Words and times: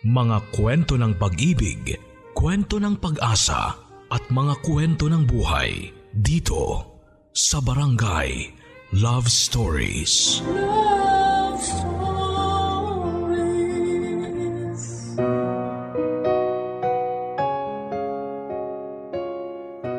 Mga 0.00 0.56
kwento 0.56 0.96
ng 0.96 1.12
pag-ibig, 1.20 1.92
kwento 2.32 2.80
ng 2.80 2.96
pag-asa 2.96 3.76
at 4.08 4.24
mga 4.32 4.56
kwento 4.64 5.12
ng 5.12 5.28
buhay 5.28 5.92
dito 6.16 6.88
sa 7.36 7.60
Barangay 7.60 8.48
Love 8.96 9.28
Stories. 9.28 10.40
Love 10.48 11.60
Stories. 11.60 12.00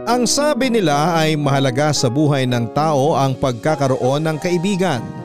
Ang 0.10 0.26
sabi 0.26 0.74
nila 0.74 1.14
ay 1.14 1.38
mahalaga 1.38 1.94
sa 1.94 2.10
buhay 2.10 2.50
ng 2.50 2.74
tao 2.74 3.14
ang 3.22 3.38
pagkakaroon 3.38 4.26
ng 4.26 4.42
kaibigan. 4.42 5.21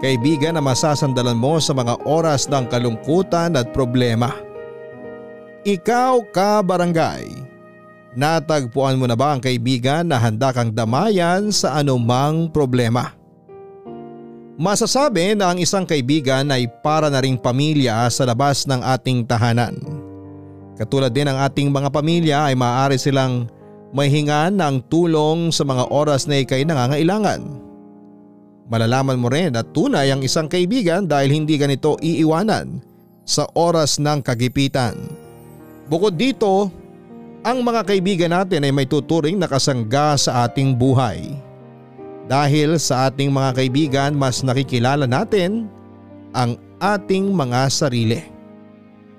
Kaibigan 0.00 0.56
na 0.56 0.64
masasandalan 0.64 1.36
mo 1.36 1.60
sa 1.60 1.76
mga 1.76 2.00
oras 2.08 2.48
ng 2.48 2.64
kalungkutan 2.72 3.52
at 3.52 3.68
problema. 3.76 4.32
Ikaw 5.68 6.32
ka 6.32 6.64
barangay. 6.64 7.28
Natagpuan 8.16 8.96
mo 8.96 9.04
na 9.04 9.14
ba 9.14 9.36
ang 9.36 9.44
kaibigan 9.44 10.08
na 10.08 10.16
handa 10.16 10.56
kang 10.56 10.72
damayan 10.72 11.52
sa 11.52 11.76
anumang 11.78 12.48
problema? 12.48 13.12
Masasabi 14.56 15.36
na 15.36 15.52
ang 15.52 15.60
isang 15.60 15.84
kaibigan 15.84 16.48
ay 16.48 16.64
para 16.80 17.12
na 17.12 17.20
ring 17.20 17.36
pamilya 17.36 18.08
sa 18.08 18.24
labas 18.24 18.64
ng 18.64 18.80
ating 18.80 19.28
tahanan. 19.28 19.76
Katulad 20.80 21.12
din 21.12 21.28
ng 21.28 21.38
ating 21.44 21.68
mga 21.68 21.88
pamilya 21.92 22.38
ay 22.48 22.56
maaari 22.56 22.96
silang 22.96 23.52
mahingan 23.92 24.56
ng 24.56 24.80
tulong 24.88 25.52
sa 25.52 25.60
mga 25.68 25.92
oras 25.92 26.24
na 26.24 26.40
ikay 26.40 26.64
nangangailangan. 26.64 27.69
Malalaman 28.70 29.18
mo 29.18 29.26
rin 29.26 29.50
at 29.58 29.74
tunay 29.74 30.14
ang 30.14 30.22
isang 30.22 30.46
kaibigan 30.46 31.02
dahil 31.02 31.34
hindi 31.34 31.58
ganito 31.58 31.98
iiwanan 31.98 32.78
sa 33.26 33.42
oras 33.58 33.98
ng 33.98 34.22
kagipitan. 34.22 34.94
Bukod 35.90 36.14
dito, 36.14 36.70
ang 37.42 37.66
mga 37.66 37.82
kaibigan 37.82 38.30
natin 38.30 38.62
ay 38.62 38.70
may 38.70 38.86
tuturing 38.86 39.42
na 39.42 39.50
kasangga 39.50 40.14
sa 40.14 40.46
ating 40.46 40.78
buhay. 40.78 41.34
Dahil 42.30 42.78
sa 42.78 43.10
ating 43.10 43.34
mga 43.34 43.58
kaibigan 43.58 44.10
mas 44.14 44.46
nakikilala 44.46 45.02
natin 45.02 45.66
ang 46.30 46.54
ating 46.78 47.34
mga 47.34 47.66
sarili. 47.74 48.22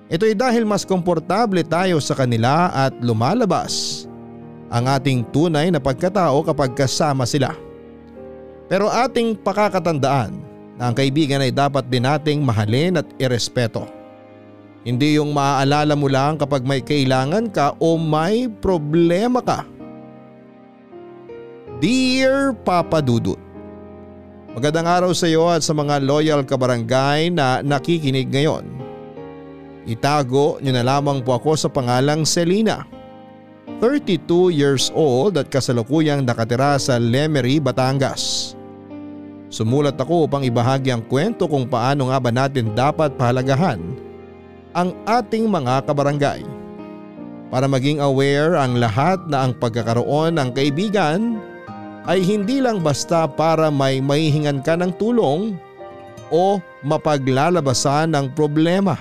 Ito 0.08 0.32
ay 0.32 0.36
dahil 0.36 0.64
mas 0.64 0.88
komportable 0.88 1.60
tayo 1.68 2.00
sa 2.00 2.16
kanila 2.16 2.72
at 2.72 2.96
lumalabas 3.04 4.08
ang 4.72 4.88
ating 4.88 5.28
tunay 5.36 5.68
na 5.68 5.84
pagkatao 5.84 6.40
kapag 6.48 6.72
kasama 6.72 7.28
sila. 7.28 7.52
Pero 8.72 8.88
ating 8.88 9.36
pakakatandaan 9.44 10.32
na 10.80 10.88
ang 10.88 10.96
kaibigan 10.96 11.44
ay 11.44 11.52
dapat 11.52 11.92
din 11.92 12.08
nating 12.08 12.40
mahalin 12.40 13.04
at 13.04 13.08
irespeto. 13.20 13.84
Hindi 14.88 15.20
yung 15.20 15.36
maaalala 15.36 15.92
mo 15.92 16.08
lang 16.08 16.40
kapag 16.40 16.64
may 16.64 16.80
kailangan 16.80 17.52
ka 17.52 17.76
o 17.84 18.00
may 18.00 18.48
problema 18.48 19.44
ka. 19.44 19.68
Dear 21.84 22.56
Papa 22.64 23.04
Dudut, 23.04 23.52
Magandang 24.52 24.84
araw 24.84 25.12
sa 25.16 25.32
iyo 25.32 25.48
at 25.48 25.64
sa 25.64 25.72
mga 25.72 26.04
loyal 26.04 26.44
kabarangay 26.44 27.32
na 27.32 27.64
nakikinig 27.64 28.28
ngayon. 28.28 28.68
Itago 29.88 30.60
niyo 30.60 30.76
na 30.76 30.84
lamang 30.84 31.24
po 31.24 31.40
ako 31.40 31.56
sa 31.56 31.72
pangalang 31.72 32.28
Selina. 32.28 32.84
32 33.80 34.52
years 34.52 34.92
old 34.92 35.40
at 35.40 35.48
kasalukuyang 35.48 36.28
nakatira 36.28 36.76
sa 36.76 37.00
Lemery, 37.00 37.64
Batangas. 37.64 38.60
Sumulat 39.52 40.00
ako 40.00 40.32
upang 40.32 40.48
ibahagi 40.48 40.96
ang 40.96 41.04
kwento 41.04 41.44
kung 41.44 41.68
paano 41.68 42.08
nga 42.08 42.24
ba 42.24 42.32
natin 42.32 42.72
dapat 42.72 43.20
pahalagahan 43.20 43.84
ang 44.72 44.96
ating 45.04 45.52
mga 45.52 45.84
kabarangay. 45.84 46.48
Para 47.52 47.68
maging 47.68 48.00
aware 48.00 48.56
ang 48.56 48.80
lahat 48.80 49.20
na 49.28 49.44
ang 49.44 49.52
pagkakaroon 49.60 50.40
ng 50.40 50.56
kaibigan 50.56 51.36
ay 52.08 52.24
hindi 52.24 52.64
lang 52.64 52.80
basta 52.80 53.28
para 53.28 53.68
may 53.68 54.00
maihingan 54.00 54.64
ka 54.64 54.80
ng 54.80 54.96
tulong 54.96 55.60
o 56.32 56.64
mapaglalabasan 56.88 58.16
ng 58.16 58.32
problema. 58.32 58.96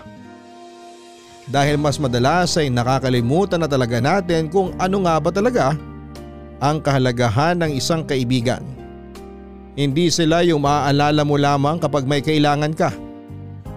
Dahil 1.46 1.78
mas 1.78 1.94
madalas 2.02 2.58
ay 2.58 2.74
nakakalimutan 2.74 3.62
na 3.62 3.70
talaga 3.70 4.02
natin 4.02 4.50
kung 4.50 4.74
ano 4.82 5.06
nga 5.06 5.14
ba 5.22 5.30
talaga 5.30 5.78
ang 6.58 6.82
kahalagahan 6.82 7.54
ng 7.62 7.78
isang 7.78 8.02
kaibigan. 8.02 8.79
Hindi 9.78 10.10
sila 10.10 10.42
yung 10.42 10.66
maaalala 10.66 11.22
mo 11.22 11.38
lamang 11.38 11.78
kapag 11.78 12.02
may 12.02 12.18
kailangan 12.18 12.74
ka. 12.74 12.90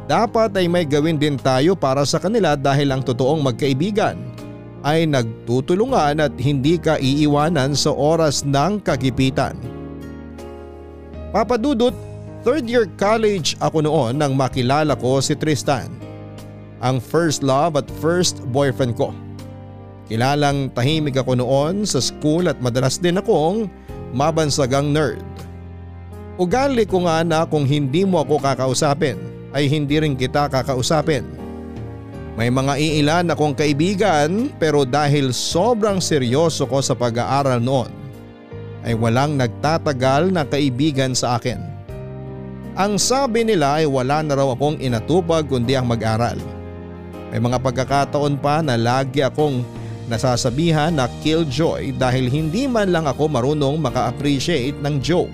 Dapat 0.09 0.58
ay 0.59 0.68
may 0.68 0.84
gawin 0.84 1.16
din 1.16 1.38
tayo 1.40 1.78
para 1.78 2.04
sa 2.04 2.20
kanila 2.20 2.58
dahil 2.59 2.92
ang 2.92 3.02
totoong 3.06 3.40
magkaibigan 3.40 4.18
ay 4.84 5.08
nagtutulungan 5.08 6.20
at 6.20 6.34
hindi 6.36 6.76
ka 6.76 7.00
iiwanan 7.00 7.72
sa 7.72 7.96
oras 7.96 8.44
ng 8.44 8.84
kagipitan. 8.84 9.56
Papadudot, 11.31 11.96
third 12.44 12.68
year 12.68 12.86
college 13.00 13.56
ako 13.64 13.80
noon 13.80 14.20
nang 14.20 14.36
makilala 14.36 14.94
ko 15.00 15.24
si 15.24 15.40
Tristan. 15.40 15.88
Ang 16.84 17.00
first 17.00 17.40
love 17.40 17.80
at 17.80 17.88
first 18.04 18.44
boyfriend 18.52 19.00
ko. 19.00 19.16
Kilalang 20.12 20.68
tahimik 20.75 21.16
ako 21.16 21.40
noon 21.40 21.88
sa 21.88 22.04
school 22.04 22.52
at 22.52 22.60
madalas 22.60 23.00
din 23.00 23.24
akong 23.24 23.72
mabansagang 24.12 24.92
nerd. 24.92 25.24
Ugali 26.34 26.90
ko 26.90 27.06
nga 27.06 27.22
na 27.22 27.46
kung 27.46 27.62
hindi 27.62 28.02
mo 28.02 28.18
ako 28.18 28.42
kakausapin 28.42 29.22
ay 29.54 29.70
hindi 29.70 30.02
rin 30.02 30.18
kita 30.18 30.50
kakausapin. 30.50 31.22
May 32.34 32.50
mga 32.50 32.74
iilan 32.82 33.30
akong 33.30 33.54
kaibigan 33.54 34.50
pero 34.58 34.82
dahil 34.82 35.30
sobrang 35.30 36.02
seryoso 36.02 36.66
ko 36.66 36.82
sa 36.82 36.98
pag-aaral 36.98 37.62
noon 37.62 37.86
ay 38.82 38.98
walang 38.98 39.38
nagtatagal 39.38 40.34
na 40.34 40.42
kaibigan 40.42 41.14
sa 41.14 41.38
akin. 41.38 41.62
Ang 42.74 42.98
sabi 42.98 43.46
nila 43.46 43.78
ay 43.78 43.86
wala 43.86 44.26
na 44.26 44.34
raw 44.34 44.50
akong 44.58 44.82
inatupag 44.82 45.46
kundi 45.46 45.78
ang 45.78 45.86
mag-aral. 45.86 46.42
May 47.30 47.38
mga 47.38 47.62
pagkakataon 47.62 48.42
pa 48.42 48.66
na 48.66 48.74
lagi 48.74 49.22
akong 49.22 49.62
nasasabihan 50.10 50.90
na 50.90 51.06
killjoy 51.22 51.94
dahil 51.94 52.26
hindi 52.26 52.66
man 52.66 52.90
lang 52.90 53.06
ako 53.06 53.30
marunong 53.30 53.78
maka-appreciate 53.78 54.82
ng 54.82 54.98
joke 54.98 55.30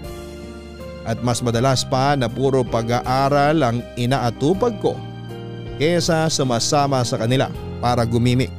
at 1.07 1.19
mas 1.23 1.39
madalas 1.39 1.87
pa 1.87 2.15
na 2.15 2.27
puro 2.27 2.63
pag-aaral 2.63 3.57
ang 3.63 3.77
inaatupag 3.95 4.75
ko 4.83 4.95
kesa 5.79 6.27
sumasama 6.27 6.99
sa 7.07 7.15
kanila 7.15 7.47
para 7.79 8.03
gumimik. 8.03 8.51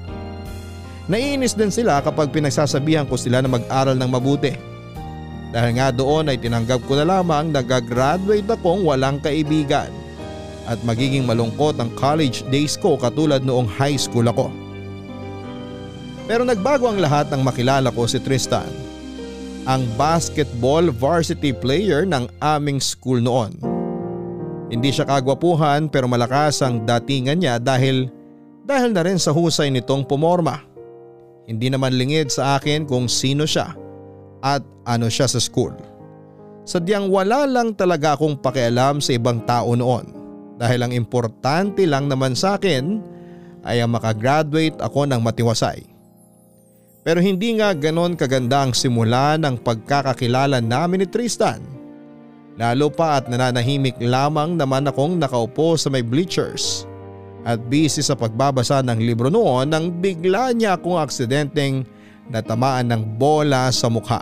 Naiinis 1.10 1.52
din 1.52 1.68
sila 1.68 2.00
kapag 2.00 2.32
pinagsasabihan 2.32 3.04
ko 3.04 3.18
sila 3.18 3.42
na 3.44 3.50
mag-aral 3.50 3.98
ng 3.98 4.10
mabuti. 4.10 4.54
Dahil 5.50 5.76
nga 5.76 5.90
doon 5.90 6.30
ay 6.30 6.38
tinanggap 6.38 6.80
ko 6.86 6.94
na 6.94 7.04
lamang 7.04 7.50
na 7.50 7.60
gagraduate 7.60 8.46
akong 8.46 8.86
walang 8.86 9.18
kaibigan 9.18 9.90
at 10.70 10.78
magiging 10.86 11.26
malungkot 11.26 11.74
ang 11.82 11.90
college 11.98 12.46
days 12.54 12.78
ko 12.78 12.94
katulad 12.94 13.42
noong 13.42 13.66
high 13.66 13.98
school 13.98 14.22
ako. 14.30 14.54
Pero 16.30 16.46
nagbago 16.46 16.86
ang 16.86 17.02
lahat 17.02 17.26
nang 17.34 17.42
makilala 17.42 17.90
ko 17.90 18.06
si 18.06 18.22
Tristan 18.22 18.70
ang 19.70 19.86
basketball 19.94 20.90
varsity 20.90 21.54
player 21.54 22.02
ng 22.02 22.26
aming 22.42 22.82
school 22.82 23.22
noon. 23.22 23.54
Hindi 24.66 24.90
siya 24.90 25.06
kagwapuhan 25.06 25.86
pero 25.86 26.10
malakas 26.10 26.58
ang 26.58 26.82
datingan 26.82 27.38
niya 27.38 27.62
dahil 27.62 28.10
dahil 28.66 28.90
na 28.90 29.06
rin 29.06 29.14
sa 29.14 29.30
husay 29.30 29.70
nitong 29.70 30.02
pumorma. 30.10 30.58
Hindi 31.46 31.70
naman 31.70 31.94
lingid 31.94 32.34
sa 32.34 32.58
akin 32.58 32.82
kung 32.82 33.06
sino 33.06 33.46
siya 33.46 33.70
at 34.42 34.62
ano 34.90 35.06
siya 35.06 35.30
sa 35.30 35.38
school. 35.38 35.74
Sadyang 36.66 37.06
wala 37.06 37.46
lang 37.46 37.74
talaga 37.78 38.18
akong 38.18 38.42
pakialam 38.42 38.98
sa 38.98 39.14
ibang 39.14 39.38
tao 39.46 39.74
noon 39.78 40.06
dahil 40.58 40.82
ang 40.82 40.92
importante 40.94 41.86
lang 41.86 42.10
naman 42.10 42.34
sa 42.34 42.58
akin 42.58 43.02
ay 43.62 43.82
ang 43.82 43.94
makagraduate 43.94 44.78
ako 44.82 45.06
ng 45.06 45.22
matiwasay. 45.22 45.89
Pero 47.00 47.18
hindi 47.24 47.56
nga 47.56 47.72
ganon 47.72 48.12
kaganda 48.12 48.68
ang 48.68 48.76
simula 48.76 49.40
ng 49.40 49.56
pagkakakilala 49.64 50.60
namin 50.60 51.04
ni 51.04 51.08
Tristan. 51.08 51.64
Lalo 52.60 52.92
pa 52.92 53.16
at 53.16 53.24
nananahimik 53.24 53.96
lamang 54.04 54.60
naman 54.60 54.84
akong 54.84 55.16
nakaupo 55.16 55.80
sa 55.80 55.88
may 55.88 56.04
bleachers 56.04 56.84
at 57.48 57.56
busy 57.72 58.04
sa 58.04 58.12
pagbabasa 58.12 58.84
ng 58.84 59.00
libro 59.00 59.32
noon 59.32 59.72
nang 59.72 59.88
bigla 59.88 60.52
niya 60.52 60.76
akong 60.76 61.00
aksidenteng 61.00 61.88
natamaan 62.28 62.92
ng 62.92 63.02
bola 63.16 63.72
sa 63.72 63.88
mukha. 63.88 64.20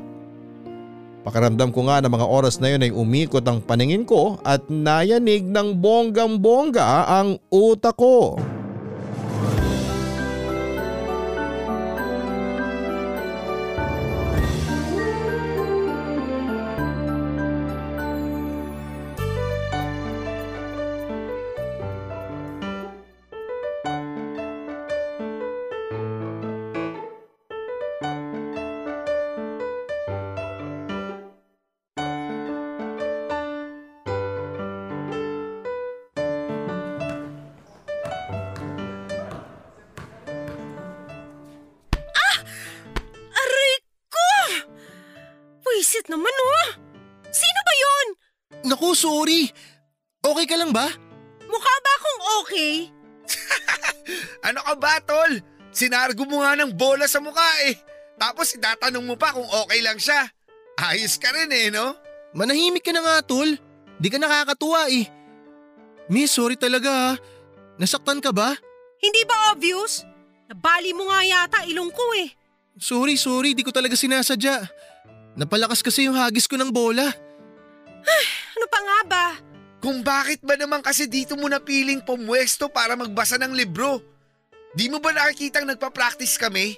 Pakaramdam 1.26 1.74
ko 1.74 1.90
nga 1.90 1.98
na 1.98 2.08
mga 2.08 2.24
oras 2.24 2.62
na 2.62 2.70
yun 2.72 2.86
ay 2.86 2.94
umikot 2.94 3.42
ang 3.44 3.58
paningin 3.60 4.06
ko 4.06 4.38
at 4.46 4.62
nayanig 4.70 5.44
ng 5.44 5.76
bonggang 5.76 6.38
bongga 6.38 7.10
ang 7.10 7.42
utak 7.50 7.98
ko. 7.98 8.38
Sinargo 55.78 56.26
mo 56.26 56.42
nga 56.42 56.58
ng 56.58 56.74
bola 56.74 57.06
sa 57.06 57.22
mukha 57.22 57.46
eh. 57.70 57.78
Tapos 58.18 58.50
itatanong 58.50 59.04
mo 59.06 59.14
pa 59.14 59.30
kung 59.30 59.46
okay 59.46 59.78
lang 59.78 59.94
siya. 59.94 60.26
Ayos 60.74 61.14
ka 61.22 61.30
rin 61.30 61.54
eh, 61.54 61.70
no? 61.70 61.94
Manahimik 62.34 62.82
ka 62.82 62.90
na 62.90 62.98
nga, 62.98 63.22
tol. 63.22 63.46
Di 64.02 64.10
ka 64.10 64.18
nakakatuwa 64.18 64.90
eh. 64.90 65.06
Miss, 66.10 66.34
sorry 66.34 66.58
talaga 66.58 66.90
ha. 66.90 67.10
Nasaktan 67.78 68.18
ka 68.18 68.34
ba? 68.34 68.58
Hindi 68.98 69.22
ba 69.22 69.54
obvious? 69.54 70.02
Nabali 70.50 70.90
mo 70.98 71.14
nga 71.14 71.22
yata 71.22 71.62
ilong 71.70 71.94
ko 71.94 72.02
eh. 72.18 72.34
Sorry, 72.74 73.14
sorry. 73.14 73.54
Di 73.54 73.62
ko 73.62 73.70
talaga 73.70 73.94
sinasadya. 73.94 74.66
Napalakas 75.38 75.78
kasi 75.78 76.10
yung 76.10 76.18
hagis 76.18 76.50
ko 76.50 76.58
ng 76.58 76.74
bola. 76.74 77.06
Ano 78.58 78.66
pa 78.66 78.80
nga 78.82 78.98
ba? 79.06 79.26
Kung 79.78 80.02
bakit 80.02 80.42
ba 80.42 80.58
naman 80.58 80.82
kasi 80.82 81.06
dito 81.06 81.38
mo 81.38 81.46
napiling 81.46 82.02
pumwesto 82.02 82.66
para 82.66 82.98
magbasa 82.98 83.38
ng 83.38 83.54
libro? 83.54 84.17
Di 84.76 84.92
mo 84.92 85.00
ba 85.00 85.14
nakikitang 85.14 85.64
nagpa-practice 85.64 86.36
kami? 86.36 86.76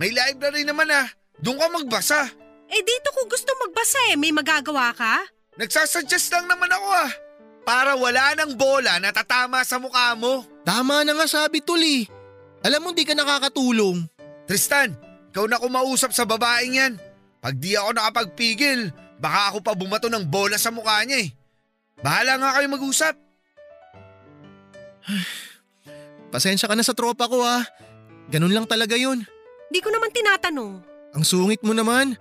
May 0.00 0.12
library 0.12 0.64
naman 0.64 0.88
ah. 0.92 1.08
Doon 1.40 1.60
ka 1.60 1.66
magbasa. 1.68 2.20
Eh 2.66 2.82
dito 2.82 3.08
ko 3.12 3.28
gusto 3.28 3.52
magbasa 3.66 3.98
eh. 4.12 4.16
May 4.16 4.32
magagawa 4.32 4.92
ka? 4.96 5.24
Nagsasuggest 5.56 6.32
lang 6.32 6.48
naman 6.48 6.68
ako 6.72 6.88
ah. 6.92 7.10
Para 7.66 7.98
wala 7.98 8.38
ng 8.38 8.54
bola 8.54 9.02
na 9.02 9.10
tatama 9.10 9.66
sa 9.66 9.82
mukha 9.82 10.14
mo. 10.14 10.46
Tama 10.62 11.02
na 11.02 11.18
nga 11.18 11.26
sabi, 11.26 11.58
tol 11.58 11.82
eh. 11.82 12.06
Alam 12.62 12.88
mo, 12.88 12.90
di 12.94 13.02
ka 13.02 13.14
nakakatulong. 13.14 14.06
Tristan, 14.46 14.94
ikaw 15.34 15.50
na 15.50 15.58
kumausap 15.58 16.14
sa 16.14 16.22
babaeng 16.22 16.78
yan. 16.78 16.94
Pag 17.42 17.58
di 17.58 17.74
ako 17.74 17.90
nakapagpigil, 17.94 18.90
baka 19.18 19.50
ako 19.50 19.58
pa 19.66 19.74
bumato 19.74 20.06
ng 20.06 20.24
bola 20.30 20.54
sa 20.58 20.70
mukha 20.70 21.02
niya 21.02 21.26
eh. 21.26 21.30
Bahala 22.02 22.38
nga 22.38 22.54
kayo 22.54 22.66
mag-usap. 22.70 23.14
Pasensya 26.36 26.68
ka 26.68 26.76
na 26.76 26.84
sa 26.84 26.92
tropa 26.92 27.24
ko 27.32 27.40
ha. 27.40 27.64
Ganun 28.28 28.52
lang 28.52 28.68
talaga 28.68 28.92
yun. 28.92 29.24
Di 29.72 29.80
ko 29.80 29.88
naman 29.88 30.12
tinatanong. 30.12 30.84
Ang 31.16 31.24
sungit 31.24 31.64
mo 31.64 31.72
naman. 31.72 32.12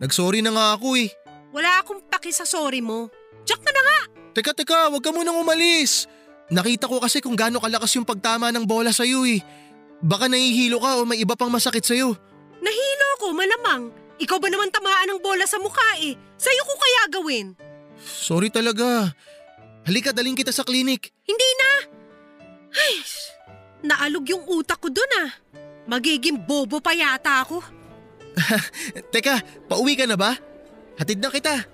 Nagsorry 0.00 0.40
na 0.40 0.56
nga 0.56 0.66
ako 0.72 0.96
eh. 0.96 1.12
Wala 1.52 1.84
akong 1.84 2.00
paki 2.08 2.32
sa 2.32 2.48
sorry 2.48 2.80
mo. 2.80 3.12
Jack 3.44 3.60
ka 3.60 3.68
na 3.68 3.82
nga! 3.84 3.98
Teka 4.32 4.56
teka, 4.56 4.88
wag 4.88 5.04
ka 5.04 5.12
munang 5.12 5.36
umalis. 5.36 6.08
Nakita 6.48 6.88
ko 6.88 6.96
kasi 6.96 7.20
kung 7.20 7.36
gaano 7.36 7.60
kalakas 7.60 7.92
yung 7.92 8.08
pagtama 8.08 8.48
ng 8.48 8.64
bola 8.64 8.88
sa'yo 8.88 9.28
eh. 9.28 9.44
Baka 10.00 10.32
nahihilo 10.32 10.80
ka 10.80 11.04
o 11.04 11.04
may 11.04 11.20
iba 11.20 11.36
pang 11.36 11.52
masakit 11.52 11.84
sa'yo. 11.84 12.16
Nahilo 12.64 13.08
ko, 13.20 13.36
malamang. 13.36 13.92
Ikaw 14.16 14.38
ba 14.40 14.48
naman 14.48 14.72
tamaan 14.72 15.12
ng 15.12 15.20
bola 15.20 15.44
sa 15.44 15.60
mukha 15.60 16.00
eh? 16.00 16.16
Sa'yo 16.40 16.62
ko 16.64 16.72
kaya 16.72 17.02
gawin? 17.20 17.52
Sorry 18.00 18.48
talaga. 18.48 19.12
Halika, 19.84 20.16
daling 20.16 20.40
kita 20.40 20.56
sa 20.56 20.64
klinik. 20.64 21.12
Hindi 21.28 21.48
na! 21.60 21.70
Ay, 22.72 22.96
naalog 23.82 24.24
yung 24.26 24.44
utak 24.46 24.78
ko 24.78 24.88
dun 24.90 25.12
ah. 25.24 25.30
Magiging 25.88 26.36
bobo 26.36 26.78
pa 26.78 26.92
yata 26.92 27.42
ako. 27.42 27.64
Teka, 29.12 29.66
pauwi 29.66 29.96
ka 29.96 30.04
na 30.04 30.14
ba? 30.14 30.36
Hatid 31.00 31.18
na 31.18 31.32
kita. 31.32 31.64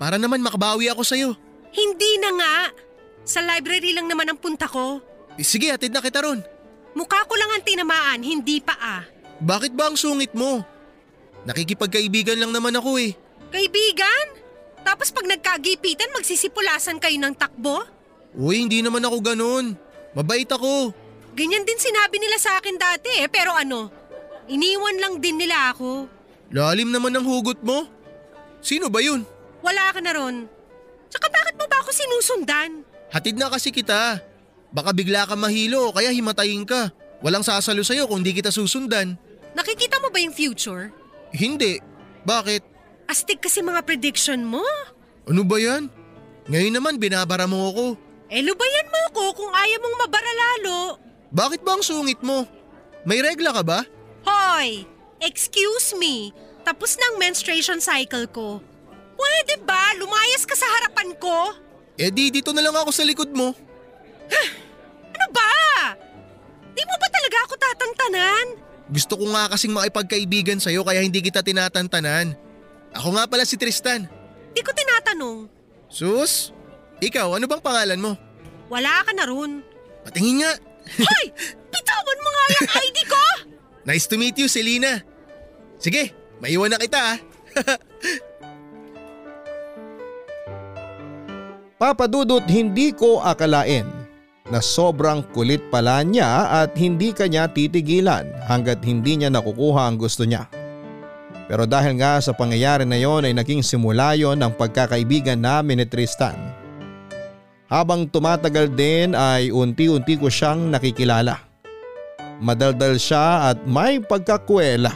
Para 0.00 0.16
naman 0.16 0.42
makabawi 0.42 0.88
ako 0.88 1.02
sa'yo. 1.04 1.30
Hindi 1.70 2.18
na 2.18 2.30
nga. 2.34 2.54
Sa 3.22 3.38
library 3.38 3.94
lang 3.94 4.10
naman 4.10 4.26
ang 4.26 4.38
punta 4.40 4.66
ko. 4.66 4.98
Eh, 5.38 5.46
Sige, 5.46 5.70
hatid 5.70 5.94
na 5.94 6.02
kita 6.02 6.24
ron. 6.24 6.42
Mukha 6.92 7.24
ko 7.24 7.34
lang 7.38 7.48
ang 7.54 7.64
tinamaan, 7.64 8.20
hindi 8.20 8.60
pa 8.60 8.74
ah. 8.76 9.02
Bakit 9.40 9.72
ba 9.72 9.88
ang 9.88 9.96
sungit 9.96 10.36
mo? 10.36 10.60
Nakikipagkaibigan 11.48 12.38
lang 12.38 12.52
naman 12.52 12.76
ako 12.76 13.00
eh. 13.00 13.16
Kaibigan? 13.50 14.26
Tapos 14.82 15.10
pag 15.14 15.26
nagkagipitan, 15.26 16.12
magsisipulasan 16.14 16.98
kayo 16.98 17.16
ng 17.18 17.34
takbo? 17.34 17.82
Uy, 18.34 18.62
hindi 18.64 18.82
naman 18.82 19.02
ako 19.02 19.16
ganun. 19.22 19.74
Mabait 20.12 20.48
ako. 20.48 20.92
Ganyan 21.32 21.64
din 21.64 21.80
sinabi 21.80 22.20
nila 22.20 22.36
sa 22.36 22.60
akin 22.60 22.76
dati 22.76 23.24
eh, 23.24 23.28
pero 23.28 23.56
ano, 23.56 23.88
iniwan 24.48 25.00
lang 25.00 25.14
din 25.16 25.40
nila 25.40 25.72
ako. 25.72 26.04
Lalim 26.52 26.92
naman 26.92 27.16
ng 27.16 27.24
hugot 27.24 27.64
mo. 27.64 27.88
Sino 28.60 28.92
ba 28.92 29.00
yun? 29.00 29.24
Wala 29.64 29.88
ka 29.96 30.00
na 30.04 30.12
ron. 30.12 30.44
Tsaka 31.08 31.32
bakit 31.32 31.56
mo 31.56 31.64
ba 31.64 31.80
ako 31.80 31.90
sinusundan? 31.90 32.84
Hatid 33.08 33.40
na 33.40 33.48
kasi 33.48 33.72
kita. 33.72 34.20
Baka 34.72 34.92
bigla 34.92 35.24
ka 35.24 35.36
mahilo 35.36 35.92
kaya 35.92 36.12
himatayin 36.12 36.68
ka. 36.68 36.92
Walang 37.24 37.44
sasalo 37.44 37.80
sa'yo 37.80 38.04
kung 38.08 38.20
di 38.20 38.36
kita 38.36 38.52
susundan. 38.52 39.16
Nakikita 39.56 40.00
mo 40.00 40.08
ba 40.08 40.18
yung 40.20 40.32
future? 40.36 40.92
Hindi. 41.32 41.80
Bakit? 42.24 42.62
Astig 43.08 43.40
kasi 43.40 43.60
mga 43.60 43.84
prediction 43.84 44.44
mo. 44.44 44.64
Ano 45.28 45.44
ba 45.44 45.56
yan? 45.60 45.88
Ngayon 46.48 46.74
naman 46.76 46.96
binabara 47.00 47.44
mo 47.48 47.70
ako. 47.72 47.84
Eh 48.32 48.40
lubayan 48.40 48.88
mo 48.88 48.98
ako 49.12 49.22
kung 49.44 49.52
ayaw 49.52 49.78
mong 49.80 49.96
mabara 50.08 50.32
lalo. 50.32 50.76
Bakit 51.32 51.64
ba 51.64 51.80
ang 51.80 51.84
sungit 51.84 52.20
mo? 52.20 52.44
May 53.08 53.24
regla 53.24 53.56
ka 53.56 53.62
ba? 53.64 53.80
Hoy! 54.28 54.84
Excuse 55.22 55.96
me. 55.96 56.30
Tapos 56.62 56.94
ng 57.00 57.16
menstruation 57.16 57.80
cycle 57.80 58.28
ko. 58.28 58.60
Pwede 59.16 59.58
ba? 59.64 59.96
Lumayas 59.96 60.44
ka 60.44 60.52
sa 60.52 60.68
harapan 60.68 61.14
ko? 61.16 61.56
Eh 61.96 62.12
di 62.12 62.28
dito 62.28 62.52
na 62.52 62.60
lang 62.60 62.74
ako 62.76 62.90
sa 62.92 63.06
likod 63.06 63.32
mo. 63.32 63.54
Ano 65.12 65.26
ba? 65.32 65.52
Di 66.74 66.82
mo 66.84 66.94
ba 67.00 67.08
talaga 67.08 67.36
ako 67.46 67.54
tatantanan? 67.56 68.46
Gusto 68.92 69.14
ko 69.16 69.24
nga 69.32 69.48
kasing 69.48 69.72
makipagkaibigan 69.72 70.60
sa'yo 70.60 70.84
kaya 70.84 71.00
hindi 71.00 71.22
kita 71.22 71.40
tinatantanan. 71.40 72.36
Ako 72.92 73.08
nga 73.16 73.24
pala 73.24 73.46
si 73.48 73.56
Tristan. 73.56 74.04
Di 74.52 74.60
ko 74.60 74.74
tinatanong. 74.74 75.48
Sus? 75.88 76.52
Ikaw, 77.00 77.40
ano 77.40 77.48
bang 77.48 77.62
pangalan 77.64 78.00
mo? 78.00 78.12
Wala 78.68 79.00
ka 79.06 79.12
na 79.16 79.24
ron. 79.24 79.64
Patingin 80.04 80.44
nga. 80.44 80.52
Hoy! 80.98 81.24
Bitawan 81.70 82.18
mo 82.20 82.28
nga 82.30 82.44
yung 82.52 82.68
ID 82.82 82.98
ko! 83.06 83.22
Nice 83.88 84.06
to 84.06 84.14
meet 84.14 84.38
you, 84.38 84.46
Selena. 84.46 85.02
Sige, 85.82 86.14
maiwan 86.38 86.70
na 86.70 86.78
kita 86.78 86.98
ah. 86.98 87.18
Papadudot 91.82 92.46
hindi 92.46 92.94
ko 92.94 93.18
akalain 93.18 93.82
na 94.46 94.62
sobrang 94.62 95.26
kulit 95.34 95.66
pala 95.66 96.06
niya 96.06 96.62
at 96.62 96.78
hindi 96.78 97.10
kanya 97.10 97.50
titigilan 97.50 98.30
hanggat 98.46 98.78
hindi 98.86 99.18
niya 99.18 99.34
nakukuha 99.34 99.90
ang 99.90 99.98
gusto 99.98 100.22
niya. 100.22 100.46
Pero 101.50 101.66
dahil 101.66 101.98
nga 101.98 102.22
sa 102.22 102.30
pangyayari 102.30 102.86
na 102.86 103.02
yon 103.02 103.26
ay 103.26 103.34
naging 103.34 103.66
simula 103.66 104.14
yon 104.14 104.38
ng 104.38 104.54
pagkakaibigan 104.54 105.42
namin 105.42 105.82
ni 105.82 105.86
Tristan. 105.90 106.38
Habang 107.72 108.04
tumatagal 108.04 108.76
din 108.76 109.16
ay 109.16 109.48
unti-unti 109.48 110.20
ko 110.20 110.28
siyang 110.28 110.68
nakikilala. 110.68 111.40
Madaldal 112.36 113.00
siya 113.00 113.48
at 113.48 113.64
may 113.64 113.96
pagkakwela. 113.96 114.92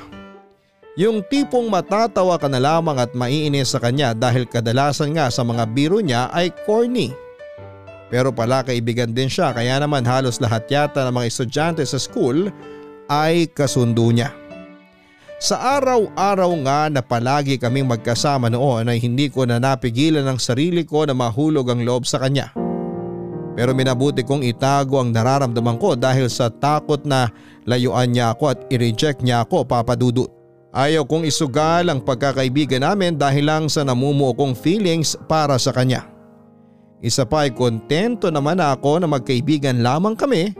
Yung 1.01 1.25
tipong 1.25 1.73
matatawa 1.73 2.37
ka 2.37 2.53
na 2.53 2.61
lamang 2.61 3.01
at 3.01 3.17
maiinis 3.17 3.73
sa 3.73 3.81
kanya 3.81 4.13
dahil 4.13 4.45
kadalasan 4.45 5.17
nga 5.17 5.33
sa 5.33 5.41
mga 5.41 5.65
biro 5.73 6.05
niya 6.05 6.29
ay 6.37 6.53
corny. 6.69 7.17
Pero 8.13 8.29
pala 8.29 8.61
kaibigan 8.61 9.17
din 9.17 9.33
siya 9.33 9.57
kaya 9.57 9.81
naman 9.81 10.05
halos 10.05 10.37
lahat 10.37 10.69
yata 10.69 11.09
ng 11.09 11.17
mga 11.17 11.29
estudyante 11.33 11.81
sa 11.89 11.97
school 11.97 12.53
ay 13.09 13.49
kasundo 13.57 14.13
niya. 14.13 14.37
Sa 15.41 15.81
araw-araw 15.81 16.53
nga 16.65 16.81
na 16.93 17.01
palagi 17.01 17.57
kaming 17.57 17.89
magkasama 17.89 18.53
noon 18.53 18.89
ay 18.89 19.01
hindi 19.01 19.33
ko 19.33 19.49
na 19.49 19.57
napigilan 19.57 20.29
ang 20.29 20.41
sarili 20.41 20.85
ko 20.85 21.09
na 21.09 21.17
mahulog 21.17 21.73
ang 21.73 21.81
loob 21.81 22.05
sa 22.05 22.21
kanya. 22.21 22.66
Pero 23.57 23.73
minabuti 23.73 24.21
kong 24.21 24.45
itago 24.45 25.01
ang 25.01 25.17
nararamdaman 25.17 25.81
ko 25.81 25.97
dahil 25.97 26.29
sa 26.29 26.53
takot 26.53 27.01
na 27.09 27.33
layuan 27.65 28.13
niya 28.13 28.37
ako 28.37 28.53
at 28.53 28.61
i-reject 28.69 29.25
niya 29.25 29.49
ako 29.49 29.65
papadudot. 29.65 30.29
Ayaw 30.77 31.09
kong 31.09 31.25
isugal 31.25 31.89
ang 31.89 32.05
pagkakaibigan 32.05 32.85
namin 32.85 33.17
dahil 33.17 33.49
lang 33.49 33.65
sa 33.73 33.81
namumuo 33.81 34.37
kong 34.37 34.53
feelings 34.53 35.17
para 35.25 35.57
sa 35.57 35.73
kanya. 35.73 36.05
Isa 37.01 37.25
pa 37.25 37.49
ay 37.49 37.57
kontento 37.57 38.29
naman 38.29 38.61
ako 38.61 39.01
na 39.01 39.09
magkaibigan 39.09 39.81
lamang 39.81 40.13
kami 40.13 40.53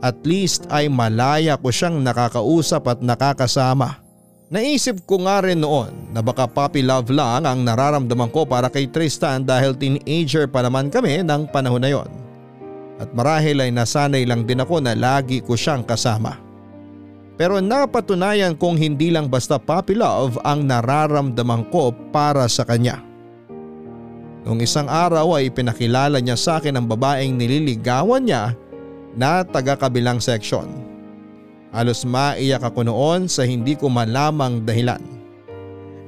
at 0.00 0.16
least 0.24 0.64
ay 0.72 0.88
malaya 0.88 1.60
ko 1.60 1.68
siyang 1.68 2.00
nakakausap 2.00 2.86
at 2.88 3.04
nakakasama. 3.04 4.00
Naisip 4.48 5.04
ko 5.04 5.20
nga 5.28 5.44
rin 5.44 5.60
noon 5.60 5.92
na 6.16 6.24
baka 6.24 6.48
puppy 6.48 6.80
love 6.80 7.12
lang 7.12 7.44
ang 7.44 7.60
nararamdaman 7.60 8.32
ko 8.32 8.48
para 8.48 8.72
kay 8.72 8.88
Tristan 8.88 9.44
dahil 9.44 9.76
teenager 9.76 10.48
pa 10.48 10.64
naman 10.64 10.88
kami 10.88 11.20
ng 11.20 11.52
panahon 11.52 11.84
na 11.84 11.92
yon. 11.92 12.27
At 12.98 13.14
marahil 13.14 13.62
ay 13.62 13.70
nasanay 13.70 14.26
lang 14.26 14.42
din 14.42 14.58
ako 14.58 14.82
na 14.82 14.98
lagi 14.98 15.38
ko 15.38 15.54
siyang 15.54 15.86
kasama. 15.86 16.42
Pero 17.38 17.62
napatunayan 17.62 18.58
kong 18.58 18.74
hindi 18.74 19.14
lang 19.14 19.30
basta 19.30 19.62
puppy 19.62 19.94
love 19.94 20.34
ang 20.42 20.66
nararamdaman 20.66 21.70
ko 21.70 21.94
para 22.10 22.50
sa 22.50 22.66
kanya. 22.66 22.98
Noong 24.42 24.58
isang 24.66 24.90
araw 24.90 25.38
ay 25.38 25.46
pinakilala 25.54 26.18
niya 26.18 26.34
sa 26.34 26.58
akin 26.58 26.74
ang 26.74 26.90
babaeng 26.90 27.38
nililigawan 27.38 28.26
niya 28.26 28.58
na 29.14 29.46
taga 29.46 29.78
kabilang 29.78 30.18
seksyon. 30.18 30.66
Halos 31.70 32.02
maiyak 32.02 32.66
ako 32.66 32.90
noon 32.90 33.30
sa 33.30 33.46
hindi 33.46 33.78
ko 33.78 33.86
malamang 33.86 34.66
dahilan. 34.66 35.02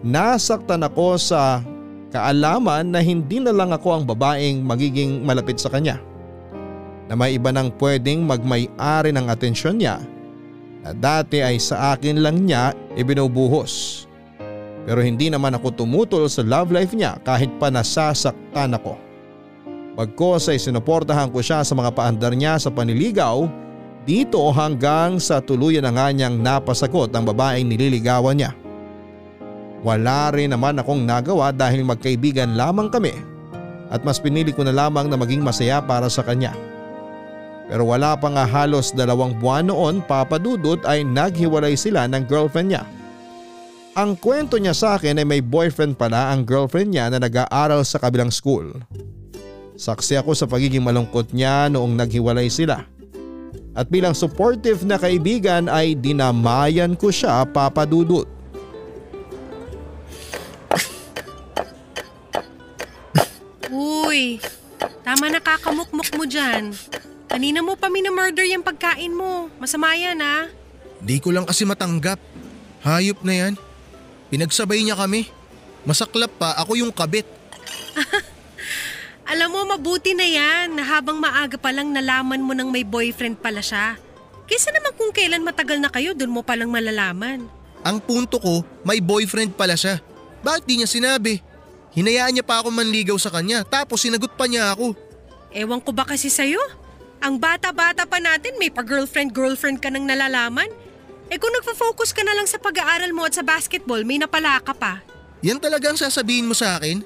Nasaktan 0.03 0.83
ako 0.83 1.21
sa 1.21 1.63
kaalaman 2.11 2.91
na 2.91 2.99
hindi 3.05 3.39
na 3.39 3.55
lang 3.55 3.71
ako 3.71 4.03
ang 4.03 4.05
babaeng 4.09 4.67
magiging 4.67 5.23
malapit 5.23 5.63
sa 5.63 5.71
kanya. 5.71 6.10
Na 7.11 7.19
may 7.19 7.35
iba 7.35 7.51
nang 7.51 7.75
pwedeng 7.83 8.23
magmay-ari 8.23 9.11
ng 9.11 9.27
atensyon 9.27 9.83
niya 9.83 9.99
na 10.87 10.95
dati 10.95 11.43
ay 11.43 11.59
sa 11.59 11.99
akin 11.99 12.23
lang 12.23 12.47
niya 12.47 12.71
ibinubuhos. 12.95 14.07
Pero 14.87 15.03
hindi 15.03 15.27
naman 15.29 15.59
ako 15.59 15.75
tumutol 15.75 16.31
sa 16.31 16.47
love 16.47 16.71
life 16.71 16.95
niya 16.95 17.19
kahit 17.27 17.51
pa 17.59 17.69
nasasaktan 17.69 18.79
ako. 18.79 18.95
Pagkos 19.99 20.49
ay 20.49 20.57
sinuportahan 20.57 21.29
ko 21.35 21.43
siya 21.43 21.67
sa 21.67 21.75
mga 21.75 21.91
paandar 21.93 22.33
niya 22.33 22.57
sa 22.63 22.71
paniligaw 22.71 23.45
dito 24.07 24.41
hanggang 24.55 25.21
sa 25.21 25.43
tuluyan 25.45 25.85
na 25.85 25.93
nga 25.93 26.09
niyang 26.09 26.41
napasagot 26.41 27.13
ang 27.13 27.27
babaeng 27.29 27.69
nililigawan 27.69 28.39
niya. 28.39 28.55
Wala 29.83 30.33
rin 30.33 30.55
naman 30.55 30.79
akong 30.81 31.05
nagawa 31.05 31.53
dahil 31.53 31.85
magkaibigan 31.85 32.57
lamang 32.57 32.89
kami 32.89 33.13
at 33.91 34.01
mas 34.07 34.23
pinili 34.23 34.55
ko 34.55 34.63
na 34.65 34.73
lamang 34.73 35.11
na 35.11 35.19
maging 35.19 35.43
masaya 35.43 35.83
para 35.83 36.09
sa 36.09 36.23
kanya. 36.23 36.70
Pero 37.71 37.87
wala 37.87 38.19
pa 38.19 38.27
nga 38.35 38.43
halos 38.51 38.91
dalawang 38.91 39.39
buwan 39.39 39.71
noon 39.71 40.03
papadudot 40.03 40.83
ay 40.91 41.07
naghiwalay 41.07 41.79
sila 41.79 42.11
ng 42.11 42.27
girlfriend 42.27 42.75
niya. 42.75 42.83
Ang 43.95 44.19
kwento 44.19 44.59
niya 44.59 44.75
sa 44.75 44.99
akin 44.99 45.23
ay 45.23 45.27
may 45.27 45.39
boyfriend 45.39 45.95
pala 45.95 46.35
ang 46.35 46.43
girlfriend 46.43 46.91
niya 46.91 47.07
na 47.15 47.23
nag-aaral 47.23 47.87
sa 47.87 48.03
kabilang 48.03 48.35
school. 48.35 48.75
Saksi 49.79 50.19
ako 50.19 50.35
sa 50.35 50.51
pagiging 50.51 50.83
malungkot 50.83 51.31
niya 51.31 51.71
noong 51.71 51.95
naghiwalay 51.95 52.51
sila. 52.51 52.83
At 53.71 53.87
bilang 53.87 54.19
supportive 54.19 54.83
na 54.83 54.99
kaibigan 54.99 55.71
ay 55.71 55.95
dinamayan 55.95 56.99
ko 56.99 57.15
siya 57.15 57.47
papadudot. 57.47 58.27
Uy, 63.71 64.43
tama 65.07 65.31
na 65.31 65.39
kakamukmuk 65.39 66.11
mo 66.19 66.27
dyan. 66.27 66.75
Kanina 67.31 67.63
mo 67.63 67.79
pa 67.79 67.87
minamurder 67.87 68.43
yung 68.51 68.67
pagkain 68.67 69.15
mo. 69.15 69.47
Masama 69.63 69.95
yan 69.95 70.19
ha. 70.19 70.51
Di 70.99 71.23
ko 71.23 71.31
lang 71.31 71.47
kasi 71.47 71.63
matanggap. 71.63 72.19
Hayop 72.83 73.23
na 73.23 73.47
yan. 73.47 73.55
Pinagsabay 74.35 74.83
niya 74.83 74.99
kami. 74.99 75.31
Masaklap 75.87 76.35
pa, 76.35 76.59
ako 76.59 76.75
yung 76.75 76.91
kabit. 76.91 77.25
Alam 79.31 79.55
mo, 79.55 79.61
mabuti 79.79 80.11
na 80.11 80.27
yan 80.27 80.75
na 80.75 80.83
habang 80.83 81.23
maaga 81.23 81.55
pa 81.55 81.71
lang 81.71 81.95
nalaman 81.95 82.43
mo 82.43 82.51
nang 82.51 82.75
may 82.75 82.83
boyfriend 82.83 83.39
pala 83.39 83.63
siya. 83.63 83.95
Kaysa 84.51 84.75
naman 84.75 84.91
kung 84.99 85.15
kailan 85.15 85.47
matagal 85.47 85.79
na 85.79 85.87
kayo, 85.87 86.11
dun 86.19 86.35
mo 86.35 86.43
palang 86.43 86.67
malalaman. 86.67 87.47
Ang 87.87 87.97
punto 88.03 88.43
ko, 88.43 88.67
may 88.83 88.99
boyfriend 88.99 89.55
pala 89.55 89.79
siya. 89.79 90.03
Bakit 90.43 90.67
di 90.67 90.83
niya 90.83 90.91
sinabi? 90.91 91.39
Hinayaan 91.95 92.35
niya 92.35 92.45
pa 92.45 92.59
ako 92.59 92.75
manligaw 92.75 93.15
sa 93.23 93.31
kanya 93.31 93.63
tapos 93.63 94.03
sinagot 94.03 94.35
pa 94.35 94.51
niya 94.51 94.75
ako. 94.75 94.99
Ewan 95.55 95.83
ko 95.83 95.91
ba 95.95 96.03
kasi 96.07 96.27
sa'yo? 96.27 96.59
Ang 97.21 97.37
bata-bata 97.37 98.09
pa 98.09 98.17
natin, 98.17 98.57
may 98.57 98.73
pa-girlfriend-girlfriend 98.73 99.85
ka 99.85 99.93
nang 99.93 100.09
nalalaman. 100.09 100.69
Eh 101.29 101.37
kung 101.37 101.53
nagfo-focus 101.53 102.17
ka 102.17 102.25
na 102.25 102.33
lang 102.33 102.49
sa 102.49 102.57
pag-aaral 102.57 103.13
mo 103.13 103.29
at 103.29 103.37
sa 103.37 103.45
basketball, 103.45 104.01
may 104.09 104.17
napala 104.17 104.57
ka 104.65 104.73
pa. 104.73 105.05
Yan 105.45 105.61
talaga 105.61 105.93
ang 105.93 106.01
sasabihin 106.01 106.49
mo 106.49 106.57
sa 106.57 106.81
akin? 106.81 107.05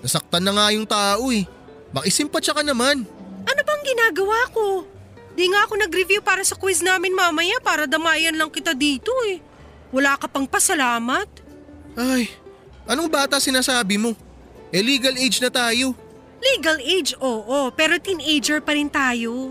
Nasaktan 0.00 0.40
na 0.44 0.52
nga 0.56 0.66
yung 0.72 0.88
tao 0.88 1.28
eh. 1.28 1.44
Makisimpatsa 1.92 2.56
ka 2.56 2.64
naman. 2.64 3.04
Ano 3.46 3.60
bang 3.62 3.82
ginagawa 3.84 4.40
ko? 4.50 4.88
Di 5.36 5.44
nga 5.52 5.68
ako 5.68 5.84
nag-review 5.84 6.24
para 6.24 6.40
sa 6.40 6.56
quiz 6.56 6.80
namin 6.80 7.12
mamaya 7.12 7.60
para 7.60 7.84
damayan 7.84 8.40
lang 8.40 8.48
kita 8.48 8.72
dito 8.72 9.12
eh. 9.28 9.44
Wala 9.92 10.16
ka 10.16 10.32
pang 10.32 10.48
pasalamat. 10.48 11.28
Ay, 11.92 12.32
anong 12.88 13.12
bata 13.12 13.36
sinasabi 13.36 14.00
mo? 14.00 14.16
Eh 14.72 14.80
legal 14.80 15.14
age 15.14 15.44
na 15.44 15.52
tayo. 15.52 15.92
Legal 16.54 16.78
age, 16.78 17.12
oo, 17.18 17.72
pero 17.74 17.98
teenager 17.98 18.62
pa 18.62 18.76
rin 18.76 18.86
tayo. 18.86 19.50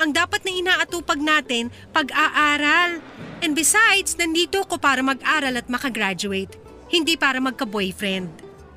Ang 0.00 0.10
dapat 0.10 0.42
na 0.42 0.52
inaatupag 0.52 1.20
natin, 1.20 1.70
pag-aaral. 1.94 2.98
And 3.44 3.52
besides, 3.52 4.16
nandito 4.18 4.64
ko 4.66 4.80
para 4.80 5.04
mag-aral 5.04 5.54
at 5.60 5.68
makagraduate. 5.70 6.56
Hindi 6.90 7.14
para 7.14 7.38
magka-boyfriend. 7.38 8.30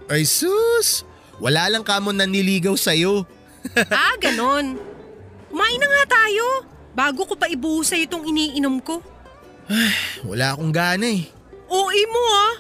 Ay 0.08 0.24
sus! 0.24 1.04
Wala 1.38 1.70
lang 1.70 1.86
kamon 1.86 2.18
naniligaw 2.18 2.74
sa'yo. 2.74 3.26
ah, 3.94 4.16
ganon. 4.18 4.78
Kumain 5.52 5.80
na 5.80 5.88
nga 5.88 6.04
tayo. 6.18 6.66
Bago 6.98 7.30
ko 7.30 7.38
pa 7.38 7.46
ibuhos 7.46 7.94
sa'yo 7.94 8.10
itong 8.10 8.26
iniinom 8.26 8.82
ko. 8.82 9.02
Wala 10.26 10.56
akong 10.56 10.74
gana 10.74 11.06
eh. 11.06 11.30
OA 11.70 12.02
mo 12.10 12.24
ah. 12.50 12.54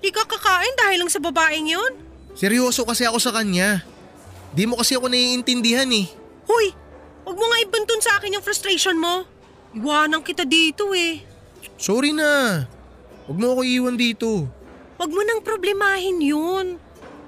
Di 0.00 0.08
ka 0.08 0.24
kakain 0.24 0.74
dahil 0.74 1.04
lang 1.04 1.12
sa 1.12 1.20
babaeng 1.20 1.68
yon. 1.68 1.92
Seryoso 2.32 2.88
kasi 2.88 3.04
ako 3.04 3.20
sa 3.20 3.36
kanya. 3.36 3.84
Di 4.50 4.66
mo 4.66 4.74
kasi 4.74 4.98
ako 4.98 5.06
naiintindihan 5.06 5.86
eh. 5.94 6.10
Hoy, 6.50 6.74
wag 7.22 7.36
mo 7.38 7.44
nga 7.46 7.62
ibantun 7.62 8.02
sa 8.02 8.18
akin 8.18 8.34
yung 8.34 8.44
frustration 8.46 8.98
mo. 8.98 9.22
Iwanan 9.70 10.26
kita 10.26 10.42
dito 10.42 10.90
eh. 10.90 11.22
Sorry 11.78 12.10
na. 12.10 12.66
Huwag 13.30 13.38
mo 13.38 13.46
ako 13.54 13.62
iwan 13.62 13.94
dito. 13.94 14.50
Wag 14.98 15.10
mo 15.14 15.22
nang 15.22 15.38
problemahin 15.46 16.18
yun. 16.18 16.66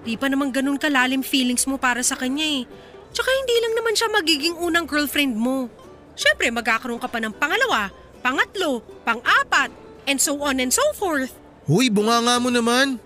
Di 0.03 0.19
pa 0.19 0.27
naman 0.27 0.51
ganun 0.51 0.83
kalalim 0.83 1.23
feelings 1.23 1.63
mo 1.71 1.79
para 1.79 2.03
sa 2.03 2.19
kanya 2.19 2.43
eh. 2.43 2.67
Tsaka 3.15 3.31
hindi 3.31 3.57
lang 3.63 3.75
naman 3.79 3.95
siya 3.95 4.11
magiging 4.11 4.57
unang 4.59 4.91
girlfriend 4.91 5.39
mo. 5.39 5.71
Siyempre 6.19 6.51
magkakaroon 6.51 6.99
ka 6.99 7.07
pa 7.07 7.23
ng 7.23 7.31
pangalawa, 7.39 7.95
pangatlo, 8.19 8.83
pang-apat, 9.07 9.71
and 10.11 10.19
so 10.19 10.43
on 10.43 10.59
and 10.59 10.75
so 10.75 10.83
forth. 10.99 11.31
Huy, 11.71 11.87
bunganga 11.87 12.43
mo 12.43 12.51
naman. 12.51 12.99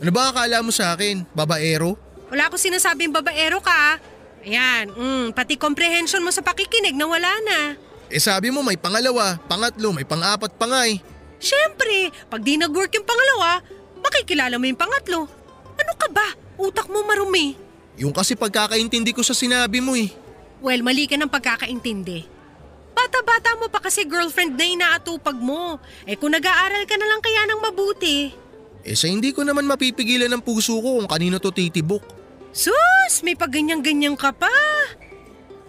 Ano 0.00 0.10
ba 0.16 0.32
akala 0.32 0.64
mo 0.64 0.72
sa 0.72 0.96
akin? 0.96 1.28
Babaero? 1.36 2.00
Wala 2.30 2.46
ko 2.46 2.54
sinasabing 2.54 3.10
babaero 3.10 3.58
ka. 3.58 3.98
Ayan, 4.40 4.88
mm, 4.94 5.36
pati 5.36 5.58
comprehension 5.60 6.24
mo 6.24 6.32
sa 6.32 6.40
pakikinig 6.40 6.96
na 6.96 7.04
wala 7.04 7.28
na. 7.44 7.76
Eh 8.08 8.22
sabi 8.22 8.48
mo 8.48 8.64
may 8.64 8.78
pangalawa, 8.78 9.36
pangatlo, 9.50 9.92
may 9.92 10.06
pang-apat 10.06 10.56
pa 10.56 10.66
nga 10.66 10.88
eh. 10.88 10.98
Siyempre, 11.42 12.08
pag 12.30 12.40
di 12.40 12.56
nag-work 12.56 12.90
yung 12.94 13.06
pangalawa, 13.06 13.60
makikilala 14.00 14.56
mo 14.56 14.64
yung 14.64 14.80
pangatlo. 14.80 15.28
Ano 15.76 15.92
ka 15.98 16.08
ba? 16.08 16.28
Utak 16.56 16.88
mo 16.88 17.04
marumi. 17.04 17.56
Yung 18.00 18.16
kasi 18.16 18.32
pagkakaintindi 18.38 19.12
ko 19.12 19.20
sa 19.20 19.36
sinabi 19.36 19.82
mo 19.84 19.92
eh. 19.92 20.08
Well, 20.60 20.80
mali 20.84 21.08
ka 21.08 21.16
ng 21.16 21.28
pagkakaintindi. 21.28 22.24
Bata-bata 22.92 23.56
mo 23.56 23.72
pa 23.72 23.80
kasi 23.80 24.04
girlfriend 24.04 24.56
na 24.56 24.66
inaatupag 24.68 25.36
mo. 25.36 25.80
Eh 26.04 26.16
kung 26.20 26.32
nag-aaral 26.32 26.84
ka 26.84 26.96
na 27.00 27.08
lang 27.08 27.20
kaya 27.24 27.48
ng 27.48 27.60
mabuti. 27.64 28.32
Eh 28.84 28.96
sa 28.96 29.06
hindi 29.08 29.36
ko 29.36 29.44
naman 29.44 29.68
mapipigilan 29.68 30.32
ng 30.32 30.42
puso 30.44 30.80
ko 30.80 31.00
kung 31.00 31.08
kanino 31.08 31.36
to 31.36 31.52
titibok. 31.52 32.00
Sus, 32.50 33.22
may 33.22 33.36
pagganyan-ganyan 33.38 34.18
ka 34.18 34.34
pa. 34.34 34.50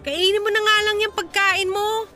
Kainin 0.01 0.41
mo 0.41 0.49
na 0.49 0.61
nga 0.63 0.77
lang 0.87 0.97
yung 0.97 1.13
pagkain 1.13 1.69
mo. 1.69 2.09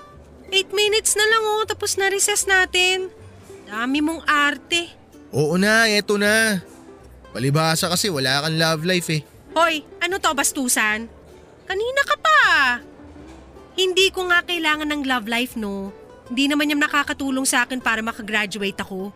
Eight 0.49 0.73
minutes 0.73 1.13
na 1.13 1.25
lang 1.25 1.43
oh, 1.43 1.63
tapos 1.67 1.97
na 1.99 2.09
recess 2.09 2.49
natin. 2.49 3.13
Dami 3.69 4.01
mong 4.01 4.25
arte. 4.25 4.89
Oo 5.35 5.57
na, 5.59 5.85
eto 5.89 6.17
na. 6.17 6.61
Palibasa 7.35 7.91
kasi 7.91 8.07
wala 8.07 8.41
kang 8.45 8.57
love 8.57 8.87
life 8.87 9.09
eh. 9.11 9.21
Hoy, 9.53 9.83
ano 9.99 10.17
to 10.17 10.31
bastusan? 10.31 11.11
Kanina 11.65 12.01
ka 12.07 12.15
pa. 12.15 12.39
Hindi 13.75 14.07
ko 14.15 14.31
nga 14.31 14.39
kailangan 14.45 14.87
ng 14.87 15.01
love 15.03 15.27
life 15.27 15.53
no. 15.59 15.91
Hindi 16.31 16.49
naman 16.49 16.71
yung 16.71 16.81
nakakatulong 16.81 17.43
sa 17.43 17.67
akin 17.67 17.83
para 17.83 17.99
makagraduate 17.99 18.79
ako. 18.79 19.11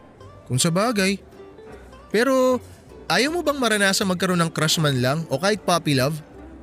Kung 0.46 0.60
sa 0.60 0.70
bagay. 0.70 1.29
Pero 2.10 2.58
ayaw 3.10 3.30
mo 3.34 3.42
bang 3.42 3.58
maranasan 3.58 4.10
magkaroon 4.10 4.42
ng 4.42 4.52
crush 4.54 4.82
man 4.82 4.98
lang 4.98 5.20
o 5.30 5.38
kahit 5.38 5.62
puppy 5.62 5.98
love? 5.98 6.18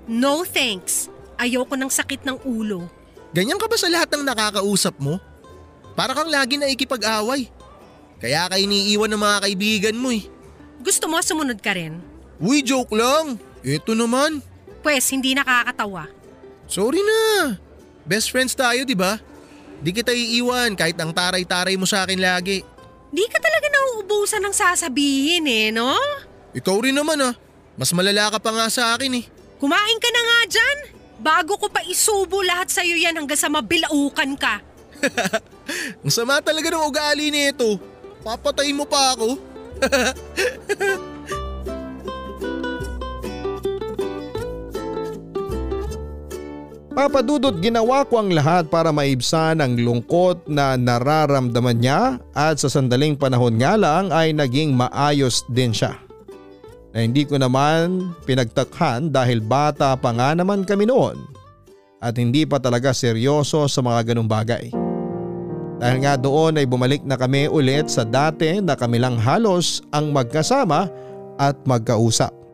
No 0.06 0.46
thanks. 0.46 1.10
Ayoko 1.36 1.74
ng 1.74 1.90
sakit 1.90 2.22
ng 2.26 2.42
ulo. 2.46 2.86
Ganyan 3.34 3.60
ka 3.60 3.66
ba 3.68 3.76
sa 3.76 3.90
lahat 3.90 4.08
ng 4.14 4.24
nakakausap 4.24 4.96
mo? 4.96 5.20
Para 5.98 6.16
kang 6.16 6.30
lagi 6.30 6.56
na 6.56 6.70
ikipag-away. 6.70 7.52
Kaya 8.16 8.48
ka 8.48 8.56
iniiwan 8.56 9.12
ng 9.12 9.20
mga 9.20 9.38
kaibigan 9.44 9.96
mo 9.96 10.08
eh. 10.08 10.24
Gusto 10.80 11.08
mo 11.08 11.20
sumunod 11.20 11.60
ka 11.60 11.76
rin? 11.76 12.00
Uy, 12.40 12.64
joke 12.64 12.96
lang. 12.96 13.36
Ito 13.60 13.92
naman. 13.92 14.40
Pwes, 14.80 15.08
hindi 15.12 15.36
nakakatawa. 15.36 16.08
Sorry 16.68 17.00
na. 17.00 17.56
Best 18.06 18.30
friends 18.30 18.54
tayo, 18.54 18.86
di 18.86 18.94
ba? 18.94 19.18
Di 19.82 19.92
kita 19.92 20.14
iiwan 20.14 20.72
kahit 20.78 20.96
ang 20.96 21.12
taray-taray 21.12 21.76
mo 21.76 21.84
sa 21.84 22.06
akin 22.06 22.20
lagi. 22.22 22.64
Di 23.16 23.24
ka 23.32 23.40
talaga 23.40 23.72
nauubusan 23.72 24.44
ng 24.44 24.52
sasabihin 24.52 25.48
eh, 25.48 25.72
no? 25.72 25.88
Ikaw 26.52 26.76
rin 26.84 26.92
naman 26.92 27.16
ah. 27.24 27.32
Mas 27.72 27.88
malala 27.96 28.28
ka 28.28 28.36
pa 28.36 28.52
nga 28.52 28.68
sa 28.68 28.92
akin 28.92 29.08
eh. 29.16 29.24
Kumain 29.56 29.96
ka 29.96 30.08
na 30.12 30.20
nga 30.20 30.40
dyan. 30.52 30.78
Bago 31.16 31.56
ko 31.56 31.72
pa 31.72 31.80
isubo 31.88 32.44
lahat 32.44 32.68
sa'yo 32.68 32.92
yan 32.92 33.16
hanggang 33.16 33.40
sa 33.40 33.48
mabilaukan 33.48 34.36
ka. 34.36 34.60
Ang 36.04 36.12
sama 36.12 36.44
talaga 36.44 36.68
ng 36.68 36.84
ugali 36.84 37.32
nito. 37.32 37.80
Papatay 38.20 38.68
mo 38.76 38.84
pa 38.84 39.16
ako. 39.16 39.40
Papadudot 46.96 47.60
ginawa 47.60 48.08
ko 48.08 48.24
ang 48.24 48.32
lahat 48.32 48.72
para 48.72 48.88
maibsan 48.88 49.60
ang 49.60 49.76
lungkot 49.76 50.48
na 50.48 50.80
nararamdaman 50.80 51.76
niya 51.76 52.16
at 52.32 52.56
sa 52.56 52.72
sandaling 52.72 53.20
panahon 53.20 53.60
nga 53.60 53.76
lang 53.76 54.08
ay 54.08 54.32
naging 54.32 54.72
maayos 54.72 55.44
din 55.52 55.76
siya. 55.76 55.92
na 56.96 57.04
hindi 57.04 57.28
ko 57.28 57.36
naman 57.36 58.16
pinagtakhan 58.24 59.12
dahil 59.12 59.44
bata 59.44 59.92
pa 60.00 60.16
nga 60.16 60.32
naman 60.32 60.64
kami 60.64 60.88
noon 60.88 61.20
at 62.00 62.16
hindi 62.16 62.48
pa 62.48 62.56
talaga 62.56 62.96
seryoso 62.96 63.68
sa 63.68 63.84
mga 63.84 64.16
ganong 64.16 64.32
bagay. 64.32 64.72
Dahil 65.76 66.00
nga 66.00 66.16
doon 66.16 66.56
ay 66.56 66.64
bumalik 66.64 67.04
na 67.04 67.20
kami 67.20 67.52
ulit 67.52 67.92
sa 67.92 68.08
dati 68.08 68.64
na 68.64 68.72
kami 68.72 68.96
lang 68.96 69.20
halos 69.20 69.84
ang 69.92 70.16
magkasama 70.16 70.88
at 71.36 71.60
magkausap. 71.68 72.45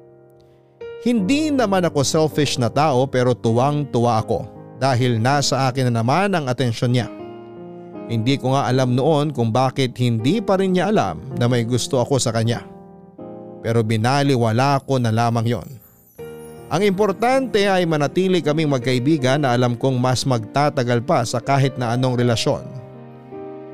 Hindi 1.02 1.50
naman 1.50 1.82
ako 1.82 2.06
selfish 2.06 2.62
na 2.62 2.70
tao 2.70 3.10
pero 3.10 3.34
tuwang 3.34 3.90
tuwa 3.90 4.22
ako 4.22 4.46
dahil 4.78 5.18
nasa 5.18 5.66
akin 5.66 5.90
na 5.90 5.98
naman 5.98 6.30
ang 6.30 6.46
atensyon 6.46 6.94
niya. 6.94 7.10
Hindi 8.06 8.38
ko 8.38 8.54
nga 8.54 8.70
alam 8.70 8.94
noon 8.94 9.34
kung 9.34 9.50
bakit 9.50 9.98
hindi 9.98 10.38
pa 10.38 10.54
rin 10.62 10.78
niya 10.78 10.94
alam 10.94 11.18
na 11.34 11.50
may 11.50 11.66
gusto 11.66 11.98
ako 11.98 12.22
sa 12.22 12.30
kanya. 12.30 12.62
Pero 13.66 13.82
binaliwala 13.82 14.78
ko 14.86 15.02
na 15.02 15.10
lamang 15.10 15.46
yon. 15.50 15.68
Ang 16.70 16.82
importante 16.86 17.66
ay 17.66 17.82
manatili 17.82 18.38
kaming 18.38 18.70
magkaibigan 18.70 19.42
na 19.42 19.58
alam 19.58 19.74
kong 19.74 19.98
mas 19.98 20.22
magtatagal 20.22 21.02
pa 21.02 21.26
sa 21.26 21.42
kahit 21.42 21.74
na 21.82 21.98
anong 21.98 22.14
relasyon. 22.14 22.62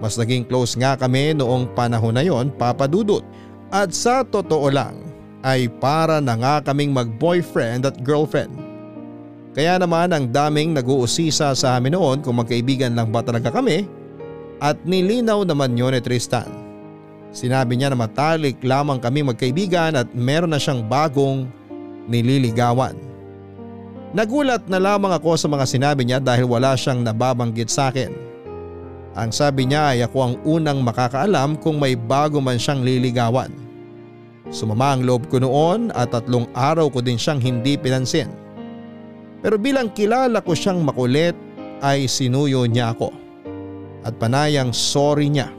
Mas 0.00 0.16
naging 0.16 0.48
close 0.48 0.80
nga 0.80 0.96
kami 0.96 1.36
noong 1.36 1.76
panahon 1.76 2.16
na 2.16 2.24
yon 2.24 2.48
papadudot 2.56 3.20
at 3.68 3.92
sa 3.92 4.24
totoo 4.24 4.72
lang 4.72 4.96
ay 5.46 5.70
para 5.78 6.18
na 6.18 6.34
nga 6.34 6.54
kaming 6.64 6.90
mag-boyfriend 6.90 7.86
at 7.86 8.00
girlfriend. 8.02 8.50
Kaya 9.54 9.78
naman 9.78 10.14
ang 10.14 10.30
daming 10.30 10.74
nag-uusisa 10.74 11.54
sa 11.54 11.78
amin 11.78 11.94
noon 11.98 12.18
kung 12.22 12.38
magkaibigan 12.38 12.94
lang 12.94 13.10
ba 13.10 13.26
talaga 13.26 13.50
kami 13.50 13.86
at 14.58 14.78
nilinaw 14.86 15.42
naman 15.46 15.78
yon 15.78 15.94
ni 15.94 16.02
Tristan. 16.02 16.46
Sinabi 17.30 17.76
niya 17.76 17.92
na 17.92 17.98
matalik 17.98 18.58
lamang 18.64 18.98
kami 18.98 19.22
magkaibigan 19.26 19.94
at 19.98 20.08
meron 20.16 20.54
na 20.54 20.60
siyang 20.62 20.86
bagong 20.86 21.46
nililigawan. 22.08 22.96
Nagulat 24.16 24.64
na 24.72 24.80
lamang 24.80 25.12
ako 25.12 25.36
sa 25.36 25.52
mga 25.52 25.68
sinabi 25.68 26.08
niya 26.08 26.18
dahil 26.18 26.48
wala 26.48 26.72
siyang 26.72 27.04
nababanggit 27.04 27.68
sa 27.68 27.92
akin. 27.92 28.08
Ang 29.12 29.30
sabi 29.34 29.68
niya 29.68 29.92
ay 29.92 30.00
ako 30.08 30.18
ang 30.22 30.34
unang 30.48 30.80
makakaalam 30.80 31.60
kung 31.60 31.76
may 31.76 31.92
bago 31.92 32.40
man 32.40 32.56
siyang 32.56 32.80
liligawan. 32.80 33.67
Sumama 34.48 34.96
ang 34.96 35.04
loob 35.04 35.28
ko 35.28 35.44
noon 35.44 35.92
at 35.92 36.16
tatlong 36.16 36.48
araw 36.56 36.88
ko 36.88 37.04
din 37.04 37.20
siyang 37.20 37.40
hindi 37.40 37.76
pinansin. 37.76 38.32
Pero 39.44 39.60
bilang 39.60 39.92
kilala 39.92 40.40
ko 40.40 40.56
siyang 40.56 40.80
makulit 40.80 41.36
ay 41.84 42.08
sinuyo 42.08 42.64
niya 42.64 42.96
ako. 42.96 43.12
At 44.02 44.16
panayang 44.16 44.72
sorry 44.72 45.28
niya. 45.28 45.52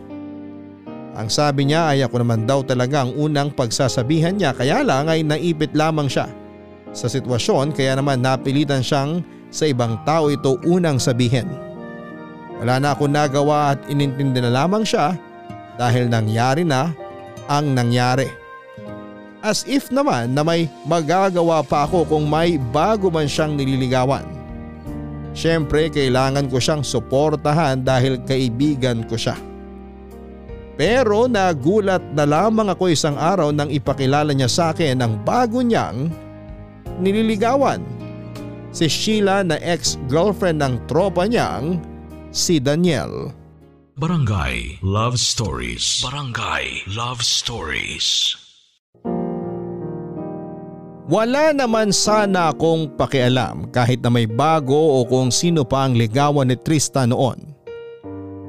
Ang 1.19 1.29
sabi 1.29 1.69
niya 1.69 1.93
ay 1.93 2.01
ako 2.07 2.23
naman 2.23 2.49
daw 2.49 2.65
talaga 2.65 3.05
ang 3.05 3.13
unang 3.13 3.53
pagsasabihan 3.53 4.39
niya 4.39 4.55
kaya 4.55 4.81
lang 4.81 5.05
ay 5.05 5.21
naipit 5.21 5.75
lamang 5.77 6.09
siya. 6.09 6.25
Sa 6.95 7.05
sitwasyon 7.05 7.77
kaya 7.77 7.93
naman 7.93 8.25
napilitan 8.25 8.81
siyang 8.81 9.21
sa 9.53 9.69
ibang 9.69 10.01
tao 10.01 10.33
ito 10.33 10.57
unang 10.65 10.97
sabihin. 10.97 11.45
Wala 12.59 12.81
na 12.81 12.97
ako 12.97 13.05
nagawa 13.05 13.77
at 13.77 13.79
inintindi 13.87 14.41
na 14.41 14.51
lamang 14.51 14.83
siya 14.83 15.13
dahil 15.77 16.09
nangyari 16.11 16.65
na 16.65 16.91
ang 17.47 17.71
nangyari. 17.71 18.27
As 19.39 19.63
if 19.63 19.87
naman 19.87 20.35
na 20.35 20.43
may 20.43 20.67
magagawa 20.83 21.63
pa 21.63 21.87
ako 21.87 22.03
kung 22.03 22.27
may 22.27 22.59
bago 22.59 23.07
man 23.07 23.27
siyang 23.27 23.55
nililigawan. 23.55 24.27
Siyempre 25.31 25.87
kailangan 25.87 26.51
ko 26.51 26.59
siyang 26.59 26.83
suportahan 26.83 27.79
dahil 27.79 28.19
kaibigan 28.27 29.07
ko 29.07 29.15
siya. 29.15 29.39
Pero 30.79 31.27
nagulat 31.27 32.03
na 32.15 32.23
lamang 32.23 32.71
ako 32.71 32.91
isang 32.91 33.19
araw 33.19 33.51
nang 33.51 33.67
ipakilala 33.67 34.31
niya 34.31 34.47
sa 34.47 34.71
akin 34.71 34.99
ang 35.03 35.19
bago 35.27 35.59
niyang 35.59 36.07
nililigawan. 37.03 37.83
Si 38.71 38.87
Sheila 38.87 39.43
na 39.43 39.59
ex-girlfriend 39.59 40.63
ng 40.63 40.75
tropa 40.87 41.27
niyang 41.27 41.83
si 42.31 42.63
Daniel. 42.63 43.35
Barangay 43.99 44.79
Love 44.79 45.19
Stories. 45.19 45.99
Barangay 45.99 46.87
Love 46.87 47.19
Stories. 47.19 48.38
Wala 51.09 51.57
naman 51.57 51.89
sana 51.89 52.53
akong 52.53 52.93
pakialam 52.93 53.73
kahit 53.73 53.97
na 54.05 54.13
may 54.13 54.29
bago 54.29 54.77
o 54.77 55.01
kung 55.09 55.33
sino 55.33 55.65
pa 55.65 55.89
ang 55.89 55.97
ligawan 55.97 56.45
ni 56.45 56.53
Tristan 56.53 57.09
noon. 57.09 57.49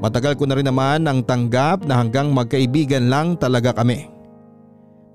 Matagal 0.05 0.37
ko 0.37 0.45
na 0.45 0.61
rin 0.61 0.69
naman 0.69 1.09
ang 1.09 1.25
tanggap 1.25 1.89
na 1.89 1.97
hanggang 1.97 2.29
magkaibigan 2.37 3.09
lang 3.09 3.41
talaga 3.41 3.73
kami. 3.73 4.13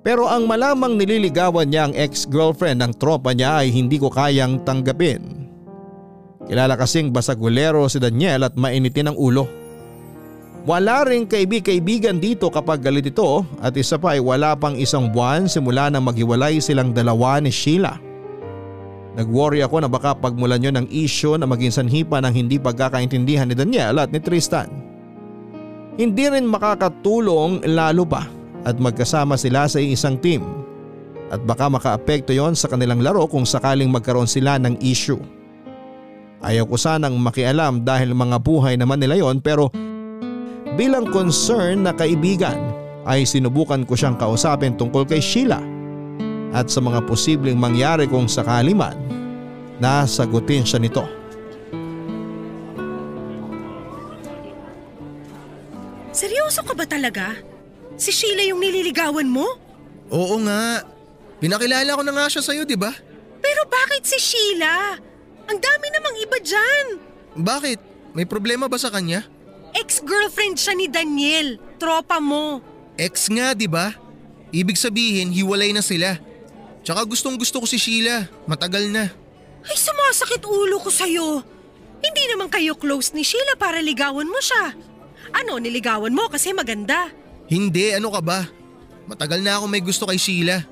Pero 0.01 0.25
ang 0.25 0.49
malamang 0.49 0.97
nililigawan 0.97 1.69
niya 1.69 1.85
ang 1.85 1.93
ex-girlfriend 1.93 2.81
ng 2.81 2.93
tropa 2.97 3.29
niya 3.37 3.61
ay 3.61 3.69
hindi 3.69 4.01
ko 4.01 4.09
kayang 4.09 4.65
tanggapin. 4.65 5.45
Kilala 6.49 6.73
kasing 6.73 7.13
basagulero 7.13 7.85
si 7.85 8.01
Daniel 8.01 8.49
at 8.49 8.57
mainitin 8.57 9.13
ang 9.13 9.17
ulo. 9.21 9.64
Wala 10.65 11.05
rin 11.05 11.29
kaibig-kaibigan 11.29 12.17
dito 12.17 12.49
kapag 12.49 12.81
galit 12.81 13.05
ito 13.05 13.45
at 13.61 13.77
isa 13.77 14.01
pa 14.01 14.17
ay 14.17 14.21
wala 14.21 14.57
pang 14.57 14.73
isang 14.73 15.13
buwan 15.13 15.45
simula 15.45 15.93
nang 15.93 16.09
maghiwalay 16.09 16.57
silang 16.57 16.89
dalawa 16.89 17.37
ni 17.37 17.53
Sheila. 17.53 18.01
Nag-worry 19.13 19.61
ako 19.61 19.85
na 19.85 19.89
baka 19.89 20.17
pagmulan 20.17 20.65
yun 20.65 20.73
ng 20.81 20.89
issue 20.89 21.37
na 21.37 21.45
maging 21.45 21.69
sanhipa 21.69 22.17
ng 22.17 22.33
hindi 22.33 22.57
pagkakaintindihan 22.57 23.45
ni 23.45 23.53
Daniel 23.53 24.01
at 24.01 24.09
ni 24.09 24.17
Tristan. 24.17 24.65
Hindi 26.01 26.33
rin 26.33 26.49
makakatulong 26.49 27.61
lalo 27.69 28.01
pa 28.03 28.25
at 28.65 28.81
magkasama 28.81 29.37
sila 29.37 29.69
sa 29.69 29.77
isang 29.77 30.17
team 30.17 30.41
at 31.29 31.45
baka 31.45 31.69
makaapekto 31.69 32.33
yon 32.33 32.57
sa 32.57 32.73
kanilang 32.73 33.05
laro 33.05 33.29
kung 33.29 33.45
sakaling 33.45 33.93
magkaroon 33.93 34.27
sila 34.27 34.57
ng 34.57 34.81
issue. 34.81 35.21
Ayaw 36.41 36.65
ko 36.65 36.73
sanang 36.73 37.13
makialam 37.21 37.85
dahil 37.85 38.17
mga 38.17 38.41
buhay 38.41 38.73
naman 38.81 38.97
nila 38.97 39.21
yon 39.21 39.39
pero 39.45 39.69
bilang 40.75 41.07
concern 41.07 41.87
na 41.87 41.95
kaibigan 41.95 42.59
ay 43.07 43.23
sinubukan 43.23 43.87
ko 43.87 43.95
siyang 43.95 44.19
kausapin 44.19 44.75
tungkol 44.75 45.07
kay 45.07 45.23
Sheila 45.23 45.63
at 46.51 46.67
sa 46.67 46.83
mga 46.83 47.03
posibleng 47.07 47.59
mangyari 47.59 48.07
kung 48.07 48.27
sakali 48.27 48.75
man 48.75 48.95
na 49.79 50.03
sagutin 50.07 50.63
siya 50.63 50.79
nito. 50.79 51.03
Seryoso 56.15 56.63
ka 56.63 56.71
ba 56.71 56.87
talaga? 56.87 57.35
Si 57.99 58.11
Sheila 58.11 58.43
yung 58.47 58.63
nililigawan 58.63 59.27
mo? 59.27 59.59
Oo 60.11 60.39
nga. 60.47 60.79
Pinakilala 61.43 61.91
ko 61.91 62.01
na 62.07 62.15
nga 62.15 62.25
siya 62.31 62.39
sa'yo, 62.39 62.63
di 62.63 62.79
ba? 62.79 62.91
Pero 63.43 63.61
bakit 63.67 64.07
si 64.07 64.15
Sheila? 64.15 64.95
Ang 65.51 65.59
dami 65.59 65.87
namang 65.91 66.15
iba 66.23 66.37
dyan. 66.39 66.85
Bakit? 67.35 67.79
May 68.15 68.23
problema 68.23 68.71
ba 68.71 68.79
sa 68.79 68.87
kanya? 68.87 69.27
Ex-girlfriend 69.75 70.55
siya 70.55 70.73
ni 70.73 70.87
Daniel, 70.87 71.59
tropa 71.75 72.23
mo. 72.23 72.63
Ex 72.95 73.27
nga, 73.27 73.51
di 73.51 73.67
ba? 73.67 73.91
Ibig 74.55 74.79
sabihin, 74.79 75.35
hiwalay 75.35 75.75
na 75.75 75.83
sila. 75.83 76.15
Tsaka 76.85 77.03
gustong 77.03 77.35
gusto 77.35 77.59
ko 77.59 77.67
si 77.67 77.75
Sheila. 77.75 78.23
Matagal 78.47 78.87
na. 78.87 79.11
Ay 79.65 79.75
sumasakit 79.75 80.45
ulo 80.47 80.79
ko 80.79 80.87
sa'yo. 80.87 81.43
Hindi 81.99 82.23
naman 82.31 82.47
kayo 82.47 82.77
close 82.77 83.11
ni 83.11 83.25
Sheila 83.25 83.59
para 83.59 83.83
ligawan 83.83 84.29
mo 84.29 84.39
siya. 84.39 84.77
Ano, 85.35 85.59
niligawan 85.59 86.13
mo 86.13 86.29
kasi 86.31 86.55
maganda. 86.55 87.11
Hindi, 87.51 87.91
ano 87.91 88.13
ka 88.13 88.21
ba? 88.23 88.47
Matagal 89.11 89.43
na 89.43 89.59
ako 89.59 89.65
may 89.67 89.83
gusto 89.83 90.07
kay 90.07 90.15
Sheila. 90.15 90.63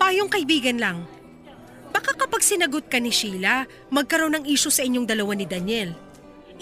Payong 0.00 0.32
kaibigan 0.32 0.80
lang. 0.82 1.06
Baka 1.94 2.18
kapag 2.18 2.42
sinagot 2.42 2.90
ka 2.90 2.98
ni 2.98 3.14
Sheila, 3.14 3.68
magkaroon 3.94 4.42
ng 4.42 4.44
issue 4.50 4.74
sa 4.74 4.82
inyong 4.82 5.06
dalawa 5.06 5.38
ni 5.38 5.46
Daniel. 5.46 5.94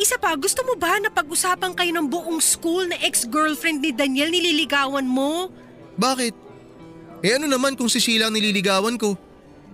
Isa 0.00 0.16
pa, 0.16 0.32
gusto 0.40 0.64
mo 0.64 0.72
ba 0.72 0.96
na 0.96 1.12
pag-usapan 1.12 1.76
kayo 1.76 1.92
ng 1.92 2.08
buong 2.08 2.40
school 2.40 2.88
na 2.88 2.96
ex-girlfriend 3.04 3.84
ni 3.84 3.92
Daniel 3.92 4.32
nililigawan 4.32 5.04
mo? 5.04 5.52
Bakit? 6.00 6.34
Eh 7.22 7.36
ano 7.36 7.46
naman 7.46 7.76
kung 7.76 7.92
si 7.92 8.00
Sheila 8.00 8.32
ang 8.32 8.34
nililigawan 8.34 8.96
ko? 8.96 9.14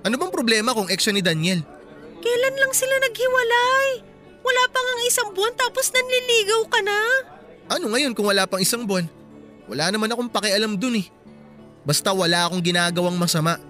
Ano 0.02 0.14
bang 0.18 0.34
problema 0.34 0.74
kung 0.74 0.90
ex 0.90 1.06
ni 1.08 1.22
Daniel? 1.22 1.62
Kailan 2.18 2.56
lang 2.58 2.72
sila 2.74 2.94
naghiwalay? 2.98 3.88
Wala 4.42 4.62
pa 4.70 4.78
nga 4.82 4.94
isang 5.06 5.30
buwan 5.32 5.54
tapos 5.54 5.90
nanliligaw 5.94 6.62
ka 6.66 6.80
na? 6.82 6.98
Ano 7.68 7.94
ngayon 7.94 8.12
kung 8.12 8.26
wala 8.26 8.44
pang 8.44 8.60
isang 8.60 8.84
buwan? 8.84 9.06
Wala 9.70 9.92
naman 9.92 10.10
akong 10.10 10.32
pakialam 10.32 10.74
dun 10.74 10.98
eh. 10.98 11.06
Basta 11.86 12.10
wala 12.10 12.48
akong 12.48 12.60
ginagawang 12.60 13.16
masama. 13.16 13.60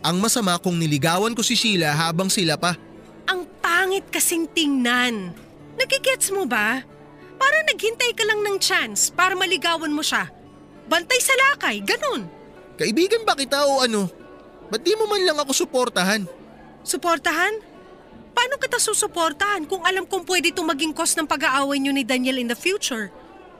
Ang 0.00 0.22
masama 0.22 0.54
kung 0.62 0.78
niligawan 0.78 1.34
ko 1.34 1.42
si 1.42 1.58
Sheila 1.58 1.90
habang 1.90 2.30
sila 2.30 2.54
pa. 2.54 2.78
Ang 3.26 3.44
pangit 3.58 4.06
kasing 4.08 4.46
tingnan. 4.54 5.34
Nagigets 5.78 6.34
mo 6.34 6.42
ba? 6.42 6.82
Para 7.38 7.58
naghintay 7.70 8.10
ka 8.18 8.26
lang 8.26 8.42
ng 8.42 8.56
chance 8.58 9.14
para 9.14 9.38
maligawan 9.38 9.94
mo 9.94 10.02
siya. 10.02 10.26
Bantay 10.90 11.22
sa 11.22 11.34
lakay, 11.38 11.78
ganun. 11.86 12.26
Kaibigan 12.74 13.22
ba 13.22 13.38
kita 13.38 13.62
o 13.62 13.86
ano? 13.86 14.10
Ba't 14.68 14.82
di 14.82 14.92
mo 14.98 15.06
man 15.06 15.22
lang 15.22 15.38
ako 15.38 15.54
suportahan? 15.54 16.26
Suportahan? 16.82 17.54
Paano 18.34 18.54
kita 18.58 18.78
susuportahan 18.78 19.66
kung 19.66 19.82
alam 19.86 20.06
kong 20.06 20.26
pwede 20.26 20.50
itong 20.50 20.66
maging 20.66 20.94
cause 20.94 21.14
ng 21.18 21.26
pag-aaway 21.26 21.78
niyo 21.78 21.94
ni 21.94 22.02
Daniel 22.02 22.38
in 22.38 22.50
the 22.50 22.58
future? 22.58 23.10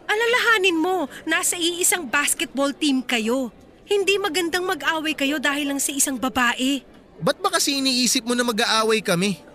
Alalahanin 0.08 0.78
mo, 0.78 1.10
nasa 1.26 1.58
iisang 1.58 2.06
basketball 2.06 2.72
team 2.72 3.02
kayo. 3.02 3.50
Hindi 3.88 4.16
magandang 4.20 4.64
mag-away 4.64 5.12
kayo 5.16 5.40
dahil 5.40 5.72
lang 5.72 5.80
sa 5.80 5.92
isang 5.92 6.16
babae. 6.16 6.84
Ba't 7.18 7.40
ba 7.42 7.50
kasi 7.50 7.80
iniisip 7.80 8.22
mo 8.22 8.32
na 8.36 8.46
mag-aaway 8.46 9.02
kami? 9.02 9.47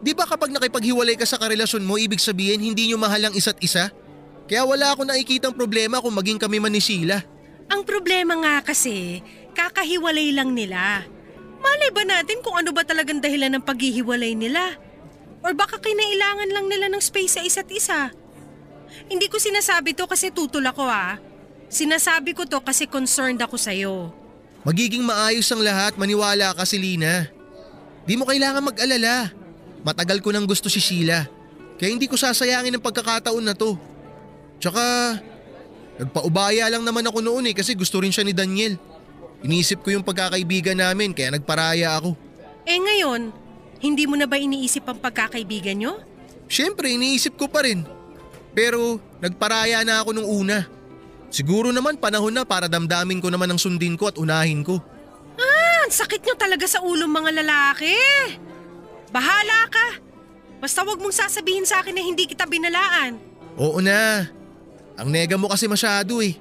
Di 0.00 0.16
ba 0.16 0.24
kapag 0.24 0.48
nakipaghiwalay 0.48 1.16
ka 1.16 1.28
sa 1.28 1.36
karelasyon 1.36 1.84
mo, 1.84 2.00
ibig 2.00 2.20
sabihin 2.20 2.60
hindi 2.60 2.88
nyo 2.88 2.96
mahal 2.96 3.28
ang 3.28 3.34
isa't 3.36 3.60
isa? 3.60 3.92
Kaya 4.48 4.64
wala 4.64 4.96
akong 4.96 5.06
nakikitang 5.06 5.52
problema 5.52 6.00
kung 6.00 6.16
maging 6.16 6.40
kami 6.40 6.56
man 6.56 6.72
ni 6.72 6.80
Sheila. 6.80 7.20
Ang 7.70 7.86
problema 7.86 8.34
nga 8.40 8.66
kasi, 8.66 9.22
kakahiwalay 9.54 10.34
lang 10.34 10.56
nila. 10.56 11.06
Malay 11.60 11.90
ba 11.92 12.02
natin 12.02 12.40
kung 12.40 12.56
ano 12.56 12.72
ba 12.72 12.82
talagang 12.82 13.20
dahilan 13.20 13.52
ng 13.54 13.62
paghihiwalay 13.62 14.32
nila? 14.34 14.74
Or 15.44 15.52
baka 15.52 15.78
kinailangan 15.78 16.50
lang 16.50 16.66
nila 16.66 16.88
ng 16.90 16.98
space 16.98 17.38
sa 17.38 17.44
isa't 17.44 17.68
isa? 17.70 18.10
Hindi 19.06 19.30
ko 19.30 19.38
sinasabi 19.38 19.94
to 19.94 20.08
kasi 20.08 20.34
tutol 20.34 20.64
ako 20.66 20.82
ah. 20.88 21.20
Sinasabi 21.70 22.34
ko 22.34 22.48
to 22.48 22.58
kasi 22.58 22.90
concerned 22.90 23.38
ako 23.38 23.54
sa'yo. 23.54 24.10
Magiging 24.66 25.06
maayos 25.06 25.46
ang 25.54 25.62
lahat, 25.62 25.94
maniwala 25.94 26.52
ka 26.58 26.66
Selena. 26.66 27.30
Di 28.02 28.18
mo 28.18 28.26
kailangan 28.26 28.66
mag-alala. 28.66 29.30
Matagal 29.80 30.20
ko 30.20 30.32
nang 30.32 30.44
gusto 30.44 30.68
si 30.68 30.80
Sheila. 30.80 31.24
Kaya 31.80 31.88
hindi 31.92 32.04
ko 32.04 32.16
sasayangin 32.20 32.76
ang 32.76 32.84
pagkakataon 32.84 33.44
na 33.44 33.56
to. 33.56 33.76
Tsaka, 34.60 35.16
nagpaubaya 35.96 36.68
lang 36.68 36.84
naman 36.84 37.08
ako 37.08 37.24
noon 37.24 37.48
eh 37.48 37.54
kasi 37.56 37.72
gusto 37.72 38.00
rin 38.04 38.12
siya 38.12 38.28
ni 38.28 38.36
Daniel. 38.36 38.76
Iniisip 39.40 39.80
ko 39.80 39.88
yung 39.96 40.04
pagkakaibigan 40.04 40.76
namin 40.76 41.16
kaya 41.16 41.32
nagparaya 41.32 41.96
ako. 41.96 42.12
Eh 42.68 42.76
ngayon, 42.76 43.32
hindi 43.80 44.04
mo 44.04 44.20
na 44.20 44.28
ba 44.28 44.36
iniisip 44.36 44.84
ang 44.84 45.00
pagkakaibigan 45.00 45.80
nyo? 45.80 45.96
Siyempre, 46.44 46.92
iniisip 46.92 47.40
ko 47.40 47.48
pa 47.48 47.64
rin. 47.64 47.88
Pero 48.52 49.00
nagparaya 49.24 49.80
na 49.80 50.04
ako 50.04 50.10
nung 50.12 50.28
una. 50.28 50.68
Siguro 51.32 51.72
naman 51.72 51.96
panahon 51.96 52.36
na 52.36 52.44
para 52.44 52.68
damdamin 52.68 53.22
ko 53.22 53.32
naman 53.32 53.48
ang 53.48 53.60
sundin 53.60 53.96
ko 53.96 54.12
at 54.12 54.20
unahin 54.20 54.60
ko. 54.60 54.82
Ah, 55.40 55.86
sakit 55.88 56.20
nyo 56.26 56.34
talaga 56.36 56.68
sa 56.68 56.84
ulo 56.84 57.08
mga 57.08 57.40
lalaki. 57.40 57.96
Bahala 59.10 59.66
ka. 59.66 59.88
Basta 60.62 60.86
wag 60.86 60.98
mong 61.02 61.14
sasabihin 61.14 61.66
sa 61.66 61.82
akin 61.82 61.94
na 61.94 62.02
hindi 62.02 62.26
kita 62.30 62.46
binalaan. 62.46 63.18
Oo 63.58 63.82
na. 63.82 64.30
Ang 65.00 65.08
nega 65.10 65.34
mo 65.34 65.50
kasi 65.50 65.66
masyado 65.66 66.20
eh. 66.20 66.36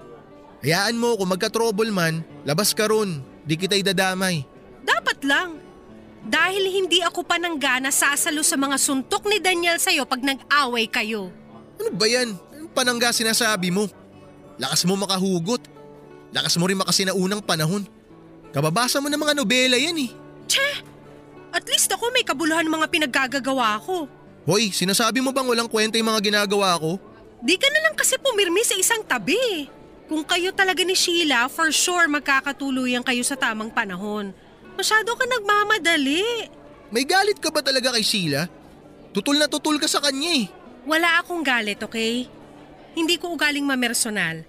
Hayaan 0.60 1.00
mo 1.00 1.16
kung 1.16 1.32
magka-trouble 1.32 1.88
man, 1.90 2.22
labas 2.44 2.76
ka 2.76 2.92
ron. 2.92 3.24
Di 3.48 3.56
kita 3.56 3.80
idadamay. 3.80 4.44
Dapat 4.84 5.24
lang. 5.24 5.58
Dahil 6.20 6.68
hindi 6.68 7.00
ako 7.00 7.24
pananggana 7.24 7.90
sasalo 7.96 8.44
sa 8.44 8.60
mga 8.60 8.76
suntok 8.76 9.24
ni 9.32 9.40
Daniel 9.40 9.80
sa'yo 9.80 10.04
pag 10.04 10.20
nag-away 10.20 10.86
kayo. 10.92 11.32
Ano 11.80 11.96
ba 11.96 12.06
yan? 12.12 12.36
Anong 12.52 12.74
panangga 12.76 13.16
sinasabi 13.16 13.72
mo? 13.72 13.88
Lakas 14.60 14.84
mo 14.84 15.00
makahugot. 15.00 15.64
Lakas 16.36 16.60
mo 16.60 16.68
rin 16.68 16.76
makasinaunang 16.76 17.40
panahon. 17.40 17.88
Kababasa 18.52 19.00
mo 19.00 19.08
ng 19.08 19.22
mga 19.24 19.34
nobela 19.40 19.80
yan 19.80 19.96
eh. 19.96 20.12
Tche! 20.44 20.89
At 21.50 21.66
least 21.66 21.90
ako 21.90 22.14
may 22.14 22.26
kabuluhan 22.26 22.70
mga 22.70 22.88
pinaggagawa 22.90 23.82
ko. 23.82 24.06
Hoy, 24.46 24.74
sinasabi 24.74 25.22
mo 25.22 25.30
bang 25.30 25.46
walang 25.46 25.70
kwenta 25.70 25.98
yung 25.98 26.10
mga 26.10 26.32
ginagawa 26.32 26.78
ko? 26.78 26.98
Di 27.40 27.56
ka 27.56 27.70
na 27.70 27.90
lang 27.90 27.96
kasi 27.96 28.18
pumirmi 28.18 28.62
sa 28.66 28.76
isang 28.76 29.02
tabi. 29.06 29.70
Kung 30.10 30.26
kayo 30.26 30.50
talaga 30.52 30.82
ni 30.82 30.98
Sheila, 30.98 31.46
for 31.48 31.70
sure 31.70 32.10
magkakatuluyan 32.10 33.06
kayo 33.06 33.22
sa 33.22 33.38
tamang 33.38 33.70
panahon. 33.70 34.34
Masyado 34.74 35.14
ka 35.14 35.26
nagmamadali. 35.28 36.50
May 36.90 37.06
galit 37.06 37.38
ka 37.38 37.54
ba 37.54 37.62
talaga 37.62 37.94
kay 37.94 38.02
Sheila? 38.02 38.50
Tutul 39.14 39.38
na 39.38 39.46
tutul 39.46 39.78
ka 39.78 39.86
sa 39.86 40.02
kanya 40.02 40.46
eh. 40.46 40.46
Wala 40.90 41.22
akong 41.22 41.46
galit, 41.46 41.78
okay? 41.86 42.26
Hindi 42.98 43.22
ko 43.22 43.38
ugaling 43.38 43.66
mamersonal. 43.66 44.42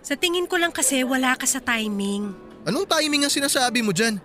Sa 0.00 0.16
tingin 0.16 0.48
ko 0.48 0.56
lang 0.56 0.72
kasi 0.72 1.04
wala 1.04 1.36
ka 1.36 1.44
sa 1.44 1.60
timing. 1.60 2.32
Anong 2.64 2.86
timing 2.88 3.26
ang 3.26 3.32
sinasabi 3.32 3.84
mo 3.84 3.92
dyan? 3.92 4.16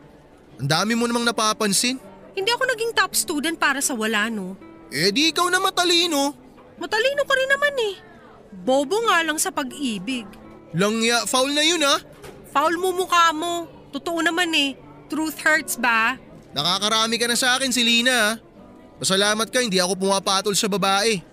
Ang 0.62 0.70
dami 0.70 0.94
mo 0.94 1.10
namang 1.10 1.26
napapansin. 1.26 1.98
Hindi 2.38 2.50
ako 2.54 2.64
naging 2.70 2.94
top 2.94 3.18
student 3.18 3.58
para 3.58 3.82
sa 3.82 3.98
wala, 3.98 4.30
no? 4.30 4.54
Eh 4.94 5.10
di 5.10 5.34
ikaw 5.34 5.50
na 5.50 5.58
matalino. 5.58 6.38
Matalino 6.78 7.26
ka 7.26 7.34
rin 7.34 7.50
naman 7.50 7.76
eh. 7.82 7.96
Bobo 8.62 9.02
nga 9.10 9.26
lang 9.26 9.42
sa 9.42 9.50
pag-ibig. 9.50 10.30
Langya, 10.78 11.26
foul 11.26 11.50
na 11.50 11.66
yun 11.66 11.82
ah. 11.82 11.98
Foul 12.54 12.78
mo 12.78 12.94
mukha 12.94 13.34
mo. 13.34 13.66
Totoo 13.90 14.22
naman 14.22 14.54
eh. 14.54 14.78
Truth 15.10 15.42
hurts 15.42 15.82
ba? 15.82 16.16
Nakakarami 16.54 17.18
ka 17.18 17.26
na 17.26 17.34
sa 17.34 17.58
akin, 17.58 17.74
Selena 17.74 18.14
ah. 18.14 18.32
Pasalamat 19.02 19.50
ka, 19.50 19.66
hindi 19.66 19.82
ako 19.82 19.98
pumapatol 19.98 20.54
sa 20.54 20.70
babae. 20.70 21.26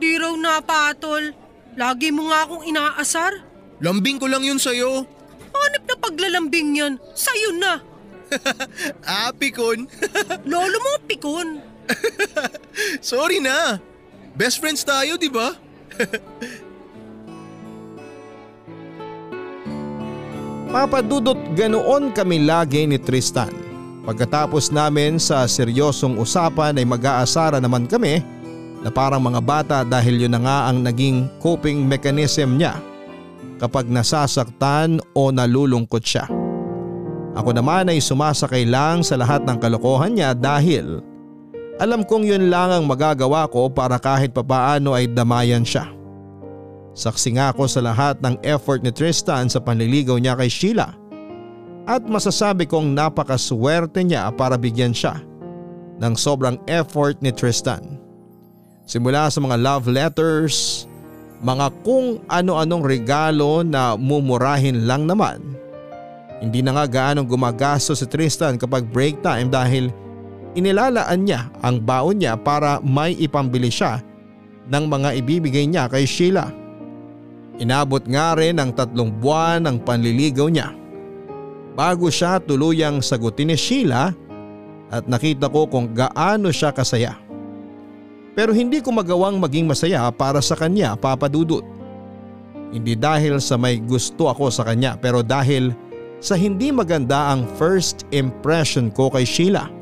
Di 0.00 0.16
raw 0.16 0.32
napatol. 0.32 1.36
Lagi 1.76 2.08
mo 2.08 2.32
nga 2.32 2.48
akong 2.48 2.64
inaasar. 2.64 3.44
Lambing 3.84 4.16
ko 4.16 4.24
lang 4.24 4.40
yun 4.40 4.56
sa'yo. 4.56 5.04
Hanip 5.52 5.84
na 5.84 5.96
paglalambing 6.00 6.80
yan. 6.80 6.94
Sa'yo 7.12 7.52
na. 7.60 7.89
Ah, 9.10 9.34
pikon. 9.34 9.90
Lolo 10.50 10.78
mo, 10.78 10.94
pikon. 11.06 11.58
Sorry 13.02 13.42
na. 13.42 13.82
Best 14.38 14.62
friends 14.62 14.86
tayo, 14.86 15.18
di 15.18 15.26
ba? 15.26 15.58
Papadudot 20.70 21.38
ganoon 21.58 22.14
kami 22.14 22.46
lagi 22.46 22.86
ni 22.86 22.94
Tristan. 22.94 23.50
Pagkatapos 24.06 24.70
namin 24.70 25.18
sa 25.18 25.44
seryosong 25.44 26.16
usapan 26.16 26.78
ay 26.78 26.86
mag-aasara 26.86 27.58
naman 27.58 27.90
kami 27.90 28.22
na 28.80 28.88
parang 28.88 29.20
mga 29.20 29.40
bata 29.44 29.78
dahil 29.84 30.24
yun 30.24 30.32
na 30.32 30.40
nga 30.40 30.58
ang 30.72 30.80
naging 30.80 31.28
coping 31.42 31.84
mechanism 31.84 32.56
niya 32.56 32.80
kapag 33.60 33.92
nasasaktan 33.92 35.04
o 35.12 35.28
nalulungkot 35.28 36.00
siya. 36.00 36.39
Ako 37.38 37.54
naman 37.54 37.86
ay 37.86 38.02
sumasakay 38.02 38.66
lang 38.66 39.06
sa 39.06 39.14
lahat 39.14 39.46
ng 39.46 39.58
kalokohan 39.62 40.18
niya 40.18 40.34
dahil 40.34 40.98
alam 41.80 42.04
kong 42.04 42.28
yun 42.28 42.52
lang 42.52 42.74
ang 42.74 42.84
magagawa 42.84 43.48
ko 43.48 43.70
para 43.72 43.96
kahit 43.96 44.36
papaano 44.36 44.92
ay 44.92 45.08
damayan 45.08 45.64
siya. 45.64 45.88
Saksi 46.92 47.38
nga 47.38 47.54
ako 47.54 47.70
sa 47.70 47.80
lahat 47.80 48.18
ng 48.20 48.36
effort 48.44 48.82
ni 48.82 48.90
Tristan 48.90 49.48
sa 49.48 49.62
panliligaw 49.62 50.18
niya 50.20 50.36
kay 50.36 50.50
Sheila. 50.50 50.92
At 51.88 52.04
masasabi 52.04 52.68
kong 52.68 52.92
napakaswerte 52.92 54.04
niya 54.04 54.28
para 54.36 54.60
bigyan 54.60 54.92
siya 54.92 55.22
ng 56.02 56.14
sobrang 56.18 56.60
effort 56.68 57.16
ni 57.24 57.32
Tristan. 57.32 57.96
Simula 58.84 59.30
sa 59.30 59.38
mga 59.38 59.56
love 59.56 59.86
letters, 59.86 60.84
mga 61.40 61.72
kung 61.86 62.20
ano-anong 62.28 62.84
regalo 62.84 63.64
na 63.64 63.96
mumurahin 63.96 64.84
lang 64.84 65.08
naman. 65.08 65.40
Hindi 66.40 66.64
na 66.64 66.72
nga 66.72 66.88
gaanong 66.88 67.28
gumagasto 67.28 67.92
si 67.92 68.08
Tristan 68.08 68.56
kapag 68.56 68.88
break 68.88 69.20
time 69.20 69.52
dahil 69.52 69.92
inilalaan 70.56 71.28
niya 71.28 71.52
ang 71.60 71.84
baon 71.84 72.16
niya 72.16 72.40
para 72.40 72.80
may 72.80 73.12
ipambili 73.20 73.68
siya 73.68 74.00
ng 74.72 74.84
mga 74.88 75.20
ibibigay 75.20 75.68
niya 75.68 75.84
kay 75.92 76.08
Sheila. 76.08 76.48
Inabot 77.60 78.00
nga 78.08 78.32
rin 78.40 78.56
ang 78.56 78.72
tatlong 78.72 79.12
buwan 79.12 79.68
ng 79.68 79.84
panliligaw 79.84 80.48
niya. 80.48 80.72
Bago 81.76 82.08
siya 82.08 82.40
tuluyang 82.40 83.04
sagutin 83.04 83.52
ni 83.52 83.56
Sheila 83.60 84.16
at 84.88 85.04
nakita 85.04 85.52
ko 85.52 85.68
kung 85.68 85.92
gaano 85.92 86.48
siya 86.48 86.72
kasaya. 86.72 87.20
Pero 88.32 88.56
hindi 88.56 88.80
ko 88.80 88.96
magawang 88.96 89.36
maging 89.36 89.68
masaya 89.68 90.08
para 90.08 90.40
sa 90.40 90.56
kanya 90.56 90.96
papadudot. 90.96 91.62
Hindi 92.72 92.96
dahil 92.96 93.44
sa 93.44 93.60
may 93.60 93.76
gusto 93.76 94.32
ako 94.32 94.48
sa 94.48 94.64
kanya 94.64 94.96
pero 94.96 95.20
dahil 95.20 95.76
sa 96.20 96.36
hindi 96.36 96.68
maganda 96.68 97.32
ang 97.32 97.48
first 97.56 98.04
impression 98.12 98.92
ko 98.92 99.08
kay 99.08 99.24
Sheila. 99.24 99.72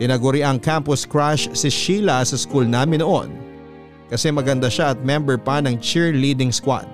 Tinaguri 0.00 0.40
ang 0.40 0.56
campus 0.56 1.04
crush 1.04 1.52
si 1.52 1.68
Sheila 1.68 2.24
sa 2.24 2.34
school 2.40 2.64
namin 2.64 3.04
noon 3.04 3.28
kasi 4.08 4.32
maganda 4.32 4.72
siya 4.72 4.96
at 4.96 5.04
member 5.04 5.36
pa 5.36 5.60
ng 5.60 5.76
cheerleading 5.84 6.48
squad. 6.48 6.88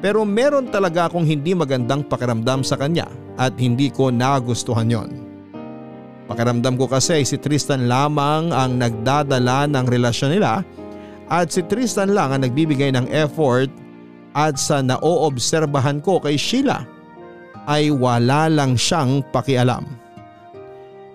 Pero 0.00 0.24
meron 0.24 0.72
talaga 0.72 1.08
akong 1.08 1.24
hindi 1.24 1.52
magandang 1.52 2.08
pakiramdam 2.08 2.64
sa 2.64 2.80
kanya 2.80 3.08
at 3.36 3.52
hindi 3.60 3.92
ko 3.92 4.08
nagustuhan 4.08 4.88
yon. 4.88 5.10
Pakiramdam 6.24 6.80
ko 6.80 6.88
kasi 6.88 7.20
si 7.28 7.36
Tristan 7.36 7.84
lamang 7.84 8.48
ang 8.56 8.80
nagdadala 8.80 9.68
ng 9.68 9.84
relasyon 9.84 10.32
nila 10.32 10.64
at 11.28 11.52
si 11.52 11.60
Tristan 11.60 12.16
lang 12.16 12.32
ang 12.32 12.40
nagbibigay 12.48 12.88
ng 12.96 13.12
effort 13.12 13.68
at 14.32 14.56
sa 14.56 14.80
naoobserbahan 14.80 16.00
ko 16.00 16.20
kay 16.24 16.40
Sheila 16.40 16.93
ay 17.64 17.92
wala 17.92 18.48
lang 18.52 18.76
siyang 18.76 19.24
pakialam. 19.32 19.84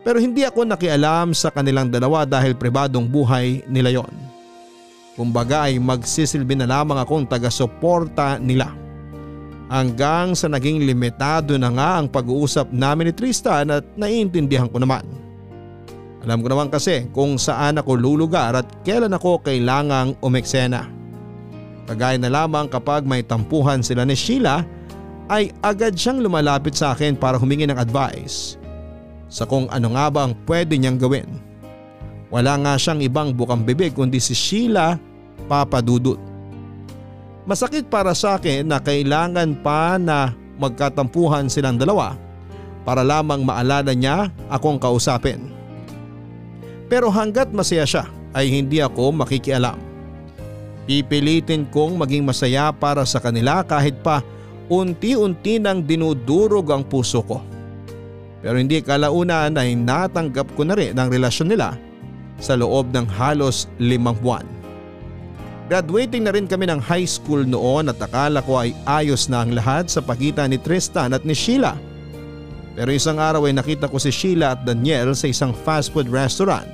Pero 0.06 0.18
hindi 0.18 0.48
ako 0.48 0.66
nakialam 0.66 1.36
sa 1.36 1.54
kanilang 1.54 1.92
dalawa 1.92 2.24
dahil 2.26 2.56
pribadong 2.56 3.06
buhay 3.06 3.62
nila 3.68 3.94
yon. 3.94 4.14
Kumbaga 5.20 5.68
ay 5.68 5.78
magsisilbi 5.78 6.56
na 6.56 6.66
lamang 6.66 7.04
akong 7.04 7.28
taga-suporta 7.28 8.40
nila. 8.40 8.72
Hanggang 9.70 10.34
sa 10.34 10.50
naging 10.50 10.82
limitado 10.88 11.54
na 11.60 11.70
nga 11.70 12.02
ang 12.02 12.08
pag-uusap 12.10 12.74
namin 12.74 13.12
ni 13.12 13.14
Tristan 13.14 13.70
at 13.70 13.86
naiintindihan 14.00 14.72
ko 14.72 14.82
naman. 14.82 15.06
Alam 16.26 16.42
ko 16.42 16.48
naman 16.52 16.72
kasi 16.72 17.06
kung 17.14 17.38
saan 17.38 17.78
ako 17.78 18.00
lulugar 18.00 18.56
at 18.56 18.68
kailan 18.82 19.14
ako 19.14 19.44
kailangang 19.44 20.18
umeksena. 20.24 20.88
Kagaya 21.86 22.18
na 22.18 22.32
lamang 22.32 22.66
kapag 22.72 23.06
may 23.06 23.22
tampuhan 23.22 23.84
sila 23.84 24.08
ni 24.08 24.16
Sheila 24.18 24.64
ay 25.30 25.54
agad 25.62 25.94
siyang 25.94 26.26
lumalapit 26.26 26.74
sa 26.74 26.98
akin 26.98 27.14
para 27.14 27.38
humingi 27.38 27.70
ng 27.70 27.78
advice 27.78 28.58
sa 29.30 29.46
kung 29.46 29.70
ano 29.70 29.94
nga 29.94 30.10
ba 30.10 30.26
ang 30.26 30.34
pwede 30.50 30.74
niyang 30.76 30.98
gawin. 30.98 31.30
Wala 32.34 32.58
nga 32.66 32.74
siyang 32.76 33.06
ibang 33.06 33.30
bukang 33.34 33.62
bibig 33.62 33.94
kundi 33.94 34.18
si 34.18 34.34
Sheila 34.34 34.98
Papadudut. 35.46 36.18
Masakit 37.46 37.90
para 37.90 38.14
sa 38.18 38.42
akin 38.42 38.66
na 38.66 38.82
kailangan 38.82 39.58
pa 39.62 39.98
na 40.02 40.34
magkatampuhan 40.58 41.50
silang 41.50 41.78
dalawa 41.78 42.18
para 42.86 43.06
lamang 43.06 43.46
maalala 43.46 43.94
niya 43.94 44.34
akong 44.50 44.82
kausapin. 44.82 45.50
Pero 46.90 47.14
hanggat 47.14 47.54
masaya 47.54 47.86
siya 47.86 48.06
ay 48.34 48.50
hindi 48.50 48.82
ako 48.82 49.14
makikialam. 49.14 49.78
Pipilitin 50.90 51.70
kong 51.70 52.02
maging 52.02 52.26
masaya 52.26 52.74
para 52.74 53.06
sa 53.06 53.22
kanila 53.22 53.62
kahit 53.62 54.02
pa 54.02 54.26
unti-unti 54.70 55.58
nang 55.58 55.84
dinudurog 55.84 56.70
ang 56.70 56.86
puso 56.86 57.26
ko. 57.26 57.42
Pero 58.40 58.56
hindi 58.56 58.80
kalaunan 58.80 59.60
ay 59.60 59.76
natanggap 59.76 60.48
ko 60.56 60.64
na 60.64 60.78
rin 60.78 60.96
ang 60.96 61.12
relasyon 61.12 61.52
nila 61.52 61.76
sa 62.40 62.56
loob 62.56 62.96
ng 62.96 63.04
halos 63.20 63.68
limang 63.82 64.16
buwan. 64.24 64.48
Graduating 65.70 66.26
na 66.26 66.34
rin 66.34 66.50
kami 66.50 66.66
ng 66.66 66.82
high 66.82 67.06
school 67.06 67.46
noon 67.46 67.94
at 67.94 68.00
akala 68.02 68.42
ko 68.42 68.58
ay 68.58 68.74
ayos 68.90 69.30
na 69.30 69.46
ang 69.46 69.54
lahat 69.54 69.86
sa 69.92 70.02
pagitan 70.02 70.50
ni 70.50 70.58
Tristan 70.58 71.14
at 71.14 71.22
ni 71.22 71.36
Sheila. 71.36 71.78
Pero 72.74 72.90
isang 72.90 73.20
araw 73.22 73.46
ay 73.46 73.54
nakita 73.54 73.92
ko 73.92 74.02
si 74.02 74.10
Sheila 74.10 74.58
at 74.58 74.66
Daniel 74.66 75.14
sa 75.14 75.30
isang 75.30 75.54
fast 75.54 75.94
food 75.94 76.10
restaurant 76.10 76.66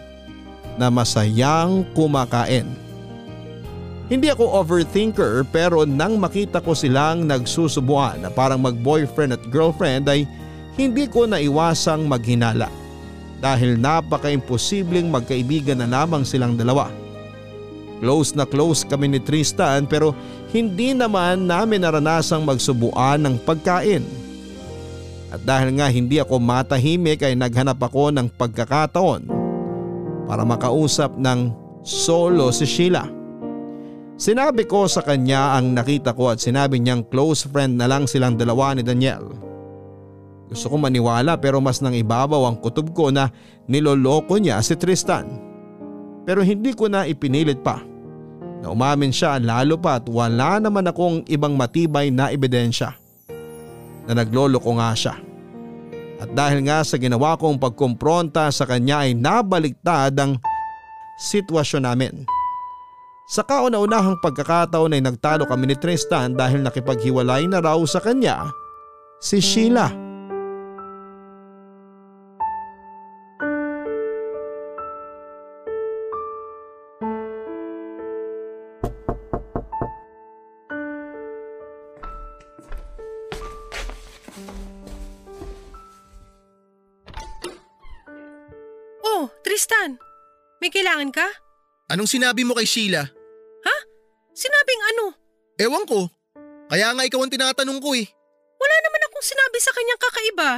na 0.79 0.88
masayang 0.88 1.84
kumakain. 1.91 2.85
Hindi 4.06 4.30
ako 4.30 4.62
overthinker 4.62 5.50
pero 5.50 5.82
nang 5.82 6.22
makita 6.22 6.62
ko 6.62 6.78
silang 6.78 7.26
nagsusubuan 7.26 8.22
na 8.22 8.30
parang 8.30 8.62
mag-boyfriend 8.62 9.34
at 9.34 9.44
girlfriend 9.50 10.06
ay 10.06 10.30
hindi 10.78 11.10
ko 11.10 11.26
naiwasang 11.26 12.06
maghinala 12.06 12.70
dahil 13.41 13.82
napaka-imposibleng 13.82 15.10
magkaibigan 15.10 15.82
na 15.82 15.89
lamang 15.89 16.22
silang 16.22 16.54
dalawa. 16.54 16.86
Close 17.98 18.38
na 18.38 18.46
close 18.46 18.86
kami 18.86 19.10
ni 19.10 19.20
Tristan 19.24 19.89
pero 19.89 20.13
hindi 20.54 20.94
naman 20.94 21.50
namin 21.50 21.82
naranasang 21.82 22.46
magsubuan 22.46 23.26
ng 23.26 23.41
pagkain. 23.41 24.06
At 25.34 25.41
dahil 25.41 25.82
nga 25.82 25.89
hindi 25.89 26.22
ako 26.22 26.38
matahimik 26.38 27.26
ay 27.26 27.34
naghanap 27.34 27.82
ako 27.82 28.13
ng 28.13 28.30
pagkakataon 28.38 29.26
para 30.30 30.46
makausap 30.46 31.18
ng 31.18 31.50
solo 31.82 32.54
si 32.54 32.70
Sheila. 32.70 33.25
Sinabi 34.15 34.63
ko 34.63 34.88
sa 34.88 35.04
kanya 35.04 35.60
ang 35.60 35.75
nakita 35.75 36.15
ko 36.15 36.32
at 36.32 36.39
sinabi 36.39 36.80
niyang 36.80 37.04
close 37.12 37.51
friend 37.51 37.75
na 37.75 37.84
lang 37.84 38.08
silang 38.08 38.39
dalawa 38.39 38.71
ni 38.71 38.80
Daniel. 38.80 39.28
Gusto 40.47 40.71
ko 40.71 40.80
maniwala 40.80 41.36
pero 41.36 41.60
mas 41.60 41.84
nang 41.84 41.91
ibabaw 41.91 42.47
ang 42.47 42.56
kutob 42.63 42.95
ko 42.95 43.12
na 43.12 43.28
niloloko 43.67 44.39
niya 44.39 44.63
si 44.63 44.80
Tristan. 44.80 45.28
Pero 46.23 46.47
hindi 46.47 46.71
ko 46.71 46.88
na 46.88 47.04
ipinilit 47.04 47.60
pa. 47.60 47.84
Na 48.63 48.71
umamin 48.71 49.12
siya 49.12 49.36
lalo 49.36 49.75
pa 49.75 49.99
at 49.99 50.08
wala 50.08 50.63
naman 50.63 50.88
akong 50.88 51.28
ibang 51.28 51.60
matibay 51.60 52.08
na 52.08 52.32
ebidensya. 52.32 52.95
Na 54.08 54.15
nagloloko 54.15 54.80
nga 54.80 54.95
siya. 54.95 55.15
At 56.23 56.32
dahil 56.32 56.63
nga 56.63 56.88
sa 56.88 56.95
ginawa 56.95 57.36
kong 57.36 57.60
pagkumpronta 57.60 58.47
sa 58.47 58.63
kanya 58.63 59.04
ay 59.04 59.12
nabaliktad 59.12 60.15
ang 60.15 60.39
sitwasyon 61.19 61.84
namin. 61.84 62.23
Sa 63.26 63.42
kauna-unahang 63.42 64.22
pagkakataon 64.22 64.94
ay 64.94 65.02
nagtalo 65.02 65.50
kami 65.50 65.74
ni 65.74 65.76
Tristan 65.82 66.38
dahil 66.38 66.62
nakipaghiwalay 66.62 67.50
na 67.50 67.58
raw 67.58 67.82
sa 67.90 67.98
kanya 67.98 68.54
si 69.18 69.42
Sheila. 69.42 69.90
Oh, 89.02 89.34
Tristan. 89.42 89.98
May 90.62 90.70
kailangan 90.70 91.10
ka? 91.10 91.26
Anong 91.90 92.06
sinabi 92.06 92.46
mo 92.46 92.54
kay 92.54 92.70
Sheila? 92.70 93.14
Sinabing 94.36 94.82
ano? 94.93 95.06
Ewan 95.56 95.88
ko. 95.88 96.12
Kaya 96.67 96.91
nga 96.91 97.08
ikaw 97.08 97.24
ang 97.24 97.32
tinatanong 97.32 97.80
ko 97.80 97.95
eh. 97.95 98.04
Wala 98.60 98.76
naman 98.84 99.02
akong 99.08 99.26
sinabi 99.26 99.58
sa 99.63 99.71
kanyang 99.71 100.02
kakaiba. 100.02 100.52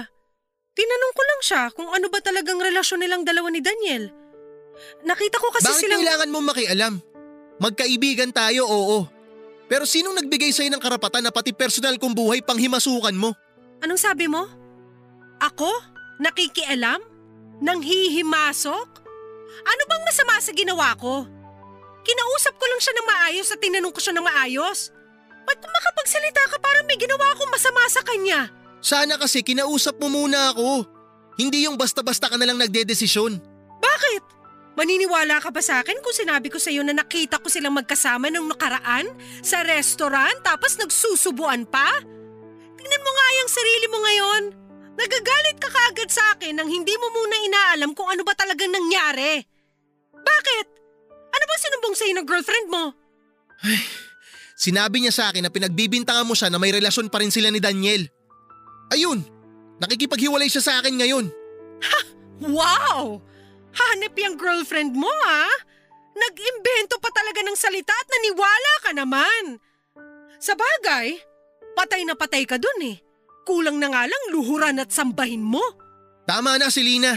Tinanong 0.74 1.14
ko 1.14 1.22
lang 1.22 1.42
siya 1.42 1.64
kung 1.74 1.90
ano 1.90 2.10
ba 2.10 2.20
talagang 2.22 2.58
relasyon 2.58 3.06
nilang 3.06 3.22
dalawa 3.22 3.54
ni 3.54 3.62
Daniel. 3.62 4.10
Nakita 5.06 5.42
ko 5.42 5.50
kasi 5.54 5.70
Bakit 5.70 5.82
silang… 5.82 6.02
kailangan 6.02 6.30
mo 6.34 6.40
makialam? 6.42 6.94
Magkaibigan 7.58 8.30
tayo, 8.30 8.66
oo. 8.66 9.00
Pero 9.68 9.84
sinong 9.90 10.16
nagbigay 10.16 10.54
sa'yo 10.54 10.70
ng 10.70 10.82
karapatan 10.82 11.26
na 11.26 11.34
pati 11.34 11.52
personal 11.52 11.98
kong 11.98 12.14
buhay 12.14 12.40
pang 12.46 12.58
himasukan 12.58 13.18
mo? 13.18 13.34
Anong 13.82 14.00
sabi 14.00 14.30
mo? 14.30 14.46
Ako? 15.42 15.70
Nakikialam? 16.22 17.02
Nang 17.62 17.82
hihimasok? 17.82 18.88
Ano 19.66 19.82
bang 19.90 20.04
masama 20.06 20.38
sa 20.38 20.54
ginawa 20.54 20.94
ko? 20.98 21.26
Kinausap 22.08 22.56
ko 22.56 22.66
lang 22.72 22.80
siya 22.80 22.94
ng 22.96 23.08
maayos 23.12 23.48
at 23.52 23.60
tinanong 23.60 23.92
ko 23.92 24.00
siya 24.00 24.16
ng 24.16 24.24
maayos. 24.24 24.96
Ba't 25.44 25.60
makapagsalita 25.60 26.42
ka 26.56 26.58
parang 26.64 26.88
may 26.88 26.96
ginawa 26.96 27.36
akong 27.36 27.52
masama 27.52 27.84
sa 27.92 28.00
kanya? 28.04 28.48
Sana 28.80 29.20
kasi 29.20 29.44
kinausap 29.44 30.00
mo 30.00 30.08
muna 30.08 30.56
ako. 30.56 30.88
Hindi 31.36 31.68
yung 31.68 31.76
basta-basta 31.76 32.32
ka 32.32 32.40
nalang 32.40 32.64
nagdedesisyon. 32.64 33.44
Bakit? 33.84 34.24
Maniniwala 34.78 35.42
ka 35.42 35.50
ba 35.50 35.60
sa 35.60 35.82
akin 35.82 36.00
kung 36.06 36.14
sinabi 36.14 36.48
ko 36.54 36.62
sa 36.62 36.70
iyo 36.70 36.86
na 36.86 36.94
nakita 36.94 37.42
ko 37.42 37.50
silang 37.50 37.76
magkasama 37.76 38.30
nung 38.30 38.48
nakaraan 38.48 39.10
sa 39.42 39.66
restaurant 39.66 40.38
tapos 40.46 40.78
nagsusubuan 40.78 41.66
pa? 41.66 41.90
Tingnan 42.78 43.04
mo 43.04 43.12
nga 43.12 43.28
yung 43.42 43.50
sarili 43.50 43.88
mo 43.90 43.98
ngayon. 44.06 44.44
Nagagalit 44.98 45.58
ka 45.58 45.70
kaagad 45.70 46.10
sa 46.14 46.24
akin 46.38 46.58
nang 46.58 46.70
hindi 46.70 46.94
mo 46.98 47.10
muna 47.10 47.36
inaalam 47.46 47.92
kung 47.98 48.10
ano 48.10 48.22
ba 48.22 48.38
talagang 48.38 48.70
nangyari. 48.70 49.42
Bakit? 50.14 50.77
Ano 51.38 51.46
ba 51.46 51.56
sinumbong 51.62 51.96
sa'yo 51.96 52.14
ng 52.18 52.26
girlfriend 52.26 52.68
mo? 52.74 52.84
Sinabi 54.58 55.06
niya 55.06 55.14
sa 55.14 55.30
akin 55.30 55.46
na 55.46 55.54
pinagbibintangan 55.54 56.26
mo 56.26 56.34
siya 56.34 56.50
na 56.50 56.58
may 56.58 56.74
relasyon 56.74 57.14
pa 57.14 57.22
rin 57.22 57.30
sila 57.30 57.54
ni 57.54 57.62
Daniel. 57.62 58.10
Ayun, 58.90 59.22
nakikipaghiwalay 59.78 60.50
siya 60.50 60.66
sa 60.66 60.74
akin 60.82 60.98
ngayon. 60.98 61.30
Wow! 62.42 63.22
Hanep 63.78 64.18
yung 64.18 64.34
girlfriend 64.34 64.98
mo 64.98 65.10
ha? 65.30 65.46
Nag-imbento 66.18 66.98
pa 66.98 67.14
talaga 67.14 67.46
ng 67.46 67.54
salita 67.54 67.94
at 67.94 68.08
naniwala 68.10 68.74
ka 68.82 68.92
naman. 68.98 69.44
Sa 70.42 70.58
bagay, 70.58 71.14
patay 71.78 72.02
na 72.06 72.18
patay 72.18 72.42
ka 72.50 72.58
dun 72.58 72.82
eh. 72.82 72.98
Kulang 73.46 73.78
na 73.78 73.94
nga 73.94 74.10
lang 74.10 74.24
luhuran 74.34 74.82
at 74.82 74.90
sambahin 74.90 75.46
mo. 75.46 75.62
Tama 76.26 76.58
na, 76.58 76.74
Selena. 76.74 77.14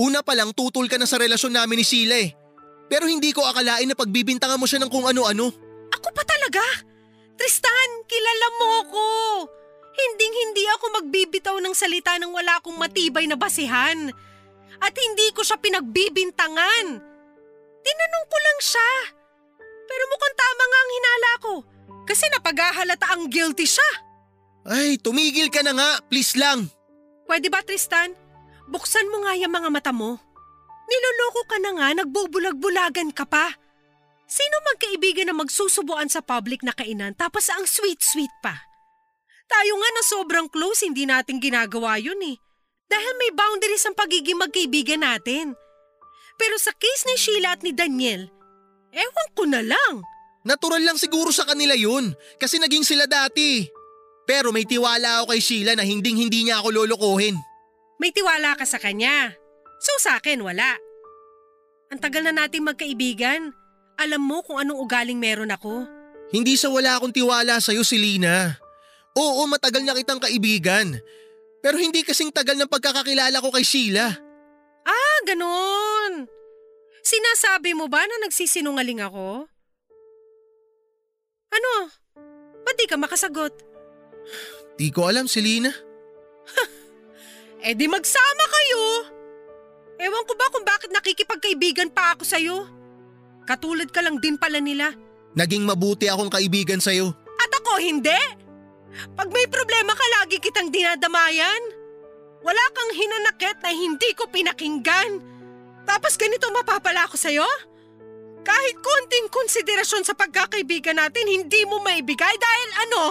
Una 0.00 0.24
pa 0.24 0.32
lang 0.32 0.56
tutol 0.56 0.88
ka 0.88 0.96
na 0.96 1.04
sa 1.04 1.20
relasyon 1.20 1.52
namin 1.54 1.78
ni 1.78 1.84
Sheila 1.86 2.16
eh. 2.18 2.32
Pero 2.88 3.08
hindi 3.08 3.32
ko 3.32 3.42
akalain 3.44 3.88
na 3.88 3.96
pagbibintangan 3.96 4.60
mo 4.60 4.66
siya 4.68 4.80
ng 4.84 4.90
kung 4.92 5.08
ano-ano. 5.08 5.48
Ako 5.94 6.08
pa 6.12 6.22
talaga? 6.24 6.62
Tristan, 7.34 7.88
kilala 8.06 8.46
mo 8.60 8.70
ko. 8.92 9.08
Hinding-hindi 9.94 10.64
ako 10.74 10.84
magbibitaw 11.02 11.56
ng 11.62 11.74
salita 11.74 12.18
nang 12.18 12.34
wala 12.34 12.58
akong 12.58 12.76
matibay 12.76 13.24
na 13.30 13.38
basihan. 13.38 14.10
At 14.82 14.94
hindi 14.94 15.30
ko 15.32 15.46
siya 15.46 15.56
pinagbibintangan. 15.58 16.86
Tinanong 17.84 18.26
ko 18.26 18.36
lang 18.38 18.58
siya. 18.60 18.90
Pero 19.84 20.02
mukhang 20.10 20.36
tama 20.36 20.64
nga 20.66 20.78
ang 20.78 20.90
hinala 20.90 21.30
ko. 21.38 21.52
Kasi 22.04 22.24
napaghahalata 22.32 23.06
ang 23.14 23.30
guilty 23.30 23.64
siya. 23.64 23.90
Ay, 24.64 24.96
tumigil 24.96 25.52
ka 25.52 25.60
na 25.60 25.76
nga, 25.76 25.90
please 26.08 26.34
lang. 26.36 26.68
Pwede 27.28 27.48
ba 27.52 27.60
Tristan? 27.64 28.16
Buksan 28.68 29.08
mo 29.12 29.24
nga 29.24 29.36
yung 29.36 29.52
mga 29.52 29.68
mata 29.68 29.92
mo. 29.92 30.16
Niloloko 30.84 31.42
ka 31.48 31.56
na 31.60 31.70
nga, 31.76 31.88
nagbubulag-bulagan 32.04 33.10
ka 33.10 33.24
pa. 33.24 33.56
Sino 34.24 34.56
magkaibigan 34.72 35.28
na 35.28 35.36
magsusubuan 35.36 36.08
sa 36.08 36.24
public 36.24 36.64
na 36.64 36.72
kainan 36.72 37.12
tapos 37.12 37.52
ang 37.52 37.68
sweet-sweet 37.68 38.32
pa? 38.40 38.56
Tayo 39.44 39.76
nga 39.76 39.90
na 39.92 40.02
sobrang 40.02 40.48
close, 40.48 40.88
hindi 40.88 41.04
natin 41.04 41.40
ginagawa 41.40 42.00
yun 42.00 42.18
eh. 42.24 42.36
Dahil 42.88 43.12
may 43.20 43.32
boundaries 43.32 43.84
ang 43.84 43.96
pagiging 43.96 44.40
magkaibigan 44.40 45.04
natin. 45.04 45.52
Pero 46.40 46.56
sa 46.58 46.72
case 46.74 47.04
ni 47.06 47.16
Sheila 47.20 47.54
at 47.54 47.62
ni 47.62 47.70
Daniel, 47.70 48.26
ewan 48.90 49.28
ko 49.36 49.44
na 49.44 49.60
lang. 49.60 50.02
Natural 50.44 50.80
lang 50.80 51.00
siguro 51.00 51.32
sa 51.32 51.48
kanila 51.48 51.72
yun 51.72 52.12
kasi 52.36 52.60
naging 52.60 52.84
sila 52.84 53.08
dati. 53.08 53.64
Pero 54.24 54.52
may 54.52 54.64
tiwala 54.64 55.20
ako 55.20 55.36
kay 55.36 55.40
Sheila 55.40 55.72
na 55.76 55.84
hinding 55.84 56.16
hindi 56.16 56.48
niya 56.48 56.60
ako 56.60 56.72
lolokohin. 56.72 57.36
May 58.00 58.12
tiwala 58.12 58.56
ka 58.56 58.64
sa 58.64 58.80
kanya. 58.80 59.36
So 59.84 59.92
sa 60.00 60.16
akin, 60.16 60.40
wala. 60.40 60.80
Ang 61.92 62.00
tagal 62.00 62.24
na 62.24 62.32
nating 62.32 62.64
magkaibigan. 62.64 63.52
Alam 64.00 64.22
mo 64.24 64.40
kung 64.40 64.56
anong 64.56 64.80
ugaling 64.80 65.20
meron 65.20 65.52
ako. 65.52 65.84
Hindi 66.32 66.56
sa 66.56 66.72
wala 66.72 66.96
akong 66.96 67.12
tiwala 67.12 67.60
sa'yo, 67.60 67.84
Selena. 67.84 68.56
Oo, 69.14 69.44
matagal 69.44 69.84
na 69.84 69.94
kitang 69.94 70.18
kaibigan. 70.18 70.98
Pero 71.60 71.76
hindi 71.76 72.00
kasing 72.00 72.32
tagal 72.32 72.56
ng 72.58 72.72
pagkakakilala 72.72 73.38
ko 73.38 73.52
kay 73.52 73.62
Sheila. 73.62 74.08
Ah, 74.88 75.18
ganon. 75.28 76.26
Sinasabi 77.04 77.76
mo 77.76 77.86
ba 77.86 78.02
na 78.02 78.24
nagsisinungaling 78.24 79.04
ako? 79.04 79.46
Ano? 81.54 81.72
Ba't 82.64 82.74
di 82.80 82.88
ka 82.88 82.96
makasagot? 82.96 83.52
Di 84.80 84.88
ko 84.88 85.06
alam, 85.06 85.28
Selena. 85.28 85.70
Eh 87.64 87.72
di 87.72 87.88
magsama 87.88 88.44
kayo. 88.44 89.13
Ewan 89.98 90.24
ko 90.26 90.32
ba 90.34 90.50
kung 90.50 90.66
bakit 90.66 90.90
nakikipagkaibigan 90.90 91.90
pa 91.94 92.18
ako 92.18 92.22
sa'yo? 92.26 92.56
Katulad 93.46 93.92
ka 93.92 94.00
lang 94.02 94.18
din 94.18 94.34
pala 94.34 94.58
nila. 94.58 94.90
Naging 95.34 95.62
mabuti 95.66 96.10
akong 96.10 96.32
kaibigan 96.32 96.80
sa'yo. 96.82 97.12
At 97.14 97.50
ako 97.62 97.78
hindi. 97.78 98.16
Pag 99.14 99.28
may 99.30 99.46
problema 99.50 99.92
ka, 99.92 100.06
lagi 100.20 100.38
kitang 100.38 100.70
dinadamayan. 100.70 101.62
Wala 102.44 102.64
kang 102.76 102.92
hinanakit 102.94 103.58
na 103.62 103.70
hindi 103.72 104.10
ko 104.14 104.30
pinakinggan. 104.30 105.18
Tapos 105.84 106.16
ganito 106.16 106.48
mapapala 106.50 107.04
ako 107.04 107.16
sa'yo? 107.18 107.46
Kahit 108.44 108.76
konting 108.84 109.32
konsiderasyon 109.32 110.04
sa 110.04 110.12
pagkakaibigan 110.12 111.00
natin, 111.00 111.24
hindi 111.24 111.64
mo 111.64 111.80
maibigay 111.80 112.34
dahil 112.36 112.70
ano? 112.88 113.02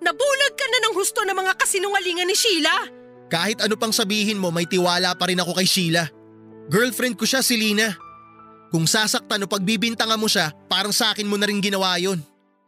Nabulag 0.00 0.54
ka 0.56 0.66
na 0.70 0.78
ng 0.86 0.94
husto 0.96 1.20
ng 1.26 1.36
mga 1.36 1.52
kasinungalingan 1.58 2.30
ni 2.30 2.36
Sheila. 2.38 2.76
Kahit 3.30 3.62
ano 3.62 3.78
pang 3.78 3.94
sabihin 3.94 4.42
mo, 4.42 4.50
may 4.50 4.66
tiwala 4.66 5.14
pa 5.14 5.30
rin 5.30 5.38
ako 5.38 5.54
kay 5.54 5.68
Sheila. 5.70 6.10
Girlfriend 6.66 7.14
ko 7.14 7.22
siya, 7.22 7.46
Selena. 7.46 7.94
Kung 8.70 8.86
sasaktan 8.86 9.42
o 9.42 9.50
pagbibintangan 9.50 10.18
mo 10.18 10.26
siya, 10.26 10.50
parang 10.70 10.94
sa 10.94 11.14
akin 11.14 11.26
mo 11.26 11.38
na 11.38 11.46
rin 11.46 11.62
ginawa 11.62 11.98
yon. 11.98 12.18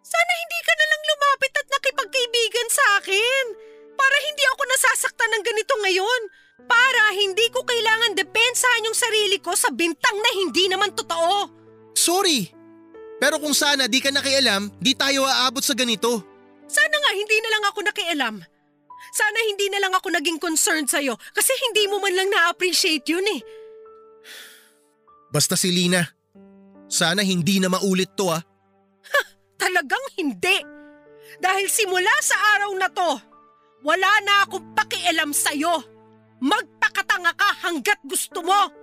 Sana 0.02 0.32
hindi 0.38 0.58
ka 0.62 0.72
na 0.74 0.86
lang 0.86 1.02
lumapit 1.06 1.52
at 1.54 1.66
nakipagkaibigan 1.70 2.68
sa 2.70 2.84
akin. 2.98 3.44
Para 3.94 4.16
hindi 4.26 4.42
ako 4.54 4.62
nasasaktan 4.66 5.30
ng 5.30 5.44
ganito 5.46 5.74
ngayon. 5.78 6.20
Para 6.66 7.02
hindi 7.14 7.46
ko 7.50 7.62
kailangan 7.62 8.18
depensahan 8.18 8.86
yung 8.86 8.98
sarili 8.98 9.38
ko 9.38 9.54
sa 9.54 9.70
bintang 9.70 10.18
na 10.18 10.30
hindi 10.34 10.66
naman 10.66 10.94
totoo. 10.94 11.50
Sorry! 11.94 12.50
Pero 13.22 13.38
kung 13.38 13.54
sana 13.54 13.86
di 13.86 14.02
ka 14.02 14.10
nakialam, 14.10 14.74
di 14.82 14.98
tayo 14.98 15.22
aabot 15.22 15.62
sa 15.62 15.78
ganito. 15.78 16.22
Sana 16.66 16.96
nga 16.98 17.12
hindi 17.14 17.38
na 17.38 17.50
lang 17.54 17.64
ako 17.70 17.78
nakialam. 17.86 18.34
Sana 19.12 19.38
hindi 19.44 19.68
na 19.68 19.76
lang 19.84 19.92
ako 19.92 20.08
naging 20.08 20.40
concerned 20.40 20.88
sa'yo 20.88 21.12
kasi 21.36 21.52
hindi 21.68 21.84
mo 21.84 22.00
man 22.00 22.16
lang 22.16 22.32
na-appreciate 22.32 23.04
yun 23.04 23.28
eh. 23.28 23.40
Basta 25.28 25.52
si 25.52 25.68
Lina, 25.68 26.00
sana 26.88 27.20
hindi 27.20 27.60
na 27.60 27.68
maulit 27.68 28.16
to 28.16 28.32
ah. 28.32 28.40
Talagang 29.60 30.02
hindi. 30.16 30.64
Dahil 31.38 31.68
simula 31.68 32.12
sa 32.24 32.36
araw 32.56 32.72
na 32.76 32.88
to, 32.88 33.10
wala 33.84 34.10
na 34.24 34.48
akong 34.48 34.72
pakialam 34.72 35.30
sa'yo. 35.30 35.80
Magpakatanga 36.42 37.32
ka 37.36 37.48
hanggat 37.68 38.00
gusto 38.02 38.42
mo. 38.42 38.81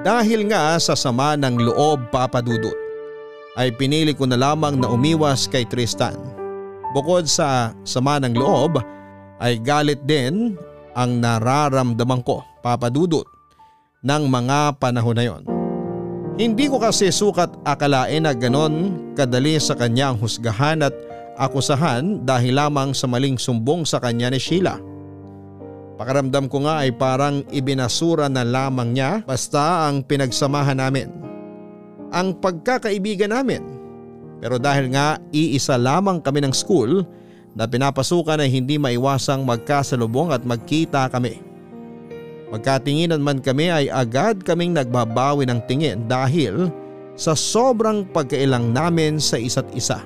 Dahil 0.00 0.48
nga 0.48 0.80
sa 0.80 0.96
sama 0.96 1.36
ng 1.36 1.60
loob 1.60 2.08
papadudot 2.08 2.72
ay 3.60 3.68
pinili 3.76 4.16
ko 4.16 4.24
na 4.24 4.40
lamang 4.40 4.80
na 4.80 4.88
umiwas 4.88 5.44
kay 5.44 5.68
Tristan. 5.68 6.16
Bukod 6.96 7.28
sa 7.28 7.76
sama 7.84 8.16
ng 8.16 8.32
loob 8.32 8.80
ay 9.44 9.60
galit 9.60 10.00
din 10.08 10.56
ang 10.96 11.20
nararamdaman 11.20 12.24
ko 12.24 12.40
papadudot 12.64 13.28
ng 14.00 14.22
mga 14.24 14.80
panahon 14.80 15.16
na 15.20 15.24
yon. 15.28 15.42
Hindi 16.40 16.72
ko 16.72 16.80
kasi 16.80 17.12
sukat 17.12 17.52
akalain 17.68 18.24
na 18.24 18.32
ganon 18.32 18.96
kadali 19.12 19.60
sa 19.60 19.76
kanya 19.76 20.08
ang 20.08 20.16
husgahan 20.16 20.80
at 20.80 20.96
akusahan 21.36 22.24
dahil 22.24 22.56
lamang 22.56 22.96
sa 22.96 23.04
maling 23.04 23.36
sumbong 23.36 23.84
sa 23.84 24.00
kanya 24.00 24.32
ni 24.32 24.40
Sheila. 24.40 24.80
Pakaramdam 26.00 26.48
ko 26.48 26.64
nga 26.64 26.80
ay 26.80 26.96
parang 26.96 27.44
ibinasura 27.52 28.32
na 28.32 28.40
lamang 28.40 28.96
niya 28.96 29.20
basta 29.28 29.84
ang 29.84 30.00
pinagsamahan 30.00 30.80
namin. 30.80 31.12
Ang 32.08 32.40
pagkakaibigan 32.40 33.36
namin. 33.36 33.60
Pero 34.40 34.56
dahil 34.56 34.96
nga 34.96 35.20
iisa 35.28 35.76
lamang 35.76 36.24
kami 36.24 36.40
ng 36.40 36.56
school 36.56 37.04
na 37.52 37.68
pinapasukan 37.68 38.40
ay 38.40 38.48
hindi 38.48 38.80
maiwasang 38.80 39.44
magkasalubong 39.44 40.32
at 40.32 40.40
magkita 40.40 41.12
kami. 41.12 41.44
Magkatinginan 42.48 43.20
man 43.20 43.44
kami 43.44 43.68
ay 43.68 43.92
agad 43.92 44.40
kaming 44.40 44.72
nagbabawi 44.72 45.44
ng 45.44 45.60
tingin 45.68 46.08
dahil 46.08 46.72
sa 47.12 47.36
sobrang 47.36 48.08
pagkailang 48.08 48.72
namin 48.72 49.20
sa 49.20 49.36
isa't 49.36 49.68
isa. 49.76 50.00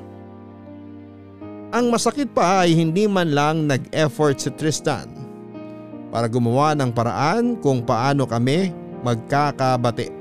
Ang 1.70 1.94
masakit 1.94 2.34
pa 2.34 2.66
ay 2.66 2.74
hindi 2.74 3.06
man 3.06 3.30
lang 3.30 3.70
nag-effort 3.70 4.42
si 4.42 4.50
Tristan 4.58 5.23
para 6.14 6.30
gumawa 6.30 6.78
ng 6.78 6.94
paraan 6.94 7.58
kung 7.58 7.82
paano 7.82 8.22
kami 8.22 8.70
magkakabati. 9.02 10.14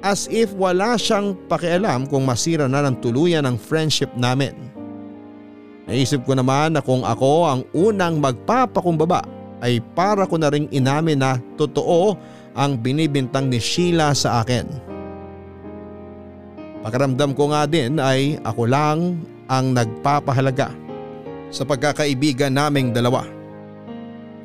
As 0.00 0.24
if 0.32 0.56
wala 0.56 0.96
siyang 0.96 1.36
pakialam 1.52 2.08
kung 2.08 2.24
masira 2.24 2.64
na 2.64 2.80
ng 2.88 2.96
tuluyan 3.04 3.44
ang 3.44 3.60
friendship 3.60 4.08
namin. 4.16 4.56
Naisip 5.84 6.24
ko 6.24 6.32
naman 6.32 6.72
na 6.72 6.80
kung 6.80 7.04
ako 7.04 7.44
ang 7.44 7.60
unang 7.76 8.24
magpapakumbaba 8.24 9.20
ay 9.60 9.84
para 9.92 10.24
ko 10.24 10.40
na 10.40 10.48
ring 10.48 10.70
inamin 10.72 11.20
na 11.20 11.36
totoo 11.60 12.16
ang 12.56 12.80
binibintang 12.80 13.52
ni 13.52 13.60
Sheila 13.60 14.16
sa 14.16 14.40
akin. 14.40 14.64
Pakiramdam 16.80 17.36
ko 17.36 17.52
nga 17.52 17.68
din 17.68 18.00
ay 18.00 18.40
ako 18.48 18.64
lang 18.64 19.20
ang 19.44 19.76
nagpapahalaga 19.76 20.72
sa 21.52 21.68
pagkakaibigan 21.68 22.54
naming 22.54 22.96
dalawa. 22.96 23.37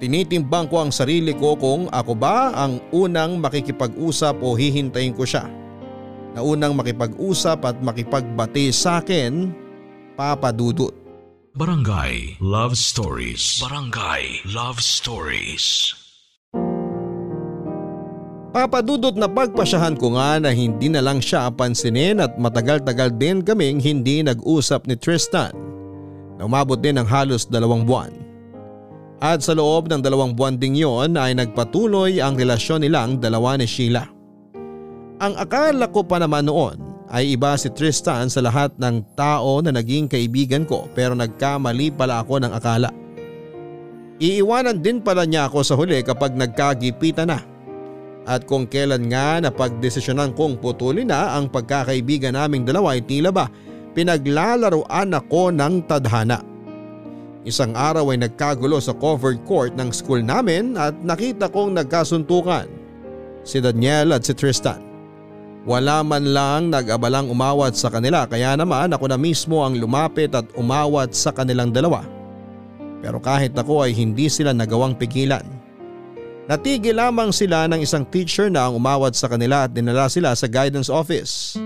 Tinitimbang 0.02 0.72
ko 0.72 0.82
ang 0.82 0.92
sarili 0.92 1.36
ko 1.38 1.54
kung 1.58 1.90
ako 1.94 2.14
ba 2.18 2.54
ang 2.54 2.82
unang 2.90 3.38
makikipag-usap 3.38 4.42
o 4.42 4.58
hihintayin 4.58 5.14
ko 5.14 5.26
siya. 5.28 5.46
Na 6.34 6.42
unang 6.42 6.74
makipag-usap 6.74 7.62
at 7.62 7.78
makipagbati 7.82 8.74
sa 8.74 9.04
akin, 9.04 9.54
Papa 10.18 10.50
Dudut. 10.50 10.94
Barangay 11.54 12.42
Love 12.42 12.74
Stories. 12.74 13.62
Barangay 13.62 14.42
Love 14.50 14.82
Stories. 14.82 15.94
Papadudot 18.54 19.18
na 19.18 19.26
pagpasyahan 19.26 19.98
ko 19.98 20.14
nga 20.14 20.38
na 20.38 20.54
hindi 20.54 20.86
na 20.86 21.02
lang 21.02 21.18
siya 21.18 21.50
pansinin 21.50 22.22
at 22.22 22.38
matagal-tagal 22.38 23.10
din 23.18 23.42
kaming 23.42 23.82
hindi 23.82 24.22
nag-usap 24.22 24.86
ni 24.86 24.94
Tristan 24.94 25.58
na 26.38 26.46
umabot 26.46 26.78
din 26.78 27.02
ng 27.02 27.06
halos 27.10 27.50
dalawang 27.50 27.82
buwan. 27.82 28.14
At 29.24 29.40
sa 29.40 29.56
loob 29.56 29.88
ng 29.88 30.04
dalawang 30.04 30.36
buwan 30.36 30.60
ding 30.60 30.76
yon 30.76 31.16
ay 31.16 31.32
nagpatuloy 31.32 32.20
ang 32.20 32.36
relasyon 32.36 32.84
nilang 32.84 33.24
dalawa 33.24 33.56
ni 33.56 33.64
Sheila. 33.64 34.04
Ang 35.24 35.40
akala 35.40 35.88
ko 35.88 36.04
pa 36.04 36.20
naman 36.20 36.44
noon 36.44 36.76
ay 37.08 37.40
iba 37.40 37.56
si 37.56 37.72
Tristan 37.72 38.28
sa 38.28 38.44
lahat 38.44 38.76
ng 38.76 39.16
tao 39.16 39.64
na 39.64 39.72
naging 39.72 40.12
kaibigan 40.12 40.68
ko 40.68 40.92
pero 40.92 41.16
nagkamali 41.16 41.96
pala 41.96 42.20
ako 42.20 42.44
ng 42.44 42.52
akala. 42.52 42.92
Iiwanan 44.20 44.84
din 44.84 45.00
pala 45.00 45.24
niya 45.24 45.48
ako 45.48 45.60
sa 45.64 45.80
huli 45.80 46.04
kapag 46.04 46.36
nagkagipitan 46.36 47.32
na. 47.32 47.40
At 48.28 48.44
kung 48.44 48.68
kailan 48.68 49.08
nga 49.08 49.40
napagdesisyonan 49.40 50.36
kong 50.36 50.60
putulin 50.60 51.08
na 51.08 51.40
ang 51.40 51.48
pagkakaibigan 51.48 52.36
naming 52.36 52.68
dalawa 52.68 53.00
ay 53.00 53.08
tila 53.08 53.32
ba 53.32 53.48
pinaglalaroan 53.96 55.16
ako 55.16 55.56
ng 55.56 55.88
tadhana. 55.88 56.53
Isang 57.44 57.76
araw 57.76 58.16
ay 58.16 58.24
nagkagulo 58.24 58.80
sa 58.80 58.96
covered 58.96 59.44
court 59.44 59.76
ng 59.76 59.92
school 59.92 60.24
namin 60.24 60.80
at 60.80 60.96
nakita 61.04 61.52
kong 61.52 61.76
nagkasuntukan. 61.76 62.72
Si 63.44 63.60
Daniel 63.60 64.16
at 64.16 64.24
si 64.24 64.32
Tristan. 64.32 64.80
Wala 65.68 66.04
man 66.08 66.32
lang 66.32 66.72
nag-abalang 66.72 67.28
umawat 67.28 67.76
sa 67.76 67.92
kanila 67.92 68.24
kaya 68.28 68.56
naman 68.56 68.92
ako 68.96 69.12
na 69.12 69.20
mismo 69.20 69.60
ang 69.60 69.76
lumapit 69.76 70.32
at 70.32 70.48
umawat 70.56 71.12
sa 71.12 71.36
kanilang 71.36 71.76
dalawa. 71.76 72.08
Pero 73.04 73.20
kahit 73.20 73.52
ako 73.52 73.84
ay 73.84 73.92
hindi 73.92 74.32
sila 74.32 74.56
nagawang 74.56 74.96
pigilan. 74.96 75.44
Natigil 76.48 76.96
lamang 76.96 77.36
sila 77.36 77.68
ng 77.68 77.84
isang 77.84 78.08
teacher 78.08 78.48
na 78.48 78.68
ang 78.68 78.80
umawat 78.80 79.16
sa 79.20 79.28
kanila 79.28 79.68
at 79.68 79.76
dinala 79.76 80.08
sila 80.08 80.32
sa 80.36 80.48
guidance 80.48 80.88
office. 80.88 81.60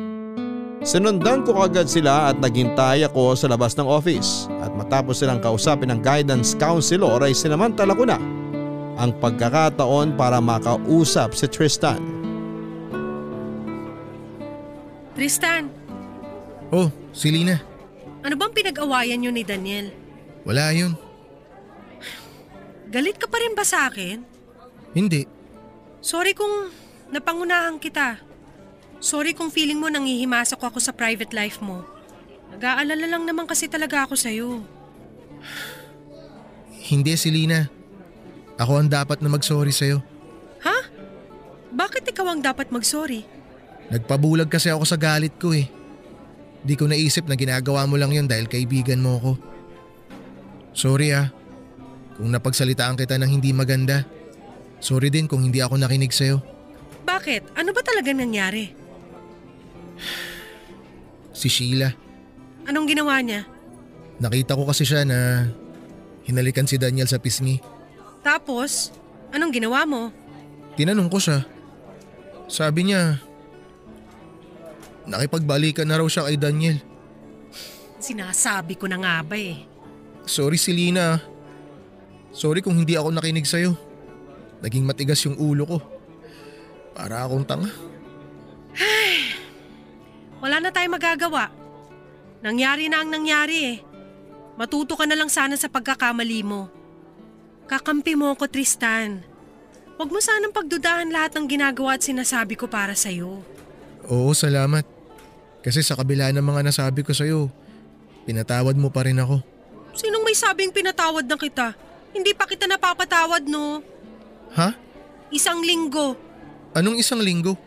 Sinundan 0.87 1.43
ko 1.43 1.51
agad 1.59 1.91
sila 1.91 2.31
at 2.31 2.39
naghintay 2.39 3.03
ako 3.03 3.35
sa 3.35 3.51
labas 3.51 3.75
ng 3.75 3.83
office 3.83 4.47
at 4.63 4.71
matapos 4.71 5.19
silang 5.19 5.43
kausapin 5.43 5.91
ng 5.91 5.99
guidance 5.99 6.55
counselor 6.55 7.19
ay 7.19 7.35
sinamantala 7.35 7.91
ko 7.91 8.07
na 8.07 8.15
ang 8.95 9.11
pagkakataon 9.19 10.15
para 10.15 10.39
makausap 10.39 11.35
si 11.35 11.43
Tristan. 11.51 11.99
Tristan, 15.11 15.67
Oh, 16.71 16.87
si 17.11 17.35
Lina. 17.35 17.59
ano 18.23 18.35
bang 18.39 18.53
pinag-awayan 18.55 19.19
niyo 19.19 19.31
ni 19.35 19.43
Daniel? 19.43 19.91
Wala 20.47 20.71
yun. 20.71 20.95
Galit 22.87 23.19
ka 23.19 23.27
pa 23.27 23.43
rin 23.43 23.51
ba 23.51 23.67
sa 23.67 23.91
akin? 23.91 24.23
Hindi. 24.95 25.27
Sorry 25.99 26.31
kung 26.31 26.71
napangunahan 27.11 27.75
kita. 27.75 28.23
Sorry 28.97 29.37
kung 29.37 29.53
feeling 29.53 29.77
mo 29.77 29.87
nangihimasok 29.93 30.57
ako 30.57 30.81
sa 30.81 30.93
private 30.93 31.33
life 31.33 31.61
mo. 31.61 31.85
Nag-aalala 32.53 33.05
lang 33.05 33.23
naman 33.29 33.45
kasi 33.45 33.69
talaga 33.69 34.09
ako 34.09 34.17
sa'yo. 34.17 34.65
Hindi, 36.87 37.13
Selena. 37.19 37.69
Ako 38.57 38.81
ang 38.81 38.89
dapat 38.89 39.21
na 39.21 39.29
mag-sorry 39.29 39.69
sa'yo. 39.69 40.01
Ha? 40.65 40.77
Bakit 41.69 42.09
ikaw 42.09 42.33
ang 42.33 42.41
dapat 42.41 42.73
mag-sorry? 42.73 43.27
Nagpabulag 43.93 44.49
kasi 44.49 44.73
ako 44.73 44.83
sa 44.87 44.97
galit 44.97 45.37
ko 45.37 45.53
eh. 45.53 45.69
Di 46.65 46.73
ko 46.73 46.89
naisip 46.89 47.29
na 47.29 47.37
ginagawa 47.37 47.85
mo 47.85 47.95
lang 47.95 48.11
yun 48.11 48.25
dahil 48.25 48.49
kaibigan 48.49 48.99
mo 48.99 49.21
ako. 49.21 49.31
Sorry 50.73 51.13
ah. 51.13 51.29
Kung 52.17 52.33
napagsalitaan 52.33 52.97
kita 52.97 53.21
ng 53.21 53.29
hindi 53.29 53.53
maganda. 53.53 54.01
Sorry 54.81 55.13
din 55.13 55.29
kung 55.29 55.45
hindi 55.45 55.61
ako 55.61 55.77
nakinig 55.77 56.09
sa'yo. 56.09 56.41
Bakit? 57.05 57.53
Ano 57.53 57.77
ba 57.77 57.85
talaga 57.85 58.09
nangyari? 58.09 58.86
Si 61.33 61.47
Sheila. 61.47 61.93
Anong 62.67 62.87
ginawa 62.89 63.21
niya? 63.21 63.45
Nakita 64.17 64.57
ko 64.57 64.65
kasi 64.65 64.83
siya 64.83 65.05
na 65.05 65.47
hinalikan 66.25 66.65
si 66.65 66.81
Daniel 66.81 67.07
sa 67.07 67.21
pisngi. 67.21 67.61
Tapos, 68.25 68.91
anong 69.31 69.53
ginawa 69.53 69.85
mo? 69.85 70.01
Tinanong 70.75 71.07
ko 71.07 71.21
siya. 71.21 71.45
Sabi 72.49 72.89
niya, 72.89 73.21
nakipagbalikan 75.07 75.87
na 75.87 76.01
raw 76.01 76.07
siya 76.09 76.27
kay 76.27 76.35
Daniel. 76.35 76.77
Sinasabi 77.97 78.75
ko 78.75 78.85
na 78.85 78.99
nga 78.99 79.15
ba 79.23 79.37
eh. 79.37 79.63
Sorry 80.27 80.59
Selena. 80.59 81.17
Sorry 82.35 82.61
kung 82.61 82.77
hindi 82.77 82.93
ako 82.93 83.09
nakinig 83.15 83.47
sa'yo. 83.47 83.73
Naging 84.61 84.85
matigas 84.85 85.23
yung 85.25 85.39
ulo 85.39 85.63
ko. 85.65 85.77
Para 86.93 87.23
akong 87.23 87.45
tanga. 87.47 87.71
Wala 90.37 90.61
na 90.61 90.69
tayong 90.69 90.93
magagawa. 90.93 91.49
Nangyari 92.45 92.85
na 92.87 93.01
ang 93.01 93.09
nangyari 93.09 93.57
eh. 93.73 93.77
Matuto 94.57 94.97
ka 94.97 95.05
na 95.05 95.17
lang 95.17 95.29
sana 95.29 95.57
sa 95.57 95.69
pagkakamali 95.69 96.41
mo. 96.45 96.69
Kakampi 97.65 98.13
mo 98.13 98.33
ako, 98.33 98.49
Tristan. 98.49 99.21
Huwag 99.97 100.09
mo 100.13 100.21
sanang 100.21 100.53
pagdudahan 100.53 101.09
lahat 101.09 101.33
ng 101.37 101.45
ginagawa 101.49 101.97
at 101.97 102.05
sinasabi 102.05 102.53
ko 102.53 102.69
para 102.69 102.93
sa'yo. 102.93 103.41
Oo, 104.07 104.29
salamat. 104.33 104.85
Kasi 105.65 105.81
sa 105.81 105.97
kabila 105.97 106.29
ng 106.29 106.45
mga 106.45 106.61
nasabi 106.69 107.01
ko 107.01 107.11
sa'yo, 107.11 107.49
pinatawad 108.29 108.77
mo 108.77 108.93
pa 108.93 109.09
rin 109.09 109.17
ako. 109.17 109.41
Sinong 109.97 110.21
may 110.21 110.37
sabing 110.37 110.69
pinatawad 110.69 111.25
na 111.25 111.33
kita? 111.33 111.73
Hindi 112.13 112.31
pa 112.37 112.45
kita 112.45 112.69
napapatawad, 112.69 113.49
no? 113.49 113.81
Ha? 114.53 114.77
Isang 115.33 115.65
linggo. 115.65 116.13
Anong 116.77 117.01
isang 117.01 117.19
linggo? 117.19 117.57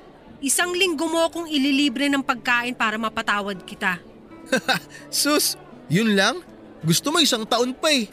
Isang 0.41 0.72
linggo 0.72 1.05
mo 1.05 1.28
akong 1.28 1.53
ililibre 1.53 2.09
ng 2.09 2.24
pagkain 2.24 2.72
para 2.72 2.97
mapatawad 2.97 3.61
kita. 3.61 4.01
Sus, 5.12 5.61
yun 5.93 6.16
lang? 6.16 6.41
Gusto 6.80 7.12
mo 7.12 7.20
isang 7.20 7.45
taon 7.45 7.76
pa 7.76 7.93
eh. 7.93 8.09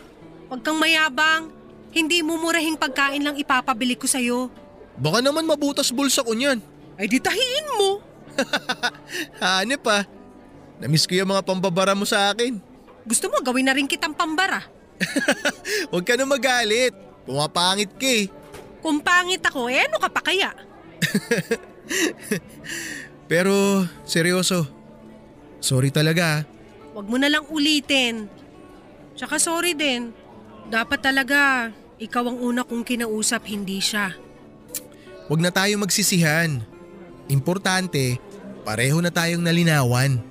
Huwag 0.52 0.60
kang 0.60 0.76
mayabang. 0.76 1.48
Hindi 1.96 2.20
mumurahing 2.20 2.76
pagkain 2.76 3.24
lang 3.24 3.40
ipapabili 3.40 3.96
ko 3.96 4.12
sa'yo. 4.12 4.52
Baka 5.00 5.24
naman 5.24 5.48
mabutas 5.48 5.88
bulsa 5.88 6.20
ko 6.20 6.36
niyan. 6.36 6.60
Ay 7.00 7.08
di 7.08 7.16
tahiin 7.16 7.68
mo. 7.80 8.04
Hanep 9.42 9.80
pa. 9.80 10.04
Namiss 10.84 11.08
ko 11.08 11.16
yung 11.16 11.32
mga 11.32 11.48
pambabara 11.48 11.96
mo 11.96 12.04
sa 12.04 12.36
akin. 12.36 12.60
Gusto 13.08 13.32
mo 13.32 13.40
gawin 13.40 13.72
na 13.72 13.74
rin 13.74 13.88
kitang 13.88 14.14
pambara. 14.14 14.68
Huwag 15.90 16.04
ka 16.04 16.20
na 16.20 16.28
magalit. 16.28 16.92
Pumapangit 17.24 17.96
ka 17.96 18.08
eh. 18.08 18.28
Kung 18.84 19.00
pangit 19.00 19.42
ako, 19.48 19.72
eh 19.72 19.88
ano 19.88 19.96
ka 19.96 20.12
pa 20.12 20.22
kaya? 20.22 20.52
Pero 23.32 23.84
seryoso, 24.08 24.68
sorry 25.60 25.92
talaga. 25.92 26.24
ah. 26.24 26.42
Huwag 26.98 27.08
mo 27.08 27.18
na 27.20 27.30
lang 27.30 27.46
ulitin. 27.48 28.26
Tsaka 29.14 29.38
sorry 29.38 29.78
din. 29.78 30.14
Dapat 30.68 31.00
talaga, 31.00 31.72
ikaw 31.98 32.28
ang 32.28 32.40
una 32.42 32.62
kong 32.68 32.84
kinausap, 32.84 33.48
hindi 33.48 33.80
siya. 33.80 34.14
Huwag 35.28 35.40
na 35.44 35.52
tayo 35.52 35.80
magsisihan. 35.80 36.60
Importante, 37.28 38.20
pareho 38.64 39.00
na 39.00 39.12
tayong 39.12 39.44
nalinawan. 39.44 40.24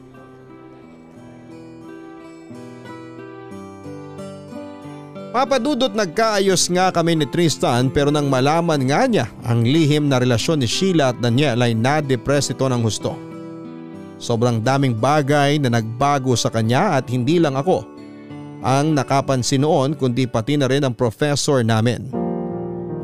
Papadudot 5.37 5.93
nagkaayos 5.93 6.65
nga 6.73 6.89
kami 6.89 7.13
ni 7.13 7.29
Tristan 7.29 7.93
pero 7.93 8.09
nang 8.09 8.25
malaman 8.25 8.81
nga 8.89 9.05
niya 9.05 9.29
ang 9.45 9.69
lihim 9.69 10.09
na 10.09 10.17
relasyon 10.17 10.65
ni 10.65 10.65
Sheila 10.65 11.13
at 11.13 11.21
Daniel 11.21 11.61
ay 11.61 11.77
na-depress 11.77 12.57
ito 12.57 12.65
ng 12.65 12.81
husto. 12.81 13.13
Sobrang 14.17 14.65
daming 14.65 14.97
bagay 14.97 15.61
na 15.61 15.77
nagbago 15.77 16.33
sa 16.41 16.49
kanya 16.49 16.97
at 16.97 17.13
hindi 17.13 17.37
lang 17.37 17.53
ako 17.53 17.85
ang 18.65 18.97
nakapansin 18.97 19.61
noon 19.61 19.93
kundi 19.93 20.25
pati 20.25 20.57
na 20.57 20.73
rin 20.73 20.89
ang 20.89 20.97
professor 20.97 21.61
namin. 21.61 22.09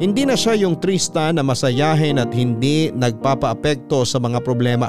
Hindi 0.00 0.24
na 0.24 0.32
siya 0.32 0.56
yung 0.56 0.80
Tristan 0.80 1.36
na 1.36 1.44
masayahin 1.44 2.16
at 2.16 2.32
hindi 2.32 2.88
nagpapaapekto 2.96 4.08
sa 4.08 4.16
mga 4.16 4.40
problema. 4.40 4.88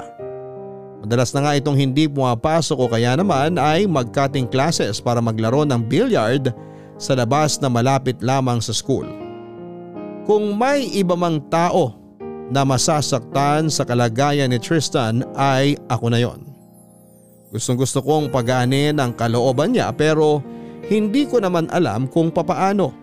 Madalas 1.03 1.35
na 1.35 1.43
nga 1.43 1.59
itong 1.59 1.75
hindi 1.75 2.07
pumapasok 2.07 2.77
o 2.79 2.87
kaya 2.87 3.19
naman 3.19 3.59
ay 3.59 3.83
mag-cutting 3.83 4.47
classes 4.47 5.03
para 5.03 5.19
maglaro 5.19 5.67
ng 5.67 5.83
billiard 5.91 6.55
sa 7.03 7.19
labas 7.19 7.59
na 7.59 7.67
malapit 7.67 8.15
lamang 8.23 8.63
sa 8.63 8.71
school. 8.71 9.03
Kung 10.23 10.55
may 10.55 10.87
iba 10.95 11.19
mang 11.19 11.43
tao 11.51 11.99
na 12.47 12.63
masasaktan 12.63 13.67
sa 13.67 13.83
kalagayan 13.83 14.47
ni 14.47 14.55
Tristan 14.55 15.27
ay 15.35 15.75
ako 15.91 16.07
na 16.07 16.23
yon. 16.23 16.39
Gustong 17.51 17.75
gusto 17.75 17.99
kong 17.99 18.31
pagaanin 18.31 19.03
ang 19.03 19.11
kalooban 19.11 19.75
niya 19.75 19.91
pero 19.91 20.39
hindi 20.87 21.27
ko 21.27 21.43
naman 21.43 21.67
alam 21.75 22.07
kung 22.07 22.31
papaano. 22.31 22.95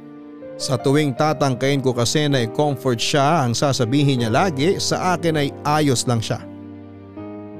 Sa 0.61 0.81
tuwing 0.81 1.17
tatangkain 1.17 1.81
ko 1.85 1.93
kasi 1.93 2.29
na 2.29 2.45
i-comfort 2.45 3.01
siya 3.01 3.45
ang 3.45 3.53
sasabihin 3.53 4.25
niya 4.25 4.33
lagi 4.33 4.81
sa 4.81 5.17
akin 5.17 5.41
ay 5.41 5.49
ayos 5.65 6.09
lang 6.09 6.25
siya. 6.25 6.41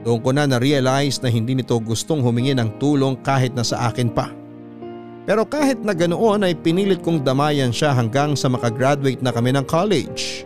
Doon 0.01 0.21
ko 0.25 0.33
na 0.33 0.49
na-realize 0.49 1.21
na 1.21 1.29
hindi 1.29 1.53
nito 1.53 1.77
gustong 1.77 2.25
humingi 2.25 2.57
ng 2.57 2.81
tulong 2.81 3.21
kahit 3.21 3.53
na 3.53 3.65
sa 3.65 3.93
akin 3.93 4.09
pa. 4.09 4.40
Pero 5.31 5.47
kahit 5.47 5.79
na 5.87 5.95
ganoon 5.95 6.43
ay 6.43 6.59
pinilit 6.59 7.07
kong 7.07 7.23
damayan 7.23 7.71
siya 7.71 7.95
hanggang 7.95 8.35
sa 8.35 8.51
makagraduate 8.51 9.23
na 9.23 9.31
kami 9.31 9.55
ng 9.55 9.63
college. 9.63 10.43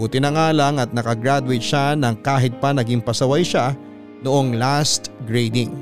Buti 0.00 0.16
na 0.16 0.32
nga 0.32 0.48
lang 0.56 0.80
at 0.80 0.96
nakagraduate 0.96 1.60
siya 1.60 1.92
nang 1.92 2.16
kahit 2.24 2.56
pa 2.64 2.72
naging 2.72 3.04
pasaway 3.04 3.44
siya 3.44 3.76
noong 4.24 4.56
last 4.56 5.12
grading. 5.28 5.76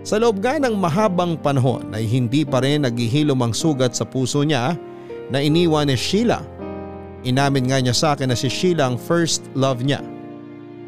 Sa 0.00 0.16
loob 0.16 0.40
nga 0.40 0.56
ng 0.56 0.72
mahabang 0.72 1.36
panahon 1.36 1.92
ay 1.92 2.08
hindi 2.08 2.40
pa 2.40 2.64
rin 2.64 2.88
naghihilom 2.88 3.36
ang 3.44 3.52
sugat 3.52 3.92
sa 3.92 4.08
puso 4.08 4.40
niya 4.40 4.72
na 5.28 5.44
iniwan 5.44 5.92
ni 5.92 6.00
Sheila. 6.00 6.40
Inamin 7.20 7.68
nga 7.68 7.84
niya 7.84 7.92
sa 7.92 8.16
akin 8.16 8.32
na 8.32 8.36
si 8.40 8.48
Sheila 8.48 8.88
ang 8.88 8.96
first 8.96 9.44
love 9.52 9.84
niya. 9.84 10.00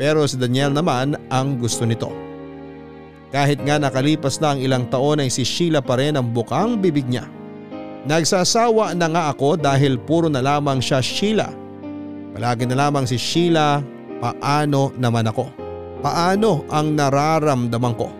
Pero 0.01 0.25
si 0.25 0.41
Daniel 0.41 0.73
naman 0.73 1.13
ang 1.29 1.61
gusto 1.61 1.85
nito. 1.85 2.22
Kahit 3.33 3.65
nga 3.65 3.81
nakalipas 3.81 4.37
na 4.45 4.53
ang 4.53 4.61
ilang 4.61 4.85
taon 4.93 5.25
ay 5.25 5.33
si 5.33 5.41
Sheila 5.41 5.81
pa 5.81 5.97
rin 5.97 6.21
ang 6.21 6.29
bukang 6.37 6.77
bibig 6.77 7.09
niya. 7.09 7.25
Nagsasawa 8.05 8.93
na 8.93 9.09
nga 9.09 9.23
ako 9.33 9.57
dahil 9.57 9.97
puro 9.97 10.29
na 10.29 10.45
lamang 10.45 10.85
siya 10.85 11.01
Sheila. 11.01 11.49
Palagi 12.37 12.69
na 12.69 12.77
lamang 12.77 13.09
si 13.09 13.17
Sheila, 13.17 13.81
paano 14.21 14.93
naman 15.01 15.33
ako? 15.33 15.49
Paano 16.05 16.69
ang 16.69 16.93
nararamdaman 16.93 17.95
ko? 17.97 18.13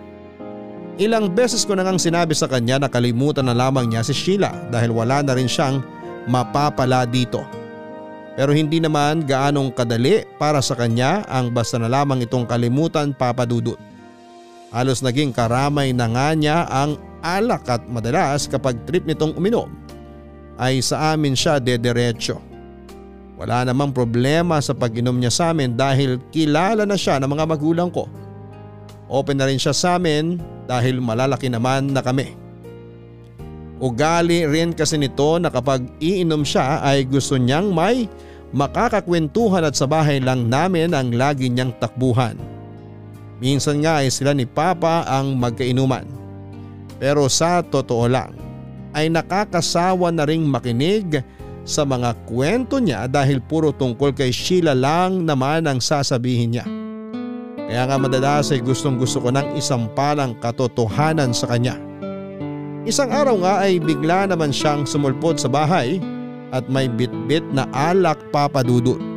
Ilang 0.97 1.37
beses 1.37 1.69
ko 1.69 1.77
na 1.77 1.85
ngang 1.85 2.01
sinabi 2.01 2.33
sa 2.33 2.49
kanya 2.49 2.81
na 2.81 2.89
kalimutan 2.89 3.45
na 3.45 3.57
lamang 3.57 3.93
niya 3.93 4.01
si 4.01 4.17
Sheila 4.17 4.73
dahil 4.73 4.97
wala 4.97 5.21
na 5.21 5.37
rin 5.37 5.51
siyang 5.51 5.85
mapapala 6.25 7.05
dito. 7.05 7.45
Pero 8.33 8.57
hindi 8.57 8.81
naman 8.81 9.29
gaanong 9.29 9.77
kadali 9.77 10.25
para 10.41 10.65
sa 10.65 10.73
kanya 10.73 11.21
ang 11.29 11.53
basta 11.53 11.77
na 11.77 11.91
lamang 11.91 12.25
itong 12.25 12.49
kalimutan 12.49 13.13
papadudot. 13.13 13.77
Halos 14.73 15.05
naging 15.05 15.37
karamay 15.37 15.93
na 15.93 16.09
nga 16.09 16.33
niya 16.33 16.65
ang 16.73 16.97
alak 17.21 17.69
at 17.69 17.85
madalas 17.87 18.49
kapag 18.49 18.81
trip 18.89 19.05
nitong 19.05 19.37
uminom 19.37 19.69
ay 20.57 20.81
sa 20.81 21.13
amin 21.13 21.37
siya 21.37 21.61
dederecho. 21.61 22.41
Wala 23.37 23.69
namang 23.69 23.93
problema 23.93 24.63
sa 24.65 24.73
pag-inom 24.73 25.21
niya 25.21 25.33
sa 25.33 25.45
amin 25.53 25.77
dahil 25.77 26.17
kilala 26.33 26.89
na 26.89 26.97
siya 26.97 27.21
ng 27.21 27.31
mga 27.31 27.45
magulang 27.45 27.91
ko. 27.93 28.09
Open 29.13 29.37
na 29.37 29.51
rin 29.51 29.61
siya 29.61 29.77
sa 29.77 30.01
amin 30.01 30.41
dahil 30.65 31.05
malalaki 31.05 31.53
naman 31.53 31.93
na 31.93 32.01
kami. 32.01 32.33
Ugali 33.83 34.47
rin 34.47 34.71
kasi 34.73 34.95
nito 34.95 35.43
na 35.43 35.51
kapag 35.51 35.85
iinom 35.99 36.47
siya 36.47 36.81
ay 36.87 37.03
gusto 37.03 37.35
niyang 37.35 37.75
may 37.75 38.07
makakakwentuhan 38.55 39.67
at 39.67 39.75
sa 39.75 39.91
bahay 39.91 40.23
lang 40.23 40.47
namin 40.47 40.95
ang 40.95 41.11
lagi 41.11 41.51
niyang 41.51 41.75
takbuhan. 41.83 42.39
Minsan 43.43 43.83
nga 43.83 43.99
ay 43.99 44.09
sila 44.15 44.31
ni 44.31 44.47
Papa 44.47 45.03
ang 45.03 45.35
magkainuman. 45.35 46.07
Pero 47.03 47.27
sa 47.27 47.59
totoo 47.67 48.07
lang 48.07 48.39
ay 48.95 49.11
nakakasawa 49.11 50.15
na 50.15 50.23
ring 50.23 50.47
makinig 50.47 51.19
sa 51.67 51.83
mga 51.83 52.15
kwento 52.23 52.79
niya 52.79 53.11
dahil 53.11 53.43
puro 53.43 53.75
tungkol 53.75 54.15
kay 54.15 54.31
Sheila 54.31 54.79
lang 54.79 55.27
naman 55.27 55.67
ang 55.67 55.83
sasabihin 55.83 56.55
niya. 56.55 56.67
Kaya 57.67 57.83
nga 57.91 57.97
madalas 57.99 58.55
ay 58.55 58.63
gustong 58.63 58.95
gusto 58.95 59.19
ko 59.19 59.35
ng 59.35 59.59
isang 59.59 59.91
palang 59.99 60.39
katotohanan 60.39 61.35
sa 61.35 61.51
kanya. 61.51 61.75
Isang 62.87 63.11
araw 63.11 63.43
nga 63.43 63.55
ay 63.67 63.83
bigla 63.83 64.31
naman 64.31 64.55
siyang 64.55 64.87
sumulpot 64.87 65.39
sa 65.39 65.51
bahay 65.51 65.99
at 66.55 66.67
may 66.71 66.87
bitbit 66.87 67.43
na 67.51 67.67
alak 67.75 68.19
papadudot. 68.31 69.12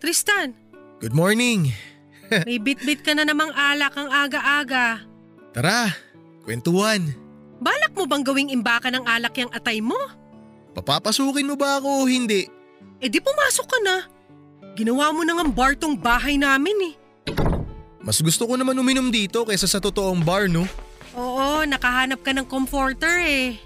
Tristan, 0.00 0.56
Good 1.00 1.12
morning. 1.12 1.76
may 2.48 2.56
bit-bit 2.56 3.04
ka 3.04 3.12
na 3.12 3.24
namang 3.24 3.52
alak 3.52 3.92
ang 3.96 4.08
aga-aga. 4.08 5.04
Tara, 5.52 5.92
kwentuhan. 6.44 7.12
Balak 7.60 7.92
mo 7.92 8.08
bang 8.08 8.24
gawing 8.24 8.48
imbaka 8.48 8.88
ng 8.88 9.04
alak 9.04 9.36
yung 9.36 9.52
atay 9.52 9.84
mo? 9.84 9.96
Papapasukin 10.72 11.44
mo 11.44 11.56
ba 11.56 11.76
ako 11.76 12.04
o 12.04 12.08
hindi? 12.08 12.48
Eh 13.00 13.08
di 13.12 13.20
pumasok 13.20 13.66
ka 13.68 13.78
na. 13.84 13.96
Ginawa 14.72 15.12
mo 15.12 15.20
na 15.20 15.36
ng 15.36 15.52
bar 15.52 15.76
tong 15.76 15.96
bahay 15.96 16.40
namin 16.40 16.92
eh. 16.92 16.94
Mas 18.00 18.24
gusto 18.24 18.48
ko 18.48 18.56
naman 18.56 18.80
uminom 18.80 19.12
dito 19.12 19.44
kaysa 19.44 19.68
sa 19.68 19.82
totoong 19.84 20.24
bar 20.24 20.48
no? 20.48 20.64
Oo, 21.12 21.68
nakahanap 21.68 22.24
ka 22.24 22.32
ng 22.32 22.48
comforter 22.48 23.20
eh. 23.20 23.60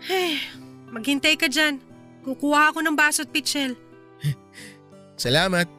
Hey, 0.00 0.40
maghintay 0.88 1.36
ka 1.36 1.52
dyan. 1.52 1.84
Kukuha 2.24 2.72
ako 2.72 2.80
ng 2.80 2.96
baso 2.96 3.26
at 3.26 3.32
pitchel. 3.32 3.76
Salamat. 5.22 5.70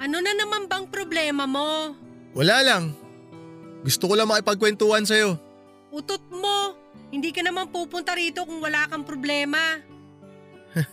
Ano 0.00 0.16
na 0.24 0.32
naman 0.32 0.64
bang 0.64 0.88
problema 0.88 1.44
mo? 1.44 1.92
Wala 2.32 2.64
lang. 2.64 2.96
Gusto 3.84 4.08
ko 4.08 4.16
lang 4.16 4.32
makipagkwentuhan 4.32 5.04
sa'yo. 5.04 5.36
Utot 5.92 6.24
mo. 6.32 6.72
Hindi 7.12 7.28
ka 7.28 7.44
naman 7.44 7.68
pupunta 7.68 8.16
rito 8.16 8.48
kung 8.48 8.64
wala 8.64 8.88
kang 8.88 9.04
problema. 9.04 9.84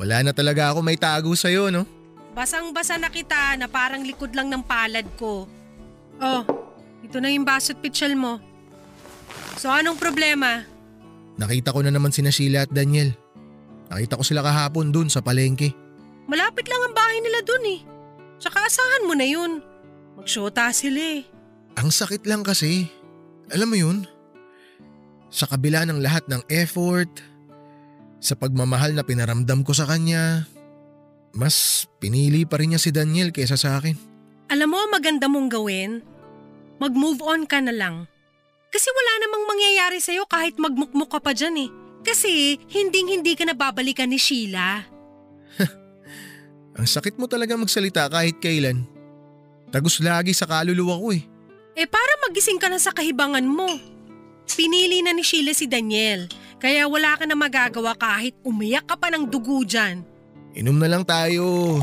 Wala 0.00 0.26
na 0.26 0.32
talaga 0.34 0.74
ako 0.74 0.82
may 0.82 0.98
tago 0.98 1.30
sa'yo 1.36 1.70
no? 1.70 1.86
Basang-basa 2.34 2.98
na 2.98 3.06
kita 3.06 3.54
na 3.54 3.70
parang 3.70 4.02
likod 4.02 4.34
lang 4.34 4.50
ng 4.50 4.64
palad 4.66 5.06
ko. 5.14 5.46
Oh, 6.18 6.42
ito 7.06 7.22
na 7.22 7.30
yung 7.30 7.46
baso 7.46 7.70
at 7.70 7.78
pitchel 7.78 8.18
mo. 8.18 8.42
So 9.60 9.70
anong 9.70 10.00
problema? 10.00 10.73
Nakita 11.34 11.74
ko 11.74 11.82
na 11.82 11.90
naman 11.90 12.14
sina 12.14 12.30
Sheila 12.30 12.66
at 12.66 12.72
Daniel. 12.72 13.10
Nakita 13.90 14.18
ko 14.18 14.24
sila 14.24 14.42
kahapon 14.42 14.94
dun 14.94 15.10
sa 15.10 15.20
palengke. 15.20 15.74
Malapit 16.30 16.64
lang 16.70 16.80
ang 16.80 16.94
bahay 16.94 17.18
nila 17.20 17.40
dun 17.44 17.64
eh. 17.68 17.80
Tsaka 18.38 18.64
asahan 18.64 19.06
mo 19.06 19.14
na 19.18 19.26
yun. 19.26 19.60
Magsyota 20.14 20.70
sila 20.70 21.20
eh. 21.20 21.22
Ang 21.74 21.90
sakit 21.90 22.24
lang 22.24 22.46
kasi. 22.46 22.86
Alam 23.50 23.68
mo 23.68 23.76
yun? 23.76 23.98
Sa 25.28 25.50
kabila 25.50 25.82
ng 25.84 25.98
lahat 25.98 26.24
ng 26.30 26.46
effort, 26.48 27.10
sa 28.22 28.38
pagmamahal 28.38 28.94
na 28.94 29.02
pinaramdam 29.02 29.66
ko 29.66 29.74
sa 29.74 29.84
kanya, 29.84 30.46
mas 31.34 31.84
pinili 31.98 32.46
pa 32.46 32.62
rin 32.62 32.72
niya 32.72 32.80
si 32.80 32.94
Daniel 32.94 33.34
kaysa 33.34 33.58
sa 33.58 33.82
akin. 33.82 33.98
Alam 34.48 34.70
mo, 34.72 34.80
maganda 34.88 35.26
mong 35.26 35.50
gawin. 35.50 36.00
Mag-move 36.78 37.20
on 37.26 37.44
ka 37.44 37.58
na 37.58 37.74
lang. 37.74 38.06
Kasi 38.74 38.90
wala 38.90 39.12
namang 39.22 39.44
mangyayari 39.54 40.02
sa'yo 40.02 40.26
kahit 40.26 40.58
magmukmuk 40.58 41.06
ka 41.06 41.22
pa 41.22 41.30
dyan 41.30 41.54
eh. 41.62 41.70
Kasi 42.02 42.58
hinding-hindi 42.66 43.38
ka 43.38 43.46
na 43.46 43.54
babalikan 43.54 44.10
ni 44.10 44.18
Sheila. 44.18 44.82
Ang 46.82 46.88
sakit 46.90 47.14
mo 47.14 47.30
talaga 47.30 47.54
magsalita 47.54 48.10
kahit 48.10 48.42
kailan. 48.42 48.82
Tagus 49.70 50.02
lagi 50.02 50.34
sa 50.34 50.50
kaluluwa 50.50 50.98
ko 50.98 51.14
eh. 51.14 51.22
Eh 51.78 51.86
para 51.86 52.18
magising 52.26 52.58
ka 52.58 52.66
na 52.66 52.82
sa 52.82 52.90
kahibangan 52.90 53.46
mo. 53.46 53.78
Pinili 54.58 55.06
na 55.06 55.14
ni 55.14 55.22
Sheila 55.22 55.54
si 55.54 55.70
Daniel. 55.70 56.26
Kaya 56.58 56.90
wala 56.90 57.14
ka 57.14 57.30
na 57.30 57.38
magagawa 57.38 57.94
kahit 57.94 58.34
umiyak 58.42 58.90
ka 58.90 58.98
pa 58.98 59.06
ng 59.14 59.30
dugo 59.30 59.62
dyan. 59.62 60.02
Inom 60.58 60.82
na 60.82 60.90
lang 60.90 61.06
tayo. 61.06 61.78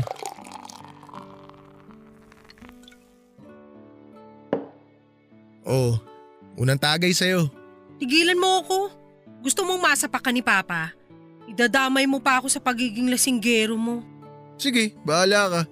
Oh, 5.64 5.96
unang 6.56 6.80
tagay 6.80 7.12
sa'yo. 7.12 7.48
Tigilan 7.98 8.38
mo 8.38 8.62
ako. 8.64 8.78
Gusto 9.42 9.66
mong 9.66 9.82
masapa 9.82 10.18
ka 10.22 10.30
ni 10.30 10.42
Papa. 10.42 10.94
Idadamay 11.50 12.06
mo 12.06 12.22
pa 12.22 12.38
ako 12.38 12.46
sa 12.48 12.62
pagiging 12.62 13.10
lasinggero 13.10 13.74
mo. 13.74 14.02
Sige, 14.56 14.94
bahala 15.02 15.50
ka. 15.50 15.62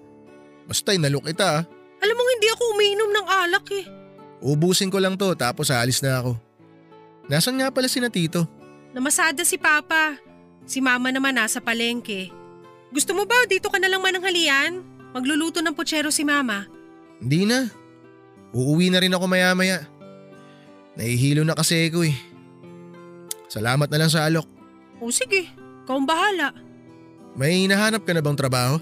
Basta 0.67 0.95
inalok 0.95 1.31
kita 1.31 1.63
ah. 1.63 1.63
Alam 2.01 2.17
mo 2.17 2.23
hindi 2.27 2.49
ako 2.51 2.63
umiinom 2.75 3.11
ng 3.13 3.27
alak 3.29 3.67
eh. 3.77 3.87
Ubusin 4.41 4.89
ko 4.89 4.99
lang 4.99 5.21
to 5.21 5.37
tapos 5.37 5.69
aalis 5.69 6.01
na 6.01 6.23
ako. 6.23 6.33
Nasaan 7.31 7.61
nga 7.61 7.71
pala 7.71 7.87
si 7.87 8.03
na 8.03 8.11
Tito? 8.11 8.49
Namasada 8.91 9.47
si 9.47 9.61
Papa. 9.61 10.19
Si 10.67 10.83
Mama 10.83 11.15
naman 11.15 11.37
nasa 11.37 11.63
palengke. 11.63 12.33
Gusto 12.91 13.15
mo 13.15 13.23
ba 13.23 13.47
dito 13.47 13.71
ka 13.71 13.79
na 13.79 13.87
lang 13.87 14.03
mananghalian? 14.03 14.83
Magluluto 15.15 15.63
ng 15.63 15.75
putsero 15.75 16.11
si 16.11 16.27
Mama. 16.27 16.67
Hindi 17.23 17.47
na. 17.47 17.71
Uuwi 18.51 18.91
na 18.91 18.99
rin 18.99 19.15
ako 19.15 19.27
maya 19.31 19.55
maya. 19.55 19.87
Nahihilo 20.99 21.47
na 21.47 21.55
kasi 21.55 21.91
ako 21.91 22.07
eh. 22.07 22.17
Salamat 23.51 23.91
na 23.91 23.99
lang 23.99 24.11
sa 24.11 24.27
alok. 24.27 24.47
O 25.03 25.11
sige, 25.11 25.51
ikaw 25.87 25.99
ang 25.99 26.07
bahala. 26.07 26.55
May 27.35 27.67
hinahanap 27.67 28.03
ka 28.07 28.13
na 28.15 28.23
bang 28.23 28.39
trabaho? 28.39 28.79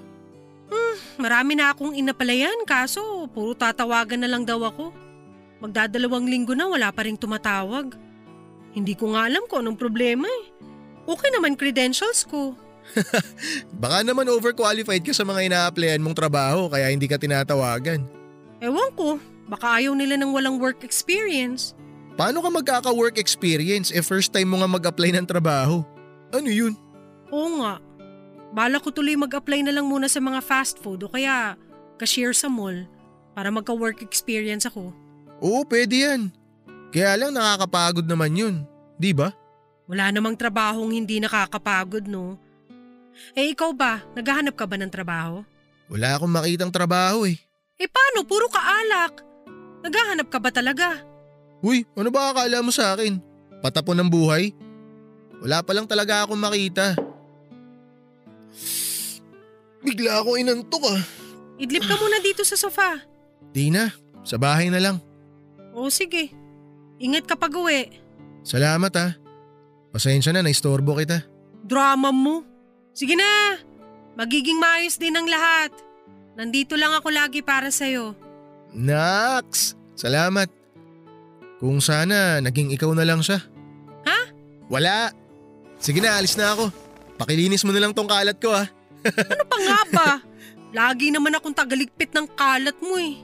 Marami 1.18 1.58
na 1.58 1.74
akong 1.74 1.98
inapalayan 1.98 2.62
kaso 2.62 3.26
puro 3.34 3.50
tatawagan 3.50 4.22
na 4.22 4.30
lang 4.30 4.46
daw 4.46 4.62
ako. 4.62 4.94
Magdadalawang 5.58 6.30
linggo 6.30 6.54
na 6.54 6.70
wala 6.70 6.94
pa 6.94 7.02
rin 7.02 7.18
tumatawag. 7.18 7.90
Hindi 8.70 8.94
ko 8.94 9.10
nga 9.10 9.26
alam 9.26 9.42
kung 9.50 9.66
anong 9.66 9.74
problema 9.74 10.30
eh. 10.30 10.44
Okay 11.10 11.34
naman 11.34 11.58
credentials 11.58 12.22
ko. 12.22 12.54
Baka 13.82 14.06
naman 14.06 14.30
overqualified 14.30 15.02
ka 15.02 15.10
sa 15.10 15.26
mga 15.26 15.50
ina-applyan 15.50 15.98
mong 15.98 16.14
trabaho 16.14 16.70
kaya 16.70 16.86
hindi 16.86 17.10
ka 17.10 17.18
tinatawagan. 17.18 18.06
Ewan 18.62 18.90
ko, 18.94 19.18
baka 19.46 19.82
ayaw 19.82 19.94
nila 19.98 20.18
ng 20.18 20.30
walang 20.34 20.58
work 20.58 20.82
experience. 20.86 21.74
Paano 22.18 22.42
ka 22.42 22.50
magkaka-work 22.50 23.14
experience 23.14 23.94
eh 23.94 24.02
first 24.02 24.34
time 24.34 24.50
mo 24.50 24.58
nga 24.58 24.66
mag-apply 24.66 25.14
ng 25.14 25.22
trabaho? 25.30 25.86
Ano 26.34 26.50
yun? 26.50 26.74
Oo 27.30 27.62
nga. 27.62 27.78
Bala 28.50 28.82
ko 28.82 28.90
tuloy 28.90 29.14
mag-apply 29.14 29.62
na 29.62 29.70
lang 29.70 29.86
muna 29.86 30.10
sa 30.10 30.18
mga 30.18 30.42
fast 30.42 30.82
food 30.82 31.06
o 31.06 31.08
kaya 31.14 31.54
cashier 31.94 32.34
sa 32.34 32.50
mall 32.50 32.74
para 33.38 33.54
magka-work 33.54 34.02
experience 34.02 34.66
ako. 34.66 34.90
Oo, 35.38 35.62
pwede 35.70 36.10
yan. 36.10 36.34
Kaya 36.90 37.14
lang 37.14 37.38
nakakapagod 37.38 38.10
naman 38.10 38.34
yun. 38.34 38.54
Di 38.98 39.14
ba? 39.14 39.30
Wala 39.86 40.10
namang 40.10 40.34
trabahong 40.34 40.90
hindi 40.90 41.22
nakakapagod 41.22 42.10
no. 42.10 42.34
Eh 43.38 43.54
ikaw 43.54 43.70
ba, 43.70 44.02
naghahanap 44.18 44.58
ka 44.58 44.66
ba 44.66 44.74
ng 44.74 44.90
trabaho? 44.90 45.46
Wala 45.86 46.18
akong 46.18 46.34
makitang 46.34 46.74
trabaho 46.74 47.30
eh. 47.30 47.38
Eh 47.78 47.86
paano, 47.86 48.26
puro 48.26 48.50
kaalak. 48.50 49.22
Naghahanap 49.86 50.26
ka 50.26 50.42
ba 50.42 50.50
talaga? 50.50 51.07
Uy, 51.58 51.82
ano 51.98 52.08
ba 52.14 52.30
akala 52.30 52.62
mo 52.62 52.70
sa 52.70 52.94
akin? 52.94 53.18
Patapon 53.58 53.98
ng 53.98 54.10
buhay? 54.10 54.54
Wala 55.42 55.62
pa 55.62 55.74
lang 55.74 55.86
talaga 55.86 56.22
akong 56.22 56.38
makita. 56.38 56.94
Bigla 59.82 60.22
ako 60.22 60.38
inantok 60.38 60.84
ah. 60.90 61.02
Idlip 61.58 61.86
ka 61.86 61.94
muna 61.98 62.18
dito 62.22 62.42
sa 62.46 62.54
sofa. 62.54 63.02
Di 63.50 63.70
na, 63.70 63.90
sa 64.22 64.38
bahay 64.38 64.70
na 64.70 64.78
lang. 64.78 64.96
O 65.74 65.90
sige, 65.90 66.30
ingat 67.02 67.26
ka 67.26 67.34
pag 67.34 67.54
uwi. 67.54 67.90
Salamat 68.46 68.94
ah. 68.98 69.12
Pasensya 69.90 70.30
na, 70.34 70.42
naistorbo 70.46 70.94
kita. 70.98 71.22
Drama 71.66 72.14
mo. 72.14 72.46
Sige 72.94 73.14
na, 73.14 73.58
magiging 74.14 74.58
maayos 74.58 74.98
din 74.98 75.14
ang 75.14 75.26
lahat. 75.26 75.70
Nandito 76.38 76.78
lang 76.78 76.94
ako 76.94 77.10
lagi 77.10 77.42
para 77.42 77.70
sa'yo. 77.70 78.14
Nax! 78.74 79.74
Salamat. 79.98 80.57
Kung 81.58 81.82
sana, 81.82 82.38
naging 82.38 82.70
ikaw 82.70 82.94
na 82.94 83.02
lang 83.02 83.18
siya. 83.18 83.42
Ha? 84.06 84.18
Wala. 84.70 85.10
Sige 85.82 85.98
na, 85.98 86.14
alis 86.14 86.38
na 86.38 86.54
ako. 86.54 86.70
Pakilinis 87.18 87.66
mo 87.66 87.74
na 87.74 87.82
lang 87.82 87.90
tong 87.90 88.06
kalat 88.06 88.38
ko 88.38 88.54
ah. 88.54 88.66
Ano 89.34 89.44
pa 89.46 89.58
nga 89.58 89.80
ba? 89.90 90.10
Lagi 90.70 91.10
naman 91.10 91.34
akong 91.34 91.54
tagaligpit 91.54 92.14
ng 92.14 92.26
kalat 92.38 92.78
mo 92.78 92.94
eh. 92.94 93.18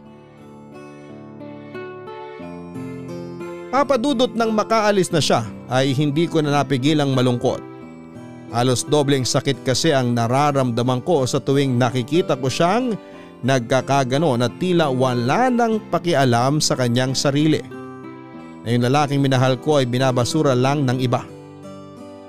Papadudot 3.71 4.31
nang 4.35 4.55
makaalis 4.55 5.11
na 5.11 5.19
siya 5.19 5.43
ay 5.67 5.95
hindi 5.95 6.31
ko 6.31 6.39
na 6.43 6.63
napigilang 6.63 7.11
malungkot. 7.11 7.59
Halos 8.55 8.87
dobleng 8.87 9.27
sakit 9.27 9.67
kasi 9.67 9.91
ang 9.91 10.15
nararamdaman 10.15 11.03
ko 11.03 11.27
sa 11.27 11.43
tuwing 11.43 11.75
nakikita 11.75 12.39
ko 12.39 12.47
siyang 12.47 12.95
nagkakagano 13.43 14.39
na 14.39 14.47
tila 14.47 14.95
wala 14.95 15.51
nang 15.51 15.83
pakialam 15.91 16.63
sa 16.63 16.79
kanyang 16.79 17.19
sarili. 17.19 17.74
Na 18.65 18.73
yung 18.73 18.85
lalaking 18.89 19.21
minahal 19.21 19.61
ko 19.61 19.79
ay 19.79 19.87
binabasura 19.87 20.57
lang 20.57 20.89
ng 20.89 20.99
iba. 21.05 21.21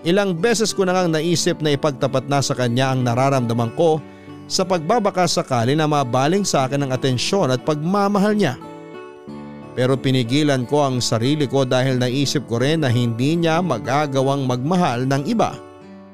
Ilang 0.06 0.38
beses 0.38 0.76
ko 0.76 0.86
na 0.86 0.94
ngang 0.94 1.18
naisip 1.18 1.64
na 1.64 1.74
ipagtapat 1.74 2.30
na 2.30 2.44
sa 2.44 2.54
kanya 2.54 2.94
ang 2.94 3.02
nararamdaman 3.02 3.74
ko 3.74 3.98
sa 4.46 4.62
pagbabaka 4.62 5.26
sakali 5.26 5.74
na 5.74 5.90
mabaling 5.90 6.46
sa 6.46 6.70
akin 6.70 6.86
ang 6.86 6.92
atensyon 6.94 7.50
at 7.50 7.66
pagmamahal 7.66 8.38
niya. 8.38 8.54
Pero 9.76 9.98
pinigilan 9.98 10.64
ko 10.70 10.88
ang 10.88 11.02
sarili 11.02 11.50
ko 11.50 11.66
dahil 11.66 11.98
naisip 11.98 12.46
ko 12.48 12.62
rin 12.62 12.86
na 12.86 12.90
hindi 12.94 13.36
niya 13.36 13.60
magagawang 13.60 14.46
magmahal 14.46 15.04
ng 15.10 15.26
iba 15.28 15.58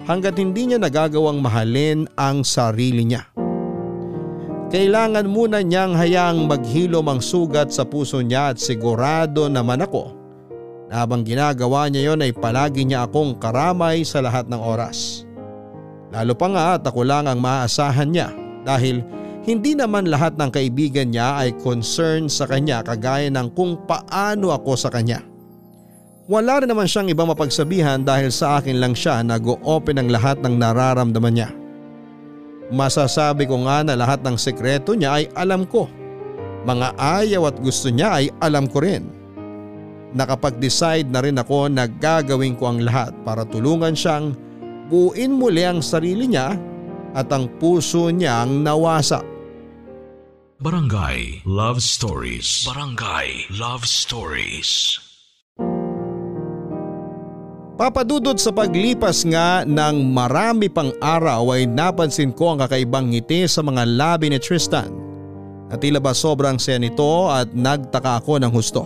hanggat 0.10 0.40
hindi 0.40 0.72
niya 0.72 0.80
nagagawang 0.82 1.44
mahalin 1.44 2.10
ang 2.18 2.42
sarili 2.42 3.06
niya. 3.06 3.41
Kailangan 4.72 5.28
muna 5.28 5.60
niyang 5.60 6.00
hayaang 6.00 6.48
maghilom 6.48 7.04
ang 7.04 7.20
sugat 7.20 7.76
sa 7.76 7.84
puso 7.84 8.24
niya 8.24 8.56
at 8.56 8.58
sigurado 8.58 9.52
naman 9.52 9.84
ako 9.84 10.16
na 10.88 11.04
habang 11.04 11.28
ginagawa 11.28 11.92
niya 11.92 12.16
yon 12.16 12.24
ay 12.24 12.32
palagi 12.32 12.88
niya 12.88 13.04
akong 13.04 13.36
karamay 13.36 14.08
sa 14.08 14.24
lahat 14.24 14.48
ng 14.48 14.64
oras. 14.64 15.28
Lalo 16.16 16.32
pa 16.40 16.48
nga 16.48 16.64
at 16.80 16.88
ako 16.88 17.04
lang 17.04 17.28
ang 17.28 17.44
maaasahan 17.44 18.16
niya 18.16 18.32
dahil 18.64 19.04
hindi 19.44 19.76
naman 19.76 20.08
lahat 20.08 20.40
ng 20.40 20.48
kaibigan 20.48 21.12
niya 21.12 21.44
ay 21.44 21.52
concern 21.60 22.32
sa 22.32 22.48
kanya 22.48 22.80
kagaya 22.80 23.28
ng 23.28 23.52
kung 23.52 23.76
paano 23.84 24.56
ako 24.56 24.80
sa 24.80 24.88
kanya. 24.88 25.20
Wala 26.32 26.64
rin 26.64 26.72
naman 26.72 26.88
siyang 26.88 27.12
ibang 27.12 27.28
mapagsabihan 27.28 28.08
dahil 28.08 28.32
sa 28.32 28.64
akin 28.64 28.80
lang 28.80 28.96
siya 28.96 29.20
nag-o-open 29.20 30.00
ang 30.00 30.08
lahat 30.08 30.40
ng 30.40 30.56
nararamdaman 30.56 31.36
niya. 31.36 31.52
Masasabi 32.72 33.44
ko 33.52 33.68
nga 33.68 33.84
na 33.84 34.00
lahat 34.00 34.24
ng 34.24 34.40
sekreto 34.40 34.96
niya 34.96 35.20
ay 35.20 35.26
alam 35.36 35.68
ko. 35.68 35.92
Mga 36.64 36.96
ayaw 36.96 37.52
at 37.52 37.60
gusto 37.60 37.92
niya 37.92 38.24
ay 38.24 38.32
alam 38.40 38.72
ko 38.72 38.80
rin. 38.80 39.12
Nakapag-decide 40.16 41.12
na 41.12 41.20
rin 41.20 41.36
ako 41.36 41.68
na 41.68 41.88
gagawin 41.88 42.56
ko 42.56 42.72
ang 42.72 42.80
lahat 42.80 43.12
para 43.28 43.44
tulungan 43.44 43.92
siyang 43.92 44.36
buuin 44.88 45.36
muli 45.36 45.68
ang 45.68 45.84
sarili 45.84 46.32
niya 46.32 46.56
at 47.12 47.28
ang 47.32 47.52
puso 47.60 48.08
niyang 48.08 48.64
nawasa. 48.64 49.20
Barangay 50.62 51.44
Love 51.44 51.84
Stories. 51.84 52.64
Barangay 52.64 53.52
Love 53.52 53.84
Stories. 53.84 55.11
Papadudod 57.82 58.38
sa 58.38 58.54
paglipas 58.54 59.26
nga 59.26 59.66
ng 59.66 60.06
marami 60.06 60.70
pang 60.70 60.94
araw 61.02 61.58
ay 61.58 61.66
napansin 61.66 62.30
ko 62.30 62.54
ang 62.54 62.62
kakaibang 62.62 63.10
ngiti 63.10 63.50
sa 63.50 63.66
mga 63.66 63.90
labi 63.98 64.30
ni 64.30 64.38
Tristan. 64.38 64.94
At 65.74 65.82
tila 65.82 65.98
ba 65.98 66.14
sobrang 66.14 66.62
saya 66.62 66.78
nito 66.78 67.26
at 67.34 67.50
nagtaka 67.58 68.22
ako 68.22 68.38
ng 68.38 68.54
husto. 68.54 68.86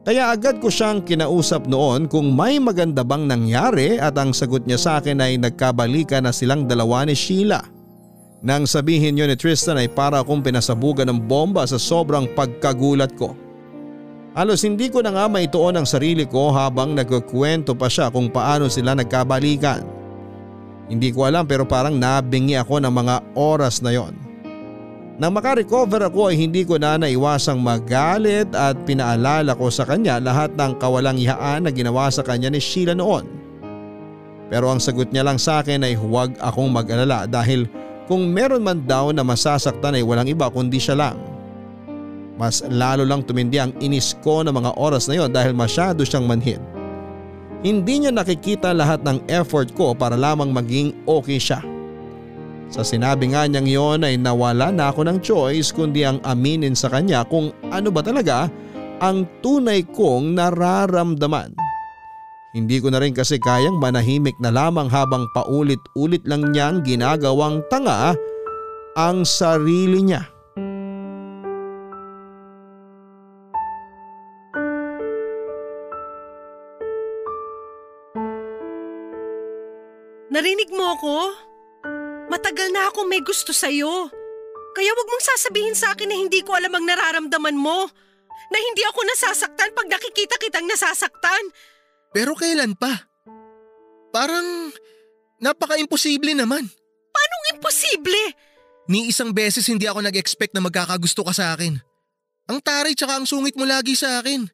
Kaya 0.00 0.32
agad 0.32 0.64
ko 0.64 0.72
siyang 0.72 1.04
kinausap 1.04 1.68
noon 1.68 2.08
kung 2.08 2.32
may 2.32 2.56
maganda 2.56 3.04
bang 3.04 3.28
nangyari 3.28 4.00
at 4.00 4.16
ang 4.16 4.32
sagot 4.32 4.64
niya 4.64 4.80
sa 4.80 4.90
akin 5.04 5.20
ay 5.20 5.36
nagkabalikan 5.36 6.24
na 6.24 6.32
silang 6.32 6.64
dalawa 6.64 7.04
ni 7.04 7.12
Sheila. 7.12 7.60
Nang 8.40 8.64
sabihin 8.64 9.12
niyo 9.12 9.28
ni 9.28 9.36
Tristan 9.36 9.76
ay 9.76 9.92
para 9.92 10.24
akong 10.24 10.40
pinasabugan 10.40 11.12
ng 11.12 11.28
bomba 11.28 11.68
sa 11.68 11.76
sobrang 11.76 12.32
pagkagulat 12.32 13.12
ko. 13.12 13.43
Halos 14.34 14.66
hindi 14.66 14.90
ko 14.90 14.98
na 14.98 15.14
nga 15.14 15.30
maituon 15.30 15.78
ang 15.78 15.86
sarili 15.86 16.26
ko 16.26 16.50
habang 16.50 16.90
nagkukwento 16.98 17.78
pa 17.78 17.86
siya 17.86 18.10
kung 18.10 18.26
paano 18.34 18.66
sila 18.66 18.98
nagkabalikan. 18.98 19.86
Hindi 20.90 21.14
ko 21.14 21.30
alam 21.30 21.46
pero 21.46 21.62
parang 21.62 21.94
nabingi 21.94 22.58
ako 22.58 22.82
ng 22.82 22.90
mga 22.90 23.16
oras 23.38 23.78
na 23.78 23.94
yon. 23.94 24.10
Nang 25.22 25.30
makarecover 25.38 26.10
ako 26.10 26.34
ay 26.34 26.36
hindi 26.42 26.66
ko 26.66 26.74
na 26.74 26.98
naiwasang 26.98 27.62
magalit 27.62 28.50
at 28.58 28.74
pinaalala 28.82 29.54
ko 29.54 29.70
sa 29.70 29.86
kanya 29.86 30.18
lahat 30.18 30.50
ng 30.58 30.82
kawalang 30.82 31.14
ihaan 31.14 31.62
na 31.62 31.70
ginawa 31.70 32.10
sa 32.10 32.26
kanya 32.26 32.50
ni 32.50 32.58
Sheila 32.58 32.98
noon. 32.98 33.30
Pero 34.50 34.66
ang 34.66 34.82
sagot 34.82 35.14
niya 35.14 35.22
lang 35.22 35.38
sa 35.38 35.62
akin 35.62 35.86
ay 35.86 35.94
huwag 35.94 36.34
akong 36.42 36.74
mag-alala 36.74 37.30
dahil 37.30 37.70
kung 38.10 38.34
meron 38.34 38.66
man 38.66 38.82
daw 38.82 39.14
na 39.14 39.22
masasaktan 39.22 39.94
ay 39.94 40.02
walang 40.02 40.26
iba 40.26 40.50
kundi 40.50 40.82
siya 40.82 40.98
lang. 40.98 41.33
Mas 42.34 42.66
lalo 42.66 43.06
lang 43.06 43.22
tumindi 43.22 43.62
ang 43.62 43.70
inis 43.78 44.18
ko 44.18 44.42
ng 44.42 44.50
mga 44.50 44.74
oras 44.74 45.06
na 45.06 45.14
yon 45.22 45.30
dahil 45.30 45.54
masyado 45.54 46.02
siyang 46.02 46.26
manhid. 46.26 46.58
Hindi 47.64 48.04
niya 48.04 48.12
nakikita 48.12 48.74
lahat 48.74 49.06
ng 49.06 49.24
effort 49.30 49.72
ko 49.72 49.94
para 49.96 50.18
lamang 50.18 50.50
maging 50.52 50.92
okay 51.06 51.38
siya. 51.38 51.62
Sa 52.68 52.82
sinabi 52.82 53.30
nga 53.32 53.46
niyang 53.46 53.68
yon 53.70 54.00
ay 54.02 54.18
nawala 54.18 54.74
na 54.74 54.90
ako 54.90 55.06
ng 55.06 55.18
choice 55.22 55.70
kundi 55.70 56.02
ang 56.02 56.18
aminin 56.26 56.74
sa 56.74 56.90
kanya 56.90 57.22
kung 57.22 57.54
ano 57.70 57.88
ba 57.94 58.02
talaga 58.02 58.50
ang 58.98 59.24
tunay 59.38 59.86
kong 59.94 60.34
nararamdaman. 60.34 61.54
Hindi 62.54 62.78
ko 62.78 62.90
na 62.90 63.02
rin 63.02 63.14
kasi 63.14 63.38
kayang 63.42 63.78
manahimik 63.78 64.38
na 64.38 64.50
lamang 64.50 64.86
habang 64.86 65.26
paulit-ulit 65.34 66.22
lang 66.26 66.54
niyang 66.54 66.86
ginagawang 66.86 67.62
tanga 67.66 68.14
ang 68.94 69.26
sarili 69.26 70.02
niya. 70.02 70.33
Narinig 80.34 80.66
mo 80.74 80.98
ako? 80.98 81.14
Matagal 82.26 82.74
na 82.74 82.90
akong 82.90 83.06
may 83.06 83.22
gusto 83.22 83.54
sa'yo. 83.54 84.10
Kaya 84.74 84.90
wag 84.90 85.06
mong 85.06 85.24
sasabihin 85.30 85.78
sa 85.78 85.94
akin 85.94 86.10
na 86.10 86.18
hindi 86.18 86.42
ko 86.42 86.58
alam 86.58 86.74
ang 86.74 86.82
nararamdaman 86.82 87.54
mo. 87.54 87.86
Na 88.50 88.58
hindi 88.58 88.82
ako 88.82 88.98
nasasaktan 89.06 89.70
pag 89.70 89.86
nakikita 89.86 90.34
kitang 90.42 90.66
nasasaktan. 90.66 91.54
Pero 92.10 92.34
kailan 92.34 92.74
pa? 92.74 93.06
Parang 94.10 94.74
napaka-imposible 95.38 96.34
naman. 96.34 96.66
Paano 97.14 97.34
imposible? 97.54 98.34
Ni 98.90 99.14
isang 99.14 99.30
beses 99.30 99.70
hindi 99.70 99.86
ako 99.86 100.02
nag-expect 100.02 100.50
na 100.50 100.66
magkakagusto 100.66 101.22
ka 101.22 101.30
sa 101.30 101.54
akin. 101.54 101.78
Ang 102.50 102.58
taray 102.58 102.98
tsaka 102.98 103.22
ang 103.22 103.26
sungit 103.30 103.54
mo 103.54 103.62
lagi 103.62 103.94
sa 103.94 104.18
akin. 104.18 104.50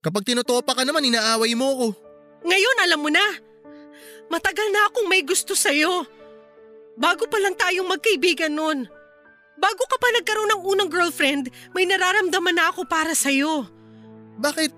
Kapag 0.00 0.24
tinutopa 0.24 0.72
ka 0.72 0.88
naman, 0.88 1.04
inaaway 1.04 1.52
mo 1.52 1.68
ko. 1.76 1.86
Ngayon 2.48 2.78
alam 2.88 3.00
mo 3.04 3.12
na. 3.12 3.51
Matagal 4.32 4.68
na 4.72 4.88
akong 4.88 5.12
may 5.12 5.20
gusto 5.20 5.52
sa'yo. 5.52 6.08
Bago 6.96 7.28
pa 7.28 7.36
lang 7.36 7.52
tayong 7.52 7.84
magkaibigan 7.84 8.48
noon. 8.48 8.88
Bago 9.60 9.84
ka 9.84 10.00
pa 10.00 10.08
nagkaroon 10.16 10.48
ng 10.56 10.62
unang 10.64 10.88
girlfriend, 10.88 11.52
may 11.76 11.84
nararamdaman 11.84 12.56
na 12.56 12.72
ako 12.72 12.88
para 12.88 13.12
sa'yo. 13.12 13.68
Bakit? 14.40 14.72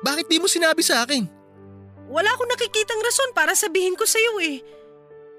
Bakit 0.00 0.26
di 0.32 0.40
mo 0.40 0.48
sinabi 0.48 0.80
sa 0.80 1.04
akin? 1.04 1.28
Wala 2.08 2.32
akong 2.32 2.48
nakikitang 2.48 3.04
rason 3.04 3.36
para 3.36 3.52
sabihin 3.52 3.92
ko 3.92 4.08
sa'yo 4.08 4.40
eh. 4.40 4.64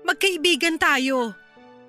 Magkaibigan 0.05 0.77
tayo. 0.77 1.33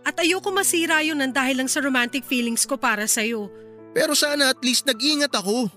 At 0.00 0.16
ayoko 0.20 0.48
masira 0.48 1.04
yun 1.04 1.20
ng 1.20 1.32
dahil 1.32 1.60
lang 1.60 1.68
sa 1.68 1.84
romantic 1.84 2.24
feelings 2.24 2.64
ko 2.64 2.80
para 2.80 3.04
sa'yo. 3.04 3.52
Pero 3.92 4.16
sana 4.16 4.48
at 4.48 4.60
least 4.64 4.88
nag-ingat 4.88 5.32
ako. 5.32 5.68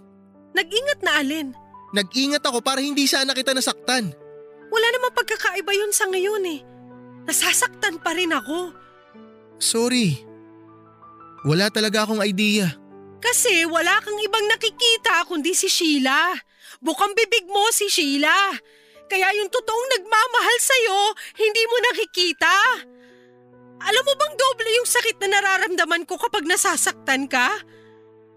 Nag-ingat 0.55 0.99
na 1.03 1.19
alin. 1.19 1.51
Nag-ingat 1.91 2.43
ako 2.43 2.63
para 2.63 2.79
hindi 2.79 3.03
sana 3.03 3.35
kita 3.35 3.51
nasaktan. 3.51 4.26
Wala 4.67 4.87
namang 4.93 5.15
pagkakaiba 5.15 5.71
yun 5.73 5.91
sa 5.95 6.07
ngayon 6.07 6.43
eh. 6.47 6.59
Nasasaktan 7.27 7.99
pa 7.99 8.15
rin 8.15 8.31
ako. 8.31 8.71
Sorry. 9.59 10.23
Wala 11.47 11.71
talaga 11.71 12.07
akong 12.07 12.23
idea. 12.23 12.71
Kasi 13.17 13.65
wala 13.65 13.97
kang 14.03 14.19
ibang 14.21 14.45
nakikita 14.47 15.25
kundi 15.25 15.51
si 15.57 15.67
Sheila. 15.67 16.35
Bukang 16.79 17.17
bibig 17.17 17.49
mo 17.49 17.67
si 17.73 17.89
Sheila. 17.89 18.53
Kaya 19.07 19.31
yung 19.39 19.47
totoong 19.47 19.87
nagmamahal 19.97 20.57
sa'yo, 20.59 20.99
hindi 21.39 21.63
mo 21.63 21.77
nakikita. 21.79 22.55
Alam 23.77 24.03
mo 24.03 24.13
bang 24.19 24.35
doble 24.35 24.69
yung 24.83 24.89
sakit 24.89 25.15
na 25.23 25.39
nararamdaman 25.39 26.03
ko 26.03 26.19
kapag 26.19 26.43
nasasaktan 26.43 27.25
ka? 27.31 27.55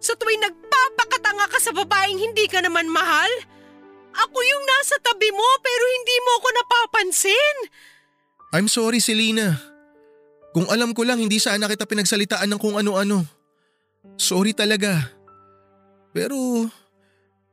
Sa 0.00 0.14
tuwing 0.16 0.40
nagpapakatanga 0.40 1.46
ka 1.50 1.58
sa 1.58 1.74
babaeng 1.74 2.16
hindi 2.16 2.46
ka 2.46 2.62
naman 2.62 2.88
mahal? 2.88 3.28
Ako 4.10 4.38
yung 4.38 4.64
nasa 4.66 4.96
tabi 5.02 5.30
mo 5.30 5.46
pero 5.62 5.84
hindi 5.86 6.16
mo 6.26 6.30
ako 6.42 6.48
napapansin. 6.50 7.56
I'm 8.50 8.66
sorry, 8.66 8.98
Selena. 8.98 9.54
Kung 10.50 10.66
alam 10.66 10.90
ko 10.90 11.06
lang, 11.06 11.22
hindi 11.22 11.38
sana 11.38 11.70
kita 11.70 11.86
pinagsalitaan 11.86 12.50
ng 12.50 12.60
kung 12.60 12.74
ano-ano. 12.74 13.22
Sorry 14.18 14.50
talaga. 14.50 14.98
Pero, 16.10 16.66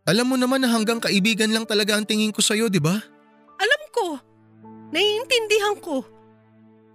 alam 0.07 0.25
mo 0.25 0.33
naman 0.33 0.65
na 0.65 0.73
hanggang 0.73 0.97
kaibigan 0.97 1.53
lang 1.53 1.69
talaga 1.69 1.93
ang 1.93 2.09
tingin 2.09 2.33
ko 2.33 2.41
sa'yo, 2.41 2.73
di 2.73 2.81
ba? 2.81 2.97
Alam 3.61 3.81
ko. 3.93 4.05
Naiintindihan 4.89 5.77
ko. 5.77 6.01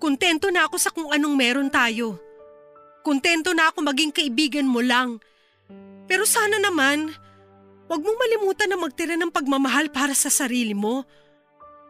Kontento 0.02 0.50
na 0.50 0.66
ako 0.66 0.76
sa 0.82 0.90
kung 0.90 1.14
anong 1.14 1.38
meron 1.38 1.70
tayo. 1.70 2.18
Kontento 3.06 3.54
na 3.54 3.70
ako 3.70 3.86
maging 3.86 4.10
kaibigan 4.10 4.66
mo 4.66 4.82
lang. 4.82 5.22
Pero 6.10 6.26
sana 6.26 6.58
naman, 6.58 7.14
Huwag 7.92 8.08
mong 8.08 8.20
malimutan 8.24 8.72
na 8.72 8.80
magtira 8.80 9.20
ng 9.20 9.28
pagmamahal 9.28 9.92
para 9.92 10.16
sa 10.16 10.32
sarili 10.32 10.72
mo. 10.72 11.04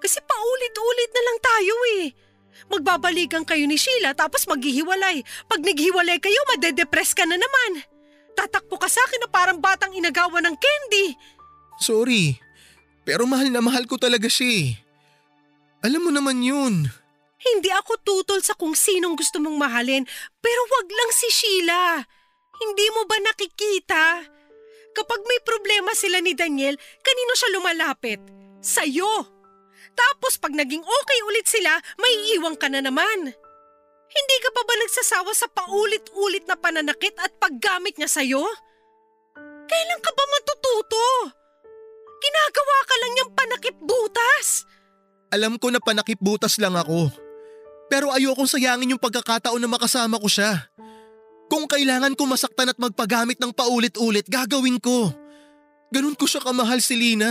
Kasi 0.02 0.18
paulit-ulit 0.18 1.10
na 1.14 1.22
lang 1.22 1.38
tayo 1.38 1.74
eh. 2.02 2.04
Magbabalikan 2.74 3.46
kayo 3.46 3.62
ni 3.70 3.78
Sheila 3.78 4.10
tapos 4.10 4.50
maghihiwalay. 4.50 5.22
Pag 5.46 5.62
naghiwalay 5.62 6.18
kayo, 6.18 6.42
madedepress 6.50 7.14
ka 7.14 7.22
na 7.22 7.38
naman. 7.38 7.86
Tatakpo 8.34 8.82
ka 8.82 8.90
sa 8.90 8.98
akin 9.06 9.22
na 9.22 9.30
parang 9.30 9.62
batang 9.62 9.94
inagawa 9.94 10.42
ng 10.42 10.58
candy. 10.58 11.14
Sorry, 11.78 12.34
pero 13.06 13.22
mahal 13.22 13.54
na 13.54 13.62
mahal 13.62 13.86
ko 13.86 13.94
talaga 13.94 14.26
siya 14.26 14.50
eh. 14.58 14.68
Alam 15.86 16.10
mo 16.10 16.10
naman 16.10 16.42
yun. 16.42 16.82
Hindi 17.38 17.70
ako 17.70 18.02
tutol 18.02 18.42
sa 18.42 18.58
kung 18.58 18.74
sinong 18.74 19.14
gusto 19.14 19.38
mong 19.38 19.54
mahalin, 19.54 20.02
pero 20.42 20.60
wag 20.66 20.88
lang 20.90 21.10
si 21.14 21.30
Sheila. 21.30 22.02
Hindi 22.58 22.86
mo 22.90 23.06
ba 23.06 23.22
nakikita? 23.22 24.02
Kapag 24.92 25.20
may 25.24 25.40
problema 25.40 25.92
sila 25.96 26.20
ni 26.20 26.36
Daniel, 26.36 26.76
kanino 27.00 27.32
siya 27.32 27.50
lumalapit? 27.56 28.20
Sa'yo. 28.60 29.24
Tapos 29.92 30.36
pag 30.40 30.52
naging 30.52 30.84
okay 30.84 31.18
ulit 31.28 31.48
sila, 31.48 31.80
may 32.00 32.12
iwang 32.36 32.56
ka 32.56 32.68
na 32.68 32.80
naman. 32.84 33.32
Hindi 34.12 34.36
ka 34.44 34.50
pa 34.52 34.62
ba 34.68 34.74
nagsasawa 34.76 35.32
sa 35.32 35.48
paulit-ulit 35.48 36.44
na 36.44 36.56
pananakit 36.56 37.16
at 37.16 37.32
paggamit 37.40 37.96
niya 37.96 38.08
sa'yo? 38.12 38.44
Kailan 39.64 40.00
ka 40.04 40.12
ba 40.12 40.24
matututo? 40.28 41.04
Ginagawa 42.20 42.76
ka 42.84 42.94
lang 43.00 43.12
niyang 43.16 43.32
panakip 43.32 43.76
butas. 43.80 44.68
Alam 45.32 45.56
ko 45.56 45.72
na 45.72 45.80
panakip 45.80 46.20
butas 46.20 46.60
lang 46.60 46.76
ako. 46.76 47.08
Pero 47.88 48.12
ayokong 48.12 48.48
sayangin 48.48 48.92
yung 48.94 49.02
pagkakataon 49.02 49.60
na 49.60 49.68
makasama 49.68 50.20
ko 50.20 50.28
siya. 50.28 50.68
Kung 51.52 51.68
kailangan 51.68 52.16
ko 52.16 52.24
masaktan 52.24 52.72
at 52.72 52.80
magpagamit 52.80 53.36
ng 53.36 53.52
paulit-ulit, 53.52 54.24
gagawin 54.24 54.80
ko. 54.80 55.12
Ganun 55.92 56.16
ko 56.16 56.24
siya 56.24 56.40
kamahal 56.40 56.80
si 56.80 56.96
Lina. 56.96 57.28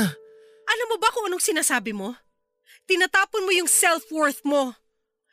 Alam 0.70 0.88
mo 0.94 1.02
ba 1.02 1.10
kung 1.10 1.26
anong 1.26 1.42
sinasabi 1.42 1.90
mo? 1.90 2.14
Tinatapon 2.86 3.42
mo 3.42 3.50
yung 3.50 3.66
self-worth 3.66 4.46
mo. 4.46 4.78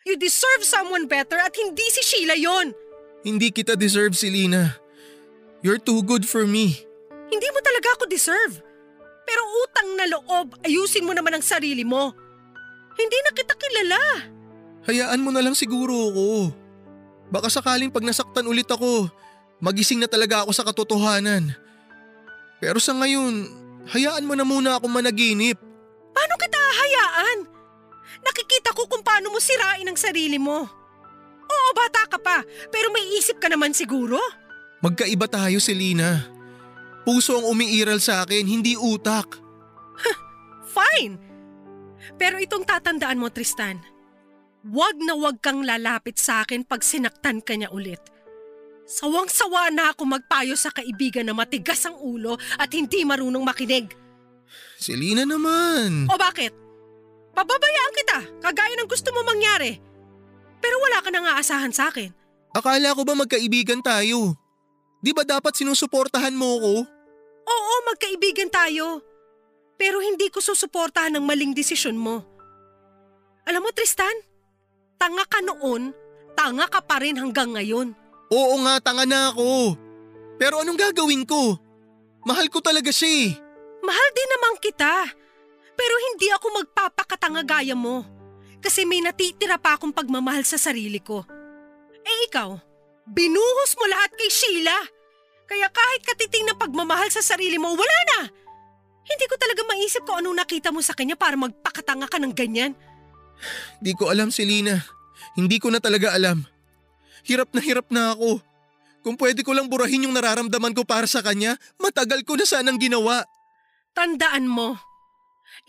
You 0.09 0.17
deserve 0.17 0.65
someone 0.65 1.05
better 1.05 1.37
at 1.37 1.53
hindi 1.53 1.85
si 1.93 2.01
Sheila 2.01 2.33
yon. 2.33 2.73
Hindi 3.29 3.53
kita 3.53 3.77
deserve 3.77 4.17
si 4.17 4.33
Lina. 4.33 4.81
You're 5.61 5.85
too 5.85 6.01
good 6.01 6.25
for 6.25 6.49
me. 6.49 6.81
Hindi 7.29 7.49
mo 7.53 7.61
talaga 7.61 7.93
ako 8.01 8.09
deserve. 8.09 8.65
Pero 9.29 9.43
utang 9.69 9.89
na 10.01 10.09
loob, 10.09 10.65
ayusin 10.65 11.05
mo 11.05 11.13
naman 11.13 11.37
ang 11.37 11.45
sarili 11.45 11.85
mo. 11.85 12.17
Hindi 12.97 13.19
na 13.21 13.37
kita 13.37 13.53
kilala. 13.53 14.01
Hayaan 14.89 15.21
mo 15.21 15.29
na 15.29 15.45
lang 15.45 15.53
siguro 15.53 16.09
ako. 16.09 16.29
Baka 17.29 17.53
sakaling 17.53 17.93
pag 17.93 18.05
nasaktan 18.05 18.49
ulit 18.49 18.69
ako, 18.69 19.09
magising 19.61 20.01
na 20.01 20.09
talaga 20.09 20.45
ako 20.45 20.51
sa 20.57 20.65
katotohanan. 20.65 21.53
Pero 22.59 22.81
sa 22.81 22.97
ngayon, 22.97 23.47
hayaan 23.93 24.27
mo 24.27 24.35
na 24.35 24.45
muna 24.49 24.81
ako 24.81 24.89
managinip. 24.89 25.61
Paano 26.17 26.35
kita 26.41 26.59
hahayaan? 26.59 27.39
Nakikita 28.25 28.75
ko 28.75 28.89
kung 28.91 29.05
paano 29.05 29.31
mo 29.31 29.39
sirain 29.39 29.87
ang 29.87 29.99
sarili 29.99 30.41
mo. 30.41 30.67
Oo, 31.49 31.69
bata 31.73 32.05
ka 32.09 32.19
pa, 32.21 32.45
pero 32.69 32.93
may 32.93 33.17
isip 33.17 33.41
ka 33.41 33.49
naman 33.49 33.73
siguro. 33.73 34.19
Magkaiba 34.85 35.29
tayo, 35.31 35.61
Selena. 35.61 36.29
Puso 37.09 37.41
ang 37.41 37.49
umiiral 37.49 38.03
sa 38.05 38.25
akin, 38.25 38.45
hindi 38.45 38.77
utak. 38.77 39.41
Fine. 40.77 41.17
Pero 42.21 42.37
itong 42.37 42.69
tatandaan 42.69 43.17
mo, 43.17 43.33
Tristan. 43.33 43.81
Huwag 44.67 44.99
na 45.03 45.15
huwag 45.15 45.39
kang 45.39 45.63
lalapit 45.63 46.19
sa 46.19 46.43
akin 46.43 46.67
pag 46.67 46.83
sinaktan 46.83 47.39
ka 47.39 47.55
niya 47.55 47.71
ulit. 47.71 48.03
Sawang-sawa 48.89 49.69
na 49.69 49.93
ako 49.93 50.19
magpayo 50.19 50.57
sa 50.57 50.73
kaibigan 50.73 51.29
na 51.29 51.37
matigas 51.37 51.85
ang 51.85 52.01
ulo 52.01 52.41
at 52.57 52.73
hindi 52.73 53.05
marunong 53.05 53.45
makinig. 53.45 53.93
Selena 54.81 55.29
naman. 55.29 56.09
O 56.09 56.17
bakit? 56.17 56.57
Pababayaan 57.37 57.95
kita, 57.95 58.19
kagaya 58.43 58.75
ng 58.81 58.89
gusto 58.89 59.13
mo 59.13 59.23
mangyari. 59.23 59.79
Pero 60.59 60.81
wala 60.83 60.99
ka 61.05 61.13
nang 61.13 61.29
aasahan 61.29 61.71
sa 61.71 61.93
akin. 61.93 62.11
Akala 62.57 62.97
ko 62.97 63.05
ba 63.05 63.15
magkaibigan 63.15 63.85
tayo? 63.85 64.35
Di 64.99 65.15
ba 65.15 65.23
dapat 65.23 65.55
sinusuportahan 65.55 66.35
mo 66.35 66.59
ko? 66.59 66.75
Oo, 67.47 67.75
magkaibigan 67.87 68.51
tayo. 68.51 69.05
Pero 69.79 70.03
hindi 70.03 70.27
ko 70.33 70.43
susuportahan 70.43 71.15
ng 71.15 71.25
maling 71.29 71.55
desisyon 71.55 71.95
mo. 71.95 72.27
Alam 73.47 73.69
mo 73.69 73.71
Tristan, 73.71 74.28
tanga 74.99 75.25
ka 75.25 75.41
noon, 75.41 75.95
tanga 76.35 76.67
ka 76.67 76.83
pa 76.83 77.01
rin 77.01 77.17
hanggang 77.17 77.55
ngayon. 77.55 77.95
Oo 78.29 78.55
nga, 78.67 78.83
tanga 78.83 79.09
na 79.09 79.33
ako. 79.33 79.79
Pero 80.37 80.61
anong 80.61 80.79
gagawin 80.79 81.25
ko? 81.25 81.57
Mahal 82.27 82.53
ko 82.53 82.61
talaga 82.61 82.93
siya 82.93 83.09
eh. 83.09 83.31
Mahal 83.81 84.09
din 84.13 84.31
naman 84.37 84.55
kita. 84.61 84.95
Pero 85.79 85.95
hindi 86.11 86.29
ako 86.35 86.47
magpapakatanga 86.63 87.43
gaya 87.47 87.73
mo. 87.79 88.05
Kasi 88.59 88.83
may 88.83 88.99
natitira 88.99 89.57
pa 89.57 89.79
akong 89.79 89.95
pagmamahal 89.95 90.43
sa 90.43 90.59
sarili 90.59 90.99
ko. 90.99 91.23
Eh 92.03 92.19
ikaw, 92.27 92.59
binuhos 93.07 93.73
mo 93.79 93.87
lahat 93.87 94.11
kay 94.19 94.29
Sheila. 94.29 94.77
Kaya 95.49 95.71
kahit 95.73 96.03
katiting 96.05 96.45
na 96.45 96.59
pagmamahal 96.59 97.09
sa 97.09 97.25
sarili 97.25 97.57
mo, 97.57 97.73
wala 97.73 97.99
na. 98.15 98.21
Hindi 99.09 99.25
ko 99.25 99.41
talaga 99.41 99.65
maisip 99.65 100.05
kung 100.05 100.21
anong 100.21 100.45
nakita 100.45 100.69
mo 100.69 100.85
sa 100.85 100.93
kanya 100.93 101.17
para 101.17 101.39
magpakatanga 101.39 102.11
ka 102.13 102.21
ng 102.21 102.35
ganyan. 102.37 102.77
Di 103.79 103.95
ko 103.95 104.11
alam, 104.11 104.31
Selena. 104.33 104.79
Hindi 105.39 105.63
ko 105.63 105.71
na 105.71 105.79
talaga 105.79 106.15
alam. 106.15 106.43
Hirap 107.27 107.53
na 107.55 107.61
hirap 107.63 107.87
na 107.93 108.15
ako. 108.17 108.43
Kung 109.07 109.17
pwede 109.17 109.47
ko 109.47 109.55
lang 109.55 109.71
burahin 109.71 110.05
yung 110.09 110.15
nararamdaman 110.17 110.75
ko 110.75 110.83
para 110.83 111.07
sa 111.07 111.23
kanya, 111.23 111.55
matagal 111.79 112.27
ko 112.27 112.35
na 112.35 112.45
sanang 112.45 112.77
ginawa. 112.77 113.23
Tandaan 113.95 114.51
mo, 114.51 114.75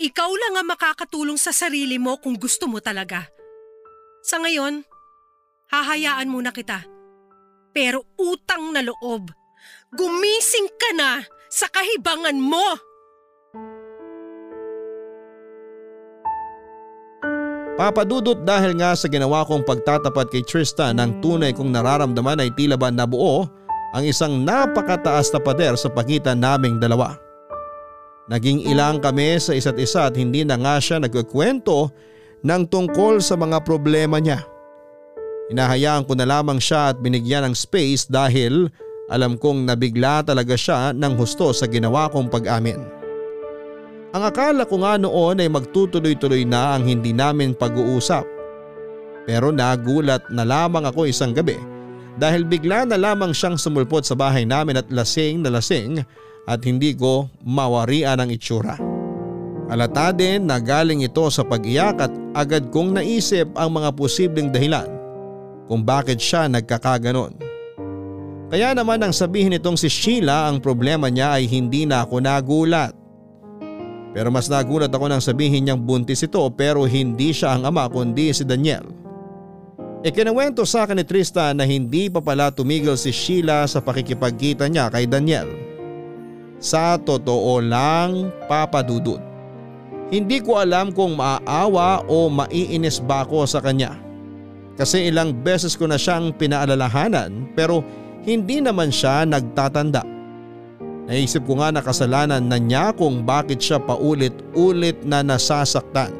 ikaw 0.01 0.29
lang 0.29 0.59
ang 0.59 0.67
makakatulong 0.69 1.37
sa 1.37 1.53
sarili 1.53 2.01
mo 2.01 2.17
kung 2.17 2.35
gusto 2.35 2.65
mo 2.65 2.81
talaga. 2.81 3.29
Sa 4.25 4.41
ngayon, 4.41 4.83
hahayaan 5.71 6.29
muna 6.29 6.51
kita. 6.51 6.83
Pero 7.71 8.03
utang 8.17 8.73
na 8.73 8.81
loob, 8.81 9.29
gumising 9.93 10.69
ka 10.75 10.91
na 10.97 11.21
sa 11.49 11.69
kahibangan 11.69 12.37
mo! 12.37 12.88
Papadudot 17.79 18.35
dahil 18.43 18.75
nga 18.75 18.91
sa 18.91 19.07
ginawa 19.07 19.47
kong 19.47 19.63
pagtatapat 19.63 20.27
kay 20.35 20.43
Tristan 20.43 20.99
ng 20.99 21.23
tunay 21.23 21.55
kong 21.55 21.71
nararamdaman 21.71 22.43
ay 22.43 22.51
tila 22.51 22.75
ba 22.75 22.91
nabuo 22.91 23.47
ang 23.95 24.03
isang 24.03 24.43
napakataas 24.43 25.31
na 25.31 25.39
pader 25.39 25.79
sa 25.79 25.87
pagitan 25.87 26.43
naming 26.43 26.75
dalawa. 26.75 27.15
Naging 28.27 28.67
ilang 28.67 28.99
kami 28.99 29.39
sa 29.39 29.55
isa't 29.55 29.79
isa 29.79 30.11
at 30.11 30.19
hindi 30.19 30.43
na 30.43 30.59
nga 30.59 30.75
siya 30.83 30.99
nagkukwento 30.99 31.87
ng 32.43 32.67
tungkol 32.67 33.23
sa 33.23 33.39
mga 33.39 33.63
problema 33.63 34.19
niya. 34.19 34.43
Inahayaan 35.47 36.03
ko 36.03 36.19
na 36.19 36.27
lamang 36.27 36.59
siya 36.59 36.91
at 36.91 36.99
binigyan 36.99 37.47
ng 37.47 37.55
space 37.55 38.11
dahil 38.11 38.67
alam 39.07 39.39
kong 39.39 39.63
nabigla 39.63 40.19
talaga 40.27 40.59
siya 40.59 40.91
ng 40.91 41.15
husto 41.15 41.55
sa 41.55 41.63
ginawa 41.63 42.11
kong 42.11 42.27
pag-amin. 42.27 42.98
Ang 44.09 44.23
akala 44.25 44.65
ko 44.65 44.81
nga 44.81 44.97
noon 44.97 45.37
ay 45.37 45.49
magtutuloy-tuloy 45.53 46.41
na 46.41 46.73
ang 46.73 46.89
hindi 46.89 47.13
namin 47.13 47.53
pag-uusap. 47.53 48.25
Pero 49.29 49.53
nagulat 49.53 50.25
na 50.33 50.41
lamang 50.41 50.89
ako 50.89 51.05
isang 51.05 51.29
gabi 51.29 51.61
dahil 52.17 52.41
bigla 52.41 52.89
na 52.89 52.97
lamang 52.97 53.29
siyang 53.29 53.55
sumulpot 53.55 54.01
sa 54.01 54.17
bahay 54.17 54.49
namin 54.49 54.81
at 54.81 54.89
lasing 54.89 55.45
na 55.45 55.53
lasing 55.53 56.01
at 56.49 56.59
hindi 56.65 56.97
ko 56.97 57.29
mawarian 57.45 58.17
ang 58.17 58.33
itsura. 58.33 58.81
Alata 59.69 60.09
din 60.09 60.49
na 60.49 60.57
galing 60.57 61.05
ito 61.05 61.29
sa 61.29 61.45
pag-iyak 61.45 62.01
at 62.01 62.11
agad 62.33 62.73
kong 62.73 62.97
naisip 62.97 63.45
ang 63.53 63.77
mga 63.77 63.93
posibleng 63.93 64.49
dahilan 64.49 64.89
kung 65.69 65.85
bakit 65.85 66.17
siya 66.17 66.49
nagkakaganon. 66.49 67.37
Kaya 68.49 68.73
naman 68.73 69.05
ang 69.05 69.13
sabihin 69.13 69.53
nitong 69.53 69.77
si 69.77 69.85
Sheila 69.85 70.49
ang 70.49 70.57
problema 70.57 71.05
niya 71.13 71.37
ay 71.37 71.45
hindi 71.45 71.85
na 71.85 72.01
ako 72.01 72.17
nagulat. 72.17 72.98
Pero 74.09 74.33
mas 74.33 74.49
nagulat 74.49 74.89
ako 74.89 75.05
nang 75.05 75.21
sabihin 75.21 75.65
niyang 75.65 75.81
buntis 75.81 76.25
ito 76.25 76.41
pero 76.53 76.85
hindi 76.89 77.29
siya 77.29 77.53
ang 77.57 77.69
ama 77.69 77.85
kundi 77.85 78.33
si 78.33 78.41
Daniel. 78.41 78.85
Ikinawento 79.99 80.63
sa 80.63 80.87
akin 80.87 81.03
ni 81.03 81.05
Tristan 81.05 81.59
na 81.59 81.67
hindi 81.67 82.07
pa 82.07 82.23
pala 82.23 82.49
tumigil 82.49 82.95
si 82.95 83.11
Sheila 83.11 83.67
sa 83.67 83.83
pakikipagkita 83.83 84.65
niya 84.71 84.87
kay 84.87 85.03
Daniel. 85.03 85.51
Sa 86.57 86.95
totoo 86.95 87.59
lang 87.59 88.31
papadudod. 88.47 89.19
Hindi 90.09 90.41
ko 90.41 90.57
alam 90.57 90.89
kung 90.89 91.19
maaawa 91.19 92.07
o 92.09 92.31
maiinis 92.31 92.97
ba 93.03 93.21
ako 93.27 93.45
sa 93.45 93.61
kanya. 93.61 93.99
Kasi 94.79 95.11
ilang 95.11 95.35
beses 95.35 95.75
ko 95.75 95.85
na 95.85 95.99
siyang 95.99 96.31
pinaalalahanan 96.33 97.51
pero 97.53 97.83
hindi 98.23 98.63
naman 98.63 98.89
siya 98.89 99.27
nagtatanda. 99.27 100.18
Naisip 101.09 101.41
ko 101.49 101.57
nga 101.57 101.73
na 101.73 101.81
kasalanan 101.81 102.45
na 102.45 102.61
niya 102.61 102.93
kung 102.93 103.25
bakit 103.25 103.57
siya 103.57 103.81
paulit-ulit 103.81 105.01
na 105.01 105.25
nasasaktan. 105.25 106.13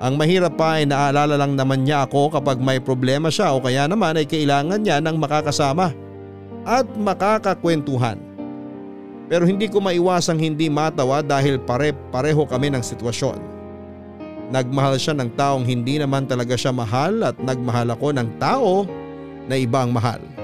Ang 0.00 0.16
mahirap 0.16 0.56
pa 0.56 0.80
ay 0.80 0.88
naalala 0.88 1.36
lang 1.36 1.52
naman 1.52 1.84
niya 1.84 2.08
ako 2.08 2.32
kapag 2.32 2.56
may 2.64 2.80
problema 2.80 3.28
siya 3.28 3.52
o 3.52 3.60
kaya 3.60 3.84
naman 3.84 4.16
ay 4.16 4.24
kailangan 4.24 4.80
niya 4.80 5.04
ng 5.04 5.20
makakasama 5.20 5.92
at 6.64 6.88
makakakwentuhan. 6.96 8.16
Pero 9.28 9.44
hindi 9.44 9.68
ko 9.68 9.84
maiwasang 9.84 10.40
hindi 10.40 10.72
matawa 10.72 11.20
dahil 11.20 11.60
pare-pareho 11.60 12.48
kami 12.48 12.72
ng 12.72 12.80
sitwasyon. 12.80 13.36
Nagmahal 14.48 14.96
siya 14.96 15.12
ng 15.12 15.28
taong 15.36 15.68
hindi 15.68 16.00
naman 16.00 16.24
talaga 16.24 16.56
siya 16.56 16.72
mahal 16.72 17.20
at 17.20 17.36
nagmahal 17.36 17.92
ako 17.92 18.16
ng 18.16 18.28
tao 18.40 18.88
na 19.44 19.60
ibang 19.60 19.92
mahal. 19.92 20.37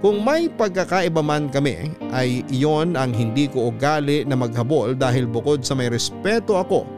Kung 0.00 0.24
may 0.24 0.48
pagkakaiba 0.48 1.20
man 1.20 1.52
kami 1.52 1.92
ay 2.08 2.40
iyon 2.48 2.96
ang 2.96 3.12
hindi 3.12 3.52
ko 3.52 3.68
ugali 3.68 4.24
na 4.24 4.32
maghabol 4.32 4.96
dahil 4.96 5.28
bukod 5.28 5.60
sa 5.60 5.76
may 5.76 5.92
respeto 5.92 6.56
ako 6.56 6.88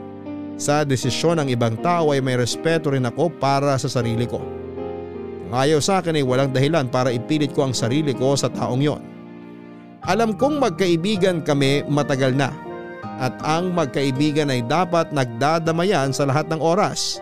Sa 0.54 0.86
desisyon 0.86 1.42
ng 1.42 1.50
ibang 1.50 1.74
tao 1.82 2.14
ay 2.14 2.22
may 2.22 2.38
respeto 2.38 2.94
rin 2.94 3.02
ako 3.02 3.34
para 3.42 3.74
sa 3.74 3.90
sarili 3.90 4.22
ko. 4.30 4.38
Ang 5.50 5.54
ayaw 5.58 5.80
sa 5.82 5.98
akin 5.98 6.14
ay 6.14 6.22
walang 6.22 6.54
dahilan 6.54 6.86
para 6.86 7.10
ipilit 7.10 7.50
ko 7.50 7.66
ang 7.66 7.74
sarili 7.74 8.14
ko 8.14 8.38
sa 8.38 8.46
taong 8.46 8.78
yon. 8.78 9.02
Alam 10.06 10.38
kong 10.38 10.62
magkaibigan 10.62 11.42
kami 11.42 11.82
matagal 11.90 12.30
na 12.38 12.54
at 13.18 13.34
ang 13.42 13.74
magkaibigan 13.74 14.54
ay 14.54 14.62
dapat 14.62 15.10
nagdadamayan 15.10 16.14
sa 16.14 16.30
lahat 16.30 16.46
ng 16.46 16.62
oras. 16.62 17.18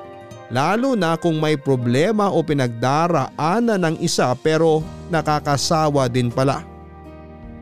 Lalo 0.51 0.98
na 0.98 1.14
kung 1.14 1.38
may 1.38 1.55
problema 1.55 2.26
o 2.26 2.42
pinagdaraanan 2.42 3.86
ng 3.86 3.96
isa 4.03 4.34
pero 4.34 4.82
nakakasawa 5.07 6.11
din 6.11 6.26
pala. 6.26 6.66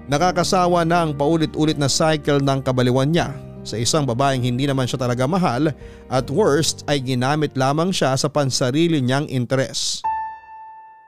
Nakakasawa 0.09 0.89
na 0.89 1.05
ang 1.05 1.13
paulit-ulit 1.13 1.77
na 1.77 1.93
cycle 1.93 2.41
ng 2.41 2.65
kabaliwan 2.65 3.13
niya 3.13 3.29
sa 3.61 3.77
isang 3.77 4.09
babaeng 4.09 4.41
hindi 4.41 4.65
naman 4.65 4.89
siya 4.89 5.05
talaga 5.05 5.29
mahal 5.29 5.69
at 6.09 6.27
worst 6.33 6.89
ay 6.89 7.05
ginamit 7.05 7.53
lamang 7.53 7.93
siya 7.93 8.17
sa 8.17 8.33
pansarili 8.33 9.05
niyang 9.05 9.29
interes. 9.29 10.01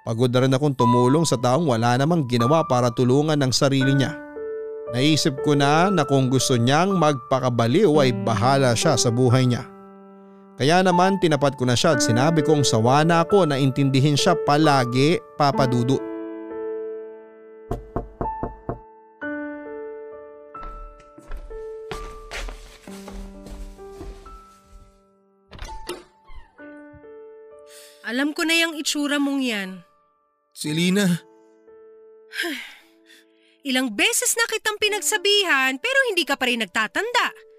Pagod 0.04 0.28
na 0.28 0.44
rin 0.44 0.52
akong 0.52 0.76
tumulong 0.76 1.24
sa 1.24 1.40
taong 1.40 1.64
wala 1.64 1.96
namang 1.96 2.28
ginawa 2.28 2.60
para 2.68 2.92
tulungan 2.92 3.40
ng 3.40 3.52
sarili 3.56 3.96
niya. 3.96 4.12
Naisip 4.90 5.38
ko 5.46 5.54
na 5.54 5.88
na 5.88 6.02
kung 6.02 6.28
gusto 6.28 6.60
niyang 6.60 6.92
magpakabaliw 6.98 7.88
ay 8.04 8.10
bahala 8.26 8.76
siya 8.76 9.00
sa 9.00 9.08
buhay 9.08 9.46
niya. 9.46 9.69
Kaya 10.60 10.84
naman 10.84 11.16
tinapat 11.16 11.56
ko 11.56 11.64
na 11.64 11.72
siya 11.72 11.96
at 11.96 12.04
sinabi 12.04 12.44
kong 12.44 12.68
sawa 12.68 13.00
na 13.00 13.24
ako 13.24 13.48
na 13.48 13.56
intindihin 13.56 14.12
siya 14.12 14.36
palagi 14.44 15.16
papadudu. 15.40 15.96
Alam 28.04 28.36
ko 28.36 28.44
na 28.44 28.52
yung 28.60 28.76
itsura 28.76 29.16
mong 29.16 29.40
yan. 29.40 29.80
Selena, 30.52 31.08
Ilang 33.68 33.96
beses 33.96 34.36
na 34.36 34.44
kitang 34.44 34.76
pinagsabihan 34.76 35.80
pero 35.80 35.98
hindi 36.12 36.28
ka 36.28 36.36
pa 36.36 36.52
rin 36.52 36.60
nagtatanda. 36.60 37.49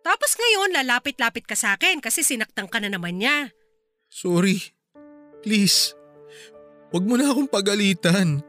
Tapos 0.00 0.32
ngayon 0.36 0.72
lalapit-lapit 0.72 1.44
ka 1.44 1.56
sa 1.56 1.76
akin 1.76 2.00
kasi 2.00 2.24
sinaktan 2.24 2.66
ka 2.66 2.80
na 2.80 2.88
naman 2.88 3.20
niya. 3.20 3.52
sorry. 4.08 4.72
Please, 5.40 5.96
wag 6.92 7.08
mo 7.08 7.16
na 7.16 7.32
akong 7.32 7.48
pagalitan. 7.48 8.44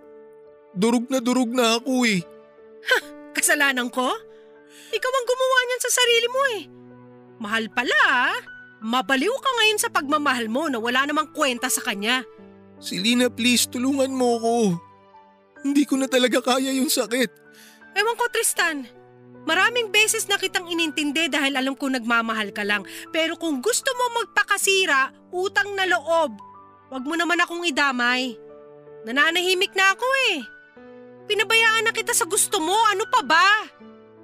Durog 0.75 1.07
na 1.07 1.23
durog 1.23 1.47
na 1.47 1.79
ako 1.79 2.03
eh. 2.03 2.19
Kasalanan 3.37 3.87
ko? 3.87 4.11
Ikaw 4.91 5.11
ang 5.15 5.27
gumawa 5.27 5.57
niyan 5.63 5.81
sa 5.87 5.91
sarili 5.91 6.27
mo 6.27 6.41
eh. 6.59 6.61
Mahal 7.39 7.71
pala 7.71 7.95
ah. 8.03 8.35
Mabaliw 8.83 9.31
ka 9.39 9.49
ngayon 9.55 9.79
sa 9.79 9.87
pagmamahal 9.87 10.51
mo 10.51 10.67
na 10.67 10.83
wala 10.83 11.07
namang 11.07 11.31
kwenta 11.31 11.71
sa 11.71 11.79
kanya. 11.79 12.27
Selena, 12.81 13.31
please, 13.31 13.69
tulungan 13.71 14.11
mo 14.11 14.35
ako. 14.41 14.55
Hindi 15.63 15.87
ko 15.87 15.95
na 15.95 16.11
talaga 16.11 16.43
kaya 16.43 16.75
yung 16.75 16.91
sakit. 16.91 17.29
Ewan 17.95 18.17
ko 18.19 18.25
Tristan, 18.33 18.89
maraming 19.45 19.89
beses 19.89 20.25
na 20.29 20.37
kitang 20.37 20.69
inintindi 20.69 21.29
dahil 21.31 21.57
alam 21.57 21.73
ko 21.77 21.89
nagmamahal 21.89 22.53
ka 22.53 22.61
lang. 22.65 22.85
Pero 23.09 23.37
kung 23.37 23.59
gusto 23.59 23.89
mo 23.97 24.21
magpakasira, 24.21 25.13
utang 25.33 25.73
na 25.73 25.87
loob. 25.87 26.37
Huwag 26.91 27.03
mo 27.07 27.15
naman 27.15 27.39
akong 27.39 27.63
idamay. 27.63 28.35
Nananahimik 29.07 29.73
na 29.73 29.95
ako 29.95 30.07
eh. 30.33 30.43
Pinabayaan 31.31 31.87
na 31.87 31.95
kita 31.95 32.11
sa 32.11 32.27
gusto 32.27 32.59
mo, 32.59 32.75
ano 32.91 33.07
pa 33.07 33.21
ba? 33.23 33.47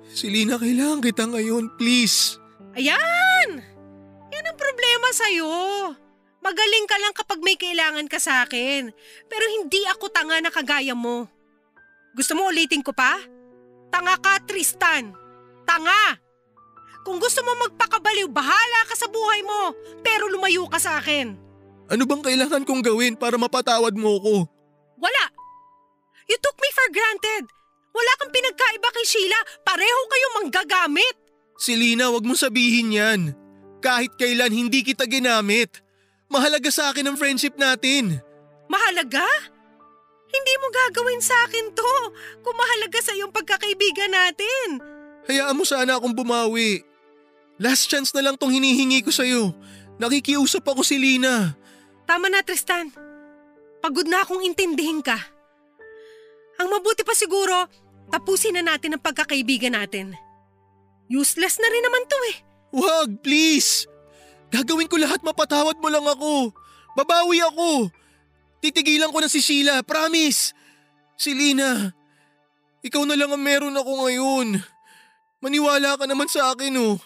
Selena, 0.07 0.59
kailangan 0.59 0.99
kita 0.99 1.24
ngayon, 1.28 1.72
please. 1.80 2.36
Ayan! 2.76 3.63
Yan 4.32 4.45
ang 4.45 4.59
problema 4.59 5.07
sa'yo. 5.15 5.51
Magaling 6.43 6.88
ka 6.88 6.97
lang 7.01 7.13
kapag 7.15 7.39
may 7.41 7.57
kailangan 7.57 8.07
ka 8.07 8.20
sa 8.22 8.45
akin. 8.45 8.91
Pero 9.28 9.45
hindi 9.59 9.82
ako 9.89 10.11
tanga 10.11 10.38
na 10.39 10.51
kagaya 10.53 10.93
mo. 10.93 11.28
Gusto 12.15 12.38
mo 12.38 12.47
ulitin 12.47 12.86
ko 12.86 12.93
pa? 12.95 13.20
Tanga 13.90 14.16
ka, 14.20 14.40
Tristan. 14.46 15.16
Tanga! 15.68 16.18
Kung 17.08 17.24
gusto 17.24 17.40
mo 17.44 17.56
magpakabaliw, 17.68 18.28
bahala 18.28 18.80
ka 18.88 18.96
sa 18.96 19.08
buhay 19.08 19.40
mo. 19.44 19.72
Pero 20.04 20.28
lumayo 20.28 20.68
ka 20.68 20.76
sa 20.76 21.00
akin. 21.00 21.40
Ano 21.88 22.04
bang 22.04 22.20
kailangan 22.20 22.68
kong 22.68 22.84
gawin 22.84 23.16
para 23.16 23.40
mapatawad 23.40 23.96
mo 23.96 24.20
ko? 24.20 24.36
Wala! 25.00 25.26
You 26.28 26.36
took 26.44 26.60
me 26.60 26.68
for 26.76 26.88
granted. 26.92 27.48
Wala 27.96 28.12
kang 28.20 28.32
pinagkaiba 28.36 28.90
kay 28.92 29.06
Sheila. 29.08 29.40
Pareho 29.64 30.02
kayo 30.12 30.28
manggagamit. 30.44 31.16
Selena, 31.58 32.12
wag 32.12 32.28
mong 32.28 32.38
sabihin 32.38 32.94
yan. 32.94 33.22
Kahit 33.80 34.14
kailan 34.20 34.54
hindi 34.54 34.84
kita 34.84 35.08
ginamit. 35.08 35.82
Mahalaga 36.28 36.70
sa 36.70 36.92
akin 36.92 37.08
ang 37.08 37.18
friendship 37.18 37.56
natin. 37.56 38.20
Mahalaga? 38.68 39.26
Hindi 40.28 40.54
mo 40.60 40.68
gagawin 40.70 41.24
sa 41.24 41.36
akin 41.48 41.72
to 41.72 41.94
kung 42.44 42.56
mahalaga 42.56 43.00
sa 43.00 43.16
iyong 43.16 43.32
pagkakaibigan 43.32 44.12
natin. 44.12 44.84
Hayaan 45.28 45.56
mo 45.56 45.64
sana 45.64 46.00
akong 46.00 46.16
bumawi. 46.16 46.84
Last 47.58 47.90
chance 47.90 48.14
na 48.14 48.22
lang 48.22 48.36
tong 48.38 48.54
hinihingi 48.54 49.02
ko 49.02 49.10
sa'yo. 49.10 49.52
Nakikiusap 49.98 50.62
ako 50.62 50.86
si 50.86 50.96
Lina. 51.02 51.58
Tama 52.06 52.30
na 52.30 52.46
Tristan. 52.46 52.94
Pagod 53.82 54.06
na 54.06 54.22
akong 54.22 54.46
intindihin 54.46 55.02
ka. 55.02 55.18
Ang 56.58 56.70
mabuti 56.70 57.02
pa 57.02 57.18
siguro, 57.18 57.66
tapusin 58.14 58.58
na 58.58 58.64
natin 58.64 58.98
ang 58.98 59.02
pagkakaibigan 59.02 59.74
natin. 59.74 60.14
Useless 61.10 61.58
na 61.58 61.68
rin 61.72 61.84
naman 61.86 62.04
to 62.06 62.20
eh. 62.34 62.38
Wag, 62.78 63.10
please! 63.24 63.88
Gagawin 64.52 64.88
ko 64.88 64.96
lahat 65.00 65.24
mapatawad 65.24 65.80
mo 65.80 65.88
lang 65.92 66.06
ako. 66.08 66.52
Babawi 66.96 67.44
ako. 67.44 67.92
Titigilan 68.62 69.14
ko 69.14 69.22
na 69.22 69.30
si 69.30 69.39
Sheila, 69.39 69.86
promise. 69.86 70.53
Si 71.18 71.34
Lina, 71.34 71.93
ikaw 72.86 73.03
na 73.05 73.18
lang 73.18 73.34
ang 73.34 73.41
meron 73.41 73.74
ako 73.74 74.05
ngayon. 74.05 74.47
Maniwala 75.41 75.97
ka 75.97 76.05
naman 76.05 76.30
sa 76.30 76.53
akin 76.53 76.78
oh. 76.78 76.97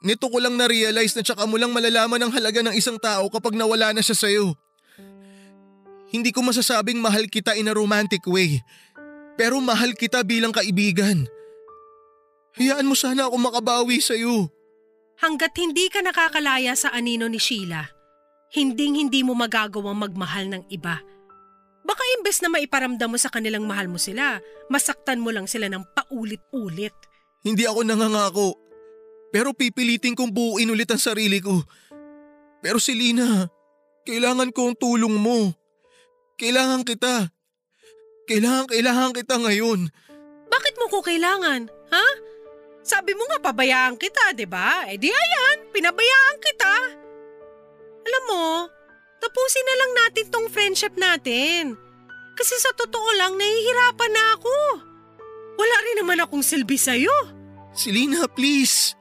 Nito 0.00 0.32
ko 0.32 0.40
lang 0.40 0.56
na-realize 0.56 1.12
na 1.12 1.22
tsaka 1.22 1.44
mo 1.44 1.60
lang 1.60 1.70
malalaman 1.76 2.18
ang 2.18 2.32
halaga 2.32 2.64
ng 2.64 2.74
isang 2.74 2.96
tao 2.96 3.28
kapag 3.28 3.52
nawala 3.52 3.92
na 3.92 4.00
siya 4.00 4.16
sa'yo. 4.16 4.56
Hindi 6.10 6.34
ko 6.34 6.42
masasabing 6.42 6.98
mahal 6.98 7.28
kita 7.30 7.54
in 7.54 7.70
a 7.70 7.74
romantic 7.76 8.24
way. 8.26 8.64
Pero 9.36 9.60
mahal 9.62 9.94
kita 9.94 10.24
bilang 10.26 10.50
kaibigan. 10.50 11.28
Hayaan 12.58 12.88
mo 12.88 12.98
sana 12.98 13.30
ako 13.30 13.36
makabawi 13.38 14.02
sa'yo. 14.02 14.50
Hanggat 15.20 15.52
hindi 15.60 15.86
ka 15.92 16.00
nakakalaya 16.00 16.72
sa 16.74 16.90
anino 16.96 17.28
ni 17.28 17.36
Sheila, 17.36 17.84
hinding 18.50 18.98
hindi 18.98 19.22
mo 19.22 19.32
magagawang 19.38 19.96
magmahal 19.96 20.50
ng 20.50 20.62
iba. 20.74 20.98
Baka 21.80 22.02
imbes 22.18 22.42
na 22.44 22.52
maiparamdam 22.52 23.08
mo 23.08 23.18
sa 23.18 23.32
kanilang 23.32 23.64
mahal 23.64 23.88
mo 23.88 23.96
sila, 23.96 24.38
masaktan 24.68 25.22
mo 25.22 25.32
lang 25.32 25.48
sila 25.48 25.70
ng 25.70 25.82
paulit-ulit. 25.96 26.92
Hindi 27.40 27.64
ako 27.64 27.80
nangangako. 27.86 28.58
Pero 29.30 29.54
pipilitin 29.54 30.18
kong 30.18 30.34
buuin 30.34 30.68
ulit 30.68 30.90
ang 30.90 31.00
sarili 31.00 31.38
ko. 31.40 31.62
Pero 32.60 32.76
si 32.82 32.92
Lina, 32.92 33.48
kailangan 34.04 34.52
ko 34.52 34.70
ang 34.70 34.76
tulong 34.76 35.16
mo. 35.16 35.54
Kailangan 36.36 36.84
kita. 36.84 37.32
Kailangan, 38.28 38.66
kailangan 38.68 39.10
kita 39.16 39.34
ngayon. 39.40 39.88
Bakit 40.50 40.74
mo 40.76 40.86
ko 40.90 40.98
kailangan? 41.00 41.70
Ha? 41.94 42.06
Sabi 42.82 43.14
mo 43.14 43.24
nga 43.30 43.38
pabayaan 43.38 43.96
kita, 43.96 44.34
di 44.34 44.44
ba? 44.44 44.84
Eh 44.90 44.98
di 44.98 45.08
ayan, 45.08 45.70
pinabayaan 45.72 46.38
kita. 46.42 46.74
Alam 48.10 48.24
mo, 48.26 48.66
tapusin 49.22 49.62
na 49.62 49.74
lang 49.78 49.92
natin 50.02 50.26
tong 50.34 50.50
friendship 50.50 50.98
natin. 50.98 51.78
Kasi 52.34 52.58
sa 52.58 52.74
totoo 52.74 53.06
lang, 53.14 53.38
nahihirapan 53.38 54.10
na 54.10 54.24
ako. 54.34 54.56
Wala 55.62 55.76
rin 55.86 55.96
naman 56.02 56.18
akong 56.18 56.42
silbi 56.42 56.74
sa'yo. 56.74 57.14
Si 57.70 57.94
Lina, 57.94 58.26
please. 58.26 58.98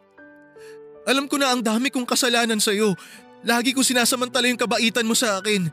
Alam 1.10 1.26
ko 1.26 1.42
na 1.42 1.50
ang 1.50 1.66
dami 1.66 1.90
kong 1.90 2.06
kasalanan 2.06 2.62
sa'yo. 2.62 2.94
Lagi 3.42 3.74
ko 3.74 3.82
sinasamantala 3.82 4.46
yung 4.46 4.62
kabaitan 4.62 5.10
mo 5.10 5.18
sa 5.18 5.42
akin. 5.42 5.72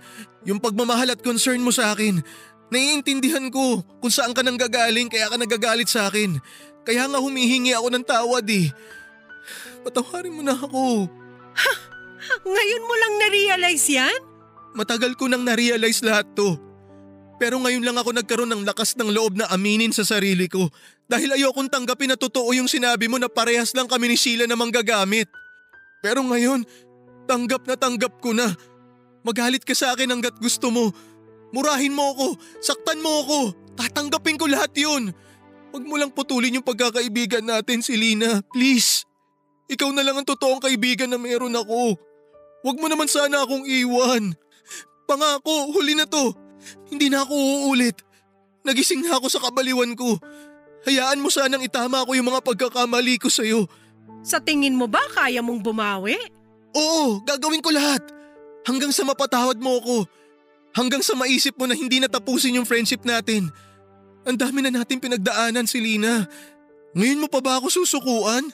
Yung 0.49 0.57
pagmamahal 0.57 1.13
at 1.13 1.21
concern 1.21 1.61
mo 1.61 1.75
sa 1.75 1.93
akin. 1.93 2.25
Naiintindihan 2.73 3.53
ko 3.53 3.85
kung 4.01 4.15
saan 4.15 4.33
ka 4.33 4.41
nang 4.41 4.57
gagaling 4.57 5.13
kaya 5.13 5.29
ka 5.29 5.37
nagagalit 5.37 5.91
sa 5.91 6.09
akin. 6.09 6.41
Kaya 6.89 7.05
nga 7.11 7.21
humihingi 7.21 7.77
ako 7.77 7.89
ng 7.93 8.05
tawad 8.07 8.47
eh. 8.49 8.73
Patawarin 9.85 10.35
mo 10.39 10.43
na 10.47 10.55
ako. 10.55 11.11
Ngayon 12.45 12.83
mo 12.85 12.95
lang 12.97 13.15
na-realize 13.21 13.87
yan? 13.91 14.19
Matagal 14.77 15.17
ko 15.17 15.29
nang 15.29 15.45
na-realize 15.45 16.05
lahat 16.05 16.29
to. 16.37 16.57
Pero 17.37 17.61
ngayon 17.61 17.85
lang 17.85 17.97
ako 18.01 18.17
nagkaroon 18.17 18.49
ng 18.49 18.65
lakas 18.65 18.97
ng 18.97 19.13
loob 19.13 19.37
na 19.37 19.49
aminin 19.53 19.93
sa 19.93 20.09
sarili 20.09 20.49
ko 20.49 20.73
dahil 21.05 21.37
ayokong 21.37 21.69
tanggapin 21.69 22.13
na 22.13 22.17
totoo 22.17 22.49
yung 22.57 22.69
sinabi 22.69 23.13
mo 23.13 23.21
na 23.21 23.29
parehas 23.29 23.77
lang 23.77 23.85
kami 23.85 24.09
ni 24.09 24.17
Sheila 24.17 24.49
na 24.49 24.57
manggagamit. 24.57 25.29
Pero 26.01 26.25
ngayon, 26.25 26.65
tanggap 27.29 27.69
na 27.69 27.77
tanggap 27.77 28.17
ko 28.25 28.33
na. 28.33 28.57
Magalit 29.21 29.69
ka 29.69 29.77
sa 29.77 29.93
akin 29.93 30.17
hanggat 30.17 30.39
gusto 30.41 30.73
mo. 30.73 30.95
Murahin 31.53 31.93
mo 31.93 32.17
ako, 32.17 32.27
saktan 32.65 33.05
mo 33.05 33.23
ako, 33.27 33.41
tatanggapin 33.77 34.41
ko 34.41 34.49
lahat 34.49 34.73
yun. 34.73 35.13
Huwag 35.77 35.85
mo 35.85 36.01
lang 36.01 36.15
putulin 36.15 36.57
yung 36.57 36.65
pagkakaibigan 36.65 37.45
natin, 37.45 37.85
Selena, 37.85 38.41
please. 38.49 39.05
Ikaw 39.67 39.91
na 39.91 40.03
lang 40.07 40.23
ang 40.23 40.27
totoong 40.27 40.63
kaibigan 40.63 41.11
na 41.11 41.19
meron 41.19 41.55
ako. 41.55 41.99
Huwag 42.63 42.77
mo 42.79 42.87
naman 42.87 43.11
sana 43.11 43.43
akong 43.43 43.67
iwan. 43.67 44.35
Pangako, 45.07 45.75
huli 45.75 45.95
na 45.95 46.07
to. 46.07 46.35
Hindi 46.91 47.11
na 47.11 47.23
ako 47.23 47.35
uulit. 47.35 48.03
Nagising 48.67 49.07
na 49.07 49.19
ako 49.19 49.27
sa 49.31 49.43
kabaliwan 49.43 49.95
ko. 49.95 50.19
Hayaan 50.87 51.23
mo 51.23 51.31
sanang 51.31 51.63
itama 51.63 52.07
ko 52.07 52.15
yung 52.15 52.31
mga 52.31 52.43
pagkakamali 52.43 53.19
ko 53.19 53.31
sa'yo. 53.31 53.67
Sa 54.27 54.43
tingin 54.43 54.75
mo 54.75 54.91
ba 54.91 55.03
kaya 55.15 55.43
mong 55.43 55.63
bumawi? 55.63 56.19
Oo, 56.75 57.23
gagawin 57.23 57.63
ko 57.63 57.71
lahat. 57.71 58.03
Hanggang 58.67 58.91
sa 58.91 59.07
mapatawad 59.07 59.59
mo 59.63 59.79
ako. 59.79 59.97
Hanggang 60.75 61.03
sa 61.03 61.15
maisip 61.15 61.55
mo 61.55 61.71
na 61.71 61.79
hindi 61.79 62.03
natapusin 62.03 62.59
yung 62.59 62.67
friendship 62.67 63.07
natin. 63.07 63.51
Ang 64.27 64.37
dami 64.39 64.67
na 64.67 64.75
natin 64.75 64.99
pinagdaanan, 64.99 65.71
Selena. 65.71 66.27
Ngayon 66.99 67.23
mo 67.23 67.31
pa 67.31 67.39
ba 67.39 67.63
ako 67.63 67.71
susukuan? 67.71 68.51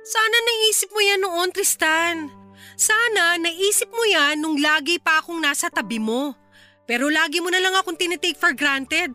Sana 0.00 0.36
naisip 0.40 0.88
mo 0.92 1.00
yan 1.04 1.20
noon, 1.20 1.48
Tristan. 1.52 2.32
Sana 2.80 3.36
naisip 3.36 3.92
mo 3.92 4.04
yan 4.08 4.40
nung 4.40 4.56
lagi 4.56 4.96
pa 4.96 5.20
akong 5.20 5.40
nasa 5.40 5.68
tabi 5.68 6.00
mo. 6.00 6.32
Pero 6.88 7.12
lagi 7.12 7.38
mo 7.44 7.52
na 7.52 7.60
lang 7.60 7.76
akong 7.76 8.00
tinitake 8.00 8.40
for 8.40 8.56
granted. 8.56 9.14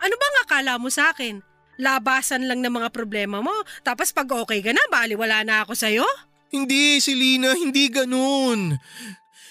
Ano 0.00 0.14
bang 0.16 0.36
akala 0.42 0.80
mo 0.80 0.88
sa 0.88 1.12
akin? 1.12 1.44
Labasan 1.78 2.50
lang 2.50 2.58
ng 2.64 2.74
mga 2.74 2.90
problema 2.90 3.38
mo, 3.38 3.54
tapos 3.86 4.10
pag 4.10 4.26
okay 4.26 4.58
ka 4.64 4.74
na, 4.74 4.82
baliwala 4.90 5.46
na 5.46 5.62
ako 5.62 5.78
sa'yo? 5.78 6.06
Hindi, 6.50 6.98
Selena, 6.98 7.54
hindi 7.54 7.86
ganun. 7.86 8.74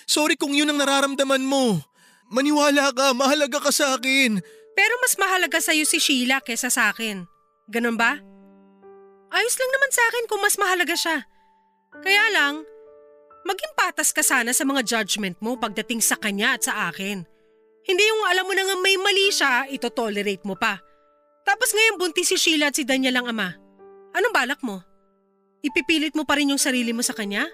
Sorry 0.04 0.36
kung 0.36 0.52
yun 0.52 0.68
ang 0.68 0.82
nararamdaman 0.82 1.46
mo. 1.46 1.80
Maniwala 2.28 2.92
ka, 2.92 3.16
mahalaga 3.16 3.64
ka 3.64 3.72
sa 3.72 3.96
akin. 3.96 4.44
Pero 4.76 4.94
mas 5.00 5.16
mahalaga 5.16 5.64
sa'yo 5.64 5.88
si 5.88 6.04
Sheila 6.04 6.44
kesa 6.44 6.68
sa 6.68 6.92
akin. 6.92 7.24
Ganun 7.72 7.96
ba? 7.96 8.20
Ayos 9.32 9.56
lang 9.60 9.72
naman 9.72 9.92
sa 9.92 10.04
akin 10.08 10.26
kung 10.32 10.42
mas 10.42 10.56
mahalaga 10.56 10.96
siya. 10.96 11.18
Kaya 12.00 12.24
lang, 12.32 12.64
maging 13.44 13.74
patas 13.76 14.12
ka 14.16 14.24
sana 14.24 14.52
sa 14.56 14.64
mga 14.64 14.84
judgment 14.84 15.36
mo 15.44 15.60
pagdating 15.60 16.00
sa 16.00 16.16
kanya 16.16 16.56
at 16.56 16.68
sa 16.68 16.92
akin. 16.92 17.24
Hindi 17.88 18.04
yung 18.04 18.24
alam 18.28 18.44
mo 18.44 18.54
na 18.56 18.68
nga 18.68 18.78
may 18.80 19.00
mali 19.00 19.32
siya, 19.32 19.68
ito 19.72 19.88
tolerate 19.92 20.44
mo 20.44 20.60
pa. 20.60 20.80
Tapos 21.48 21.72
ngayon 21.72 21.96
buntis 21.96 22.28
si 22.28 22.36
Sheila 22.36 22.68
at 22.68 22.76
si 22.76 22.84
Daniel 22.84 23.24
ang 23.24 23.32
ama. 23.32 23.56
Anong 24.12 24.36
balak 24.36 24.60
mo? 24.60 24.84
Ipipilit 25.64 26.12
mo 26.12 26.28
pa 26.28 26.36
rin 26.36 26.52
yung 26.52 26.60
sarili 26.60 26.92
mo 26.92 27.00
sa 27.00 27.16
kanya? 27.16 27.48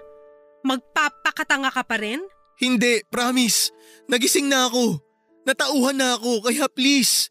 Magpapakatanga 0.66 1.70
ka 1.70 1.86
pa 1.86 1.96
rin? 2.02 2.18
Hindi, 2.58 3.02
promise. 3.06 3.70
Nagising 4.10 4.50
na 4.50 4.66
ako. 4.66 4.98
Natauhan 5.46 5.98
na 5.98 6.18
ako, 6.18 6.50
kaya 6.50 6.66
please. 6.66 7.30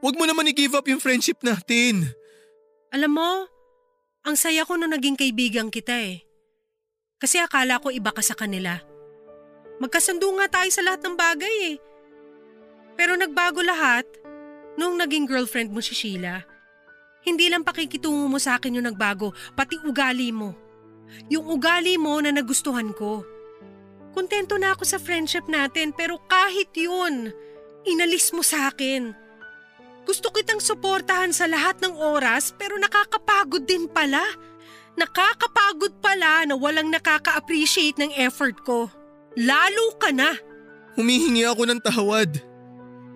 Huwag 0.00 0.16
mo 0.16 0.24
naman 0.24 0.48
i-give 0.48 0.74
up 0.74 0.88
yung 0.88 1.02
friendship 1.02 1.44
natin. 1.44 2.08
Alam 2.90 3.12
mo, 3.14 3.30
ang 4.20 4.36
saya 4.36 4.68
ko 4.68 4.76
nung 4.76 4.92
naging 4.92 5.16
kaibigan 5.16 5.72
kita 5.72 5.96
eh. 5.96 6.20
Kasi 7.20 7.40
akala 7.40 7.80
ko 7.80 7.88
iba 7.88 8.12
ka 8.12 8.20
sa 8.20 8.36
kanila. 8.36 8.80
Magkasundo 9.80 10.28
nga 10.36 10.60
tayo 10.60 10.68
sa 10.68 10.84
lahat 10.84 11.00
ng 11.04 11.16
bagay 11.16 11.54
eh. 11.72 11.76
Pero 13.00 13.16
nagbago 13.16 13.64
lahat 13.64 14.04
nung 14.76 15.00
naging 15.00 15.24
girlfriend 15.24 15.72
mo 15.72 15.80
si 15.80 15.96
Sheila. 15.96 16.44
Hindi 17.24 17.48
lang 17.48 17.64
pakikitungo 17.64 18.28
mo 18.28 18.36
sa 18.40 18.56
akin 18.56 18.80
yung 18.80 18.88
nagbago, 18.88 19.32
pati 19.56 19.76
ugali 19.84 20.32
mo. 20.32 20.52
Yung 21.32 21.48
ugali 21.48 21.96
mo 21.96 22.20
na 22.20 22.32
nagustuhan 22.32 22.92
ko. 22.96 23.24
Kontento 24.12 24.56
na 24.60 24.76
ako 24.76 24.84
sa 24.84 25.00
friendship 25.00 25.48
natin 25.48 25.96
pero 25.96 26.20
kahit 26.28 26.72
yun, 26.76 27.32
inalis 27.88 28.32
mo 28.36 28.44
sa 28.44 28.68
akin. 28.68 29.16
Gusto 30.04 30.32
kitang 30.32 30.58
suportahan 30.58 31.30
sa 31.30 31.46
lahat 31.46 31.78
ng 31.84 31.94
oras 31.96 32.52
pero 32.56 32.76
nakakapagod 32.80 33.64
din 33.68 33.86
pala. 33.86 34.22
Nakakapagod 34.98 36.00
pala 36.02 36.44
na 36.44 36.58
walang 36.58 36.90
nakaka-appreciate 36.90 37.96
ng 38.00 38.12
effort 38.20 38.58
ko. 38.66 38.90
Lalo 39.38 39.94
ka 39.96 40.10
na. 40.10 40.34
Humihingi 40.98 41.46
ako 41.46 41.62
ng 41.70 41.80
tawad. 41.80 42.30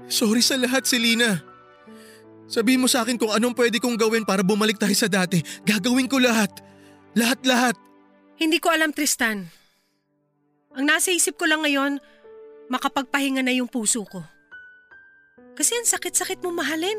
Sorry 0.07 0.45
sa 0.45 0.55
lahat, 0.55 0.87
Selena. 0.87 1.43
Sabi 2.45 2.77
mo 2.77 2.87
sa 2.87 3.03
akin 3.03 3.17
kung 3.17 3.33
anong 3.33 3.57
pwede 3.57 3.81
kong 3.81 3.97
gawin 3.97 4.23
para 4.23 4.45
bumalik 4.45 4.77
tayo 4.77 4.95
sa 4.95 5.09
dati. 5.09 5.41
Gagawin 5.65 6.07
ko 6.07 6.21
lahat. 6.21 6.53
Lahat-lahat. 7.17 7.75
Hindi 8.37 8.61
ko 8.61 8.71
alam, 8.71 8.93
Tristan. 8.93 9.49
Ang 10.75 10.85
nasa 10.91 11.15
isip 11.15 11.39
ko 11.39 11.47
lang 11.47 11.63
ngayon, 11.63 12.03
makapagpahinga 12.67 13.47
na 13.47 13.55
yung 13.55 13.71
puso 13.71 14.03
ko. 14.05 14.27
Kasi 15.55 15.79
ang 15.79 15.87
sakit-sakit 15.87 16.43
mo 16.43 16.51
mahalin. 16.51 16.99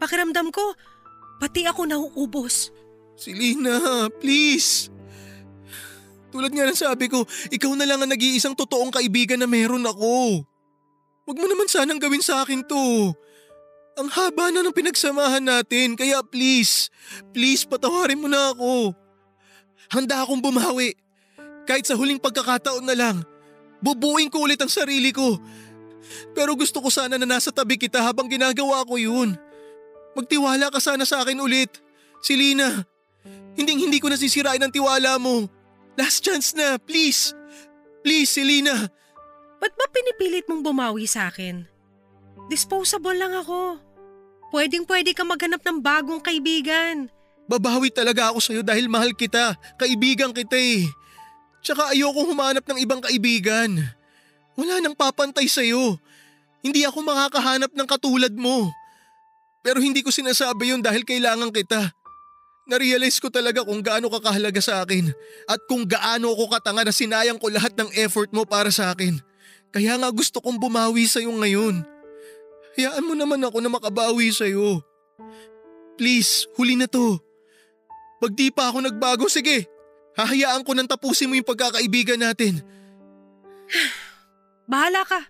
Pakiramdam 0.00 0.48
ko, 0.50 0.74
pati 1.38 1.68
ako 1.68 1.84
nauubos. 1.84 2.72
Selena, 3.16 4.08
please. 4.08 4.88
Tulad 6.32 6.48
nga 6.48 6.64
ng 6.64 6.80
sabi 6.80 7.12
ko, 7.12 7.28
ikaw 7.52 7.76
na 7.76 7.84
lang 7.84 8.00
ang 8.00 8.10
nag-iisang 8.10 8.56
totoong 8.56 8.88
kaibigan 8.88 9.36
na 9.36 9.44
meron 9.44 9.84
ako. 9.84 10.40
Huwag 11.28 11.38
mo 11.38 11.46
naman 11.46 11.68
sanang 11.68 12.00
gawin 12.00 12.24
sa 12.24 12.40
akin 12.40 12.64
to. 12.64 13.12
Ang 14.00 14.08
haba 14.08 14.48
na 14.48 14.64
ng 14.64 14.72
pinagsamahan 14.72 15.44
natin, 15.44 15.92
kaya 15.92 16.24
please, 16.24 16.88
please 17.36 17.68
patawarin 17.68 18.16
mo 18.16 18.32
na 18.32 18.56
ako. 18.56 18.96
Handa 19.92 20.24
akong 20.24 20.40
bumawi. 20.40 20.96
Kahit 21.68 21.84
sa 21.84 21.94
huling 22.00 22.16
pagkakataon 22.16 22.88
na 22.88 22.96
lang, 22.96 23.16
bubuing 23.84 24.32
ko 24.32 24.48
ulit 24.48 24.58
ang 24.64 24.72
sarili 24.72 25.12
ko. 25.12 25.36
Pero 26.32 26.56
gusto 26.56 26.82
ko 26.82 26.88
sana 26.88 27.16
na 27.16 27.26
nasa 27.26 27.50
tabi 27.54 27.78
kita 27.78 28.02
habang 28.02 28.26
ginagawa 28.26 28.82
ko 28.86 28.98
yun. 28.98 29.34
Magtiwala 30.12 30.68
ka 30.68 30.78
sana 30.82 31.08
sa 31.08 31.24
akin 31.24 31.40
ulit. 31.40 31.70
Si 32.22 32.36
Lina, 32.36 32.84
hindi 33.56 33.76
hindi 33.76 33.98
ko 33.98 34.08
nasisirain 34.12 34.60
ang 34.60 34.72
tiwala 34.72 35.16
mo. 35.18 35.48
Last 35.96 36.24
chance 36.24 36.56
na, 36.56 36.80
please. 36.80 37.36
Please, 38.02 38.34
Selena. 38.34 38.88
Ba't 39.62 39.72
ba 39.78 39.86
pinipilit 39.94 40.48
mong 40.50 40.66
bumawi 40.66 41.06
sa 41.06 41.30
akin? 41.30 41.62
Disposable 42.50 43.14
lang 43.14 43.30
ako. 43.36 43.78
Pwedeng 44.50 44.84
pwede 44.90 45.14
ka 45.14 45.22
maghanap 45.22 45.62
ng 45.62 45.78
bagong 45.78 46.18
kaibigan. 46.18 47.06
Babawi 47.46 47.88
talaga 47.94 48.34
ako 48.34 48.38
sa'yo 48.42 48.62
dahil 48.66 48.90
mahal 48.90 49.14
kita. 49.14 49.54
Kaibigan 49.78 50.34
kita 50.34 50.58
eh. 50.58 50.84
Tsaka 51.62 51.94
ayokong 51.94 52.34
humanap 52.34 52.64
ng 52.66 52.78
ibang 52.82 52.98
kaibigan. 52.98 53.78
Wala 54.56 54.80
nang 54.80 54.96
papantay 54.96 55.48
sa'yo. 55.48 55.96
Hindi 56.62 56.86
ako 56.86 57.02
makakahanap 57.02 57.72
ng 57.74 57.88
katulad 57.88 58.32
mo. 58.36 58.70
Pero 59.62 59.78
hindi 59.78 60.02
ko 60.02 60.10
sinasabi 60.10 60.74
yun 60.74 60.82
dahil 60.82 61.06
kailangan 61.06 61.50
kita. 61.50 61.90
Narealize 62.62 63.18
ko 63.18 63.26
talaga 63.26 63.66
kung 63.66 63.82
gaano 63.82 64.06
ka 64.06 64.22
kahalaga 64.22 64.62
sa 64.62 64.86
akin 64.86 65.10
at 65.50 65.58
kung 65.66 65.82
gaano 65.82 66.30
ako 66.30 66.46
katanga 66.54 66.86
na 66.86 66.94
sinayang 66.94 67.38
ko 67.38 67.50
lahat 67.50 67.74
ng 67.74 67.90
effort 67.98 68.30
mo 68.30 68.46
para 68.46 68.70
sa 68.70 68.94
akin. 68.94 69.18
Kaya 69.74 69.98
nga 69.98 70.10
gusto 70.14 70.38
kong 70.38 70.62
bumawi 70.62 71.10
sa'yo 71.10 71.32
ngayon. 71.32 71.82
Hayaan 72.78 73.04
mo 73.04 73.14
naman 73.18 73.42
ako 73.42 73.58
na 73.58 73.70
makabawi 73.72 74.30
sa'yo. 74.30 74.78
Please, 75.98 76.46
huli 76.54 76.78
na 76.78 76.86
to. 76.86 77.18
Pag 78.22 78.38
di 78.38 78.54
pa 78.54 78.70
ako 78.70 78.86
nagbago, 78.86 79.26
sige. 79.26 79.66
Hahayaan 80.14 80.62
ko 80.62 80.76
nang 80.76 80.86
tapusin 80.86 81.26
mo 81.26 81.34
yung 81.34 81.48
pagkakaibigan 81.48 82.20
natin. 82.20 82.62
Bahala 84.72 85.04
ka. 85.04 85.20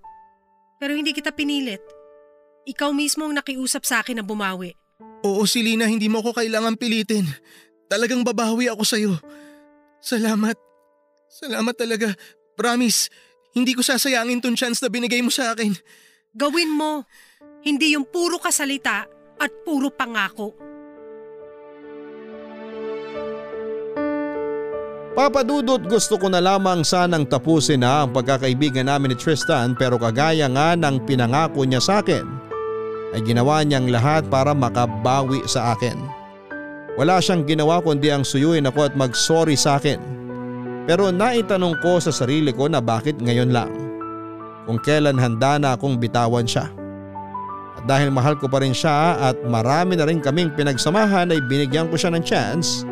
Pero 0.79 0.95
hindi 0.95 1.11
kita 1.11 1.35
pinilit. 1.35 1.83
Ikaw 2.63 2.95
mismo 2.95 3.27
ang 3.27 3.35
nakiusap 3.35 3.83
sa 3.83 3.99
akin 3.99 4.23
na 4.23 4.25
bumawi. 4.25 4.79
Oo, 5.27 5.43
Selena, 5.51 5.91
hindi 5.91 6.07
mo 6.07 6.23
ko 6.23 6.31
kailangan 6.31 6.79
pilitin. 6.79 7.27
Talagang 7.91 8.23
babawi 8.23 8.71
ako 8.71 8.87
sa'yo. 8.87 9.13
Salamat. 9.99 10.55
Salamat 11.27 11.75
talaga. 11.75 12.15
Promise, 12.55 13.11
hindi 13.59 13.75
ko 13.75 13.83
sasayangin 13.83 14.39
tong 14.39 14.55
chance 14.55 14.79
na 14.79 14.87
binigay 14.87 15.19
mo 15.27 15.35
sa 15.35 15.51
akin. 15.51 15.75
Gawin 16.39 16.71
mo. 16.71 17.03
Hindi 17.67 17.99
yung 17.99 18.07
puro 18.07 18.39
kasalita 18.39 19.11
at 19.43 19.51
puro 19.67 19.91
pangako. 19.91 20.55
Papadudot 25.23 25.79
gusto 25.87 26.19
ko 26.19 26.27
na 26.27 26.43
lamang 26.43 26.83
sanang 26.83 27.23
tapusin 27.23 27.87
na 27.87 28.03
ang 28.03 28.11
pagkakaibigan 28.11 28.91
namin 28.91 29.15
ni 29.15 29.17
Tristan 29.23 29.71
pero 29.79 29.95
kagaya 29.95 30.51
nga 30.51 30.75
ng 30.75 31.07
pinangako 31.07 31.63
niya 31.63 31.79
sa 31.79 32.03
akin 32.03 32.27
ay 33.15 33.23
ginawa 33.23 33.63
niyang 33.63 33.87
lahat 33.87 34.27
para 34.27 34.51
makabawi 34.51 35.47
sa 35.47 35.79
akin. 35.79 35.95
Wala 36.99 37.23
siyang 37.23 37.47
ginawa 37.47 37.79
kundi 37.79 38.11
ang 38.11 38.27
suyuin 38.27 38.67
ako 38.67 38.91
at 38.91 38.99
mag-sorry 38.99 39.55
sa 39.55 39.79
akin. 39.79 40.03
Pero 40.91 41.15
naitanong 41.15 41.79
ko 41.79 42.03
sa 42.03 42.11
sarili 42.11 42.51
ko 42.51 42.67
na 42.67 42.83
bakit 42.83 43.15
ngayon 43.23 43.55
lang. 43.55 43.71
Kung 44.67 44.83
kailan 44.83 45.23
handa 45.23 45.55
na 45.55 45.79
akong 45.79 46.03
bitawan 46.03 46.51
siya. 46.51 46.67
At 47.79 47.87
dahil 47.87 48.11
mahal 48.11 48.35
ko 48.43 48.51
pa 48.51 48.59
rin 48.59 48.75
siya 48.75 49.23
at 49.31 49.39
marami 49.47 49.95
na 49.95 50.03
rin 50.03 50.19
kaming 50.19 50.51
pinagsamahan 50.59 51.31
ay 51.31 51.39
binigyan 51.47 51.87
ko 51.87 51.95
siya 51.95 52.11
ng 52.11 52.27
chance 52.27 52.83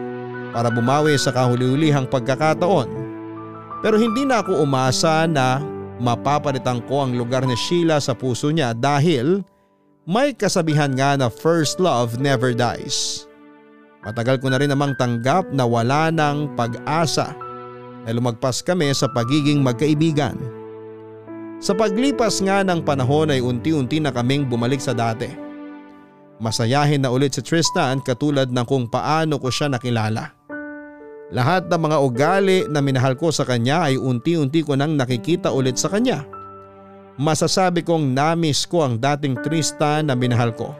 para 0.50 0.68
bumawi 0.70 1.14
sa 1.16 1.30
kahuli-hulihang 1.30 2.10
pagkakataon. 2.10 2.88
Pero 3.80 3.96
hindi 3.96 4.28
na 4.28 4.44
ako 4.44 4.60
umasa 4.60 5.24
na 5.24 5.62
mapapalitan 6.00 6.84
ko 6.84 7.06
ang 7.08 7.16
lugar 7.16 7.44
ni 7.44 7.56
Sheila 7.56 8.00
sa 8.00 8.12
puso 8.12 8.52
niya 8.52 8.76
dahil 8.76 9.40
may 10.08 10.34
kasabihan 10.34 10.92
nga 10.92 11.14
na 11.14 11.28
first 11.30 11.78
love 11.78 12.18
never 12.18 12.52
dies. 12.52 13.28
Matagal 14.00 14.40
ko 14.40 14.48
na 14.48 14.56
rin 14.56 14.72
namang 14.72 14.96
tanggap 14.96 15.52
na 15.52 15.68
wala 15.68 16.08
ng 16.08 16.56
pag-asa 16.56 17.36
na 18.08 18.10
lumagpas 18.16 18.64
kami 18.64 18.88
sa 18.96 19.12
pagiging 19.12 19.60
magkaibigan. 19.60 20.36
Sa 21.60 21.76
paglipas 21.76 22.40
nga 22.40 22.64
ng 22.64 22.80
panahon 22.80 23.28
ay 23.28 23.44
unti-unti 23.44 24.00
na 24.00 24.08
kaming 24.08 24.48
bumalik 24.48 24.80
sa 24.80 24.96
dati. 24.96 25.28
Masayahin 26.40 27.04
na 27.04 27.12
ulit 27.12 27.36
si 27.36 27.44
Tristan 27.44 28.00
katulad 28.00 28.48
ng 28.48 28.64
kung 28.64 28.88
paano 28.88 29.36
ko 29.36 29.52
siya 29.52 29.68
nakilala. 29.68 30.39
Lahat 31.30 31.70
ng 31.70 31.78
mga 31.78 31.96
ugali 32.02 32.58
na 32.66 32.82
minahal 32.82 33.14
ko 33.14 33.30
sa 33.30 33.46
kanya 33.46 33.86
ay 33.86 33.94
unti-unti 33.94 34.66
ko 34.66 34.74
nang 34.74 34.98
nakikita 34.98 35.54
ulit 35.54 35.78
sa 35.78 35.86
kanya. 35.86 36.26
Masasabi 37.22 37.86
kong 37.86 38.10
namiss 38.10 38.66
ko 38.66 38.82
ang 38.82 38.98
dating 38.98 39.38
Tristan 39.38 40.10
na 40.10 40.18
minahal 40.18 40.50
ko. 40.50 40.74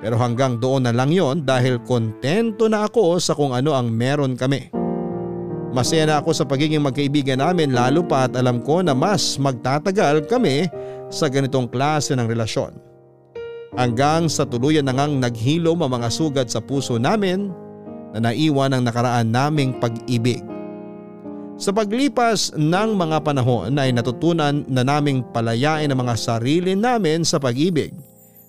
Pero 0.00 0.16
hanggang 0.16 0.56
doon 0.56 0.88
na 0.88 0.96
lang 0.96 1.12
yon 1.12 1.44
dahil 1.44 1.76
kontento 1.84 2.72
na 2.72 2.88
ako 2.88 3.20
sa 3.20 3.36
kung 3.36 3.52
ano 3.52 3.76
ang 3.76 3.92
meron 3.92 4.32
kami. 4.32 4.72
Masaya 5.76 6.08
na 6.08 6.24
ako 6.24 6.32
sa 6.32 6.48
pagiging 6.48 6.80
magkaibigan 6.80 7.44
namin 7.44 7.76
lalo 7.76 8.00
pa 8.00 8.26
at 8.26 8.34
alam 8.40 8.64
ko 8.64 8.80
na 8.80 8.96
mas 8.96 9.36
magtatagal 9.36 10.24
kami 10.24 10.66
sa 11.12 11.28
ganitong 11.28 11.68
klase 11.68 12.16
ng 12.16 12.24
relasyon. 12.24 12.74
Hanggang 13.76 14.26
sa 14.26 14.48
tuluyan 14.48 14.88
na 14.88 14.96
ngang 14.96 15.20
naghilom 15.20 15.78
ang 15.84 16.00
mga 16.00 16.08
sugat 16.10 16.48
sa 16.48 16.64
puso 16.64 16.96
namin 16.96 17.52
na 18.14 18.30
naiwan 18.30 18.74
ng 18.74 18.82
nakaraan 18.86 19.30
naming 19.30 19.76
pag-ibig. 19.78 20.42
Sa 21.60 21.76
paglipas 21.76 22.56
ng 22.56 22.96
mga 22.96 23.20
panahon 23.20 23.76
ay 23.76 23.92
natutunan 23.92 24.64
na 24.64 24.80
naming 24.80 25.20
palayain 25.28 25.92
ang 25.92 26.00
mga 26.00 26.16
sarili 26.16 26.72
namin 26.72 27.20
sa 27.20 27.36
pag-ibig 27.36 27.92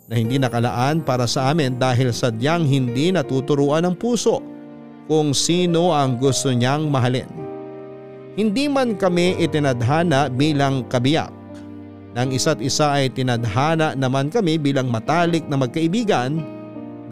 na 0.08 0.16
hindi 0.16 0.40
nakalaan 0.40 1.04
para 1.04 1.28
sa 1.28 1.52
amin 1.52 1.76
dahil 1.76 2.16
sadyang 2.16 2.64
hindi 2.64 3.12
natuturuan 3.12 3.84
ng 3.88 3.96
puso 4.00 4.40
kung 5.12 5.36
sino 5.36 5.92
ang 5.92 6.20
gusto 6.20 6.52
niyang 6.56 6.88
mahalin. 6.88 7.28
Hindi 8.40 8.72
man 8.72 8.96
kami 8.96 9.44
itinadhana 9.44 10.32
bilang 10.32 10.88
kabiyak. 10.88 11.32
Nang 12.16 12.32
isa't 12.32 12.60
isa 12.64 12.96
ay 12.96 13.12
tinadhana 13.12 13.96
naman 13.96 14.32
kami 14.32 14.56
bilang 14.60 14.88
matalik 14.88 15.48
na 15.52 15.60
magkaibigan 15.60 16.40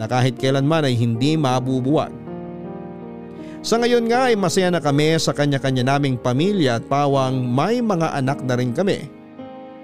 na 0.00 0.04
kahit 0.08 0.36
kailanman 0.40 0.88
ay 0.88 0.96
hindi 0.96 1.36
mabubuwag. 1.36 2.12
Sa 3.60 3.76
ngayon 3.76 4.08
nga 4.08 4.32
ay 4.32 4.36
masaya 4.40 4.72
na 4.72 4.80
kami 4.80 5.20
sa 5.20 5.36
kanya-kanya 5.36 5.84
naming 5.84 6.16
pamilya 6.16 6.80
at 6.80 6.84
pawang 6.88 7.44
may 7.44 7.84
mga 7.84 8.16
anak 8.16 8.40
na 8.48 8.56
rin 8.56 8.72
kami 8.72 9.20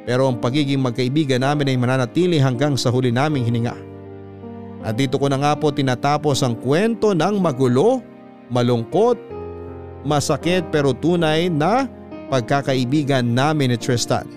pero 0.07 0.31
ang 0.31 0.39
pagiging 0.39 0.79
magkaibigan 0.79 1.43
namin 1.43 1.75
ay 1.75 1.77
mananatili 1.77 2.39
hanggang 2.39 2.79
sa 2.79 2.95
huli 2.95 3.11
naming 3.11 3.43
hininga. 3.43 3.75
At 4.87 4.95
dito 4.95 5.19
ko 5.19 5.27
na 5.27 5.35
nga 5.43 5.59
po 5.59 5.75
tinatapos 5.75 6.47
ang 6.47 6.55
kwento 6.55 7.11
ng 7.11 7.43
magulo, 7.43 7.99
malungkot, 8.47 9.19
masakit 10.07 10.63
pero 10.71 10.95
tunay 10.95 11.51
na 11.51 11.91
pagkakaibigan 12.31 13.27
namin 13.27 13.75
ni 13.75 13.79
Tristan. 13.83 14.31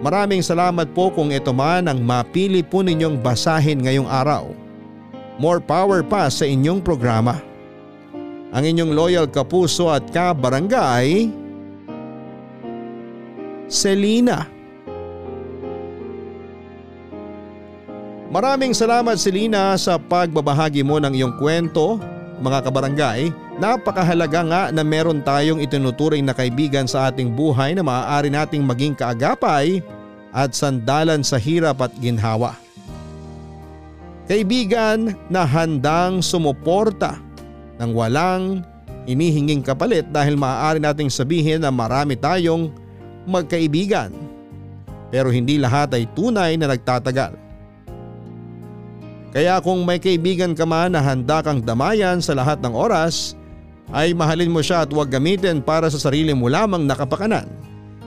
Maraming 0.00 0.40
salamat 0.40 0.96
po 0.96 1.12
kung 1.12 1.28
ito 1.28 1.52
man 1.52 1.84
ang 1.92 2.00
mapili 2.00 2.64
po 2.64 2.80
ninyong 2.80 3.20
basahin 3.20 3.84
ngayong 3.84 4.08
araw. 4.08 4.48
More 5.36 5.60
power 5.60 6.00
pa 6.00 6.32
sa 6.32 6.48
inyong 6.48 6.80
programa. 6.80 7.36
Ang 8.54 8.70
inyong 8.70 8.92
loyal 8.94 9.26
kapuso 9.26 9.90
at 9.90 10.06
kabarangay, 10.14 11.26
Selena. 13.66 14.46
Maraming 18.30 18.70
salamat 18.70 19.18
Selina 19.18 19.74
sa 19.74 19.98
pagbabahagi 19.98 20.86
mo 20.86 21.02
ng 21.02 21.18
iyong 21.18 21.34
kwento 21.34 21.98
mga 22.38 22.62
kabarangay. 22.62 23.34
Napakahalaga 23.58 24.40
nga 24.46 24.62
na 24.70 24.82
meron 24.86 25.22
tayong 25.22 25.58
itinuturing 25.58 26.22
na 26.22 26.34
kaibigan 26.34 26.86
sa 26.86 27.10
ating 27.10 27.34
buhay 27.34 27.74
na 27.74 27.82
maaari 27.82 28.30
nating 28.30 28.62
maging 28.62 28.94
kaagapay 28.94 29.82
at 30.30 30.54
sandalan 30.54 31.26
sa 31.26 31.38
hirap 31.42 31.82
at 31.82 31.94
ginhawa. 31.98 32.54
Kaibigan 34.30 35.14
na 35.26 35.42
handang 35.42 36.22
sumuporta 36.22 37.23
ng 37.84 37.92
walang 37.92 38.64
inihinging 39.04 39.60
kapalit 39.60 40.08
dahil 40.08 40.34
maaari 40.40 40.80
nating 40.80 41.12
sabihin 41.12 41.60
na 41.60 41.68
marami 41.68 42.16
tayong 42.16 42.72
magkaibigan. 43.28 44.12
Pero 45.12 45.28
hindi 45.28 45.60
lahat 45.60 45.92
ay 45.94 46.08
tunay 46.16 46.56
na 46.56 46.72
nagtatagal. 46.72 47.36
Kaya 49.34 49.58
kung 49.60 49.82
may 49.82 49.98
kaibigan 49.98 50.54
ka 50.54 50.64
man 50.64 50.94
na 50.94 51.02
handa 51.02 51.42
kang 51.42 51.60
damayan 51.60 52.22
sa 52.22 52.38
lahat 52.38 52.62
ng 52.62 52.70
oras, 52.70 53.34
ay 53.92 54.16
mahalin 54.16 54.48
mo 54.48 54.64
siya 54.64 54.86
at 54.86 54.90
huwag 54.94 55.12
gamitin 55.12 55.60
para 55.60 55.90
sa 55.92 56.00
sarili 56.00 56.32
mo 56.32 56.48
lamang 56.48 56.88
nakapakanan. 56.88 57.44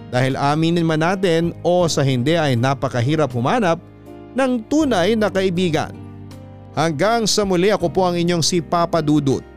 Dahil 0.08 0.40
aminin 0.40 0.88
man 0.88 1.04
natin 1.04 1.52
o 1.68 1.84
sa 1.86 2.02
hindi 2.02 2.34
ay 2.40 2.56
napakahirap 2.56 3.30
humanap 3.36 3.78
ng 4.34 4.64
tunay 4.72 5.20
na 5.20 5.28
kaibigan. 5.28 5.92
Hanggang 6.72 7.28
sa 7.28 7.44
muli 7.44 7.76
ako 7.76 7.92
po 7.92 8.08
ang 8.08 8.16
inyong 8.16 8.42
si 8.42 8.64
Papa 8.64 9.04
Dudut 9.04 9.57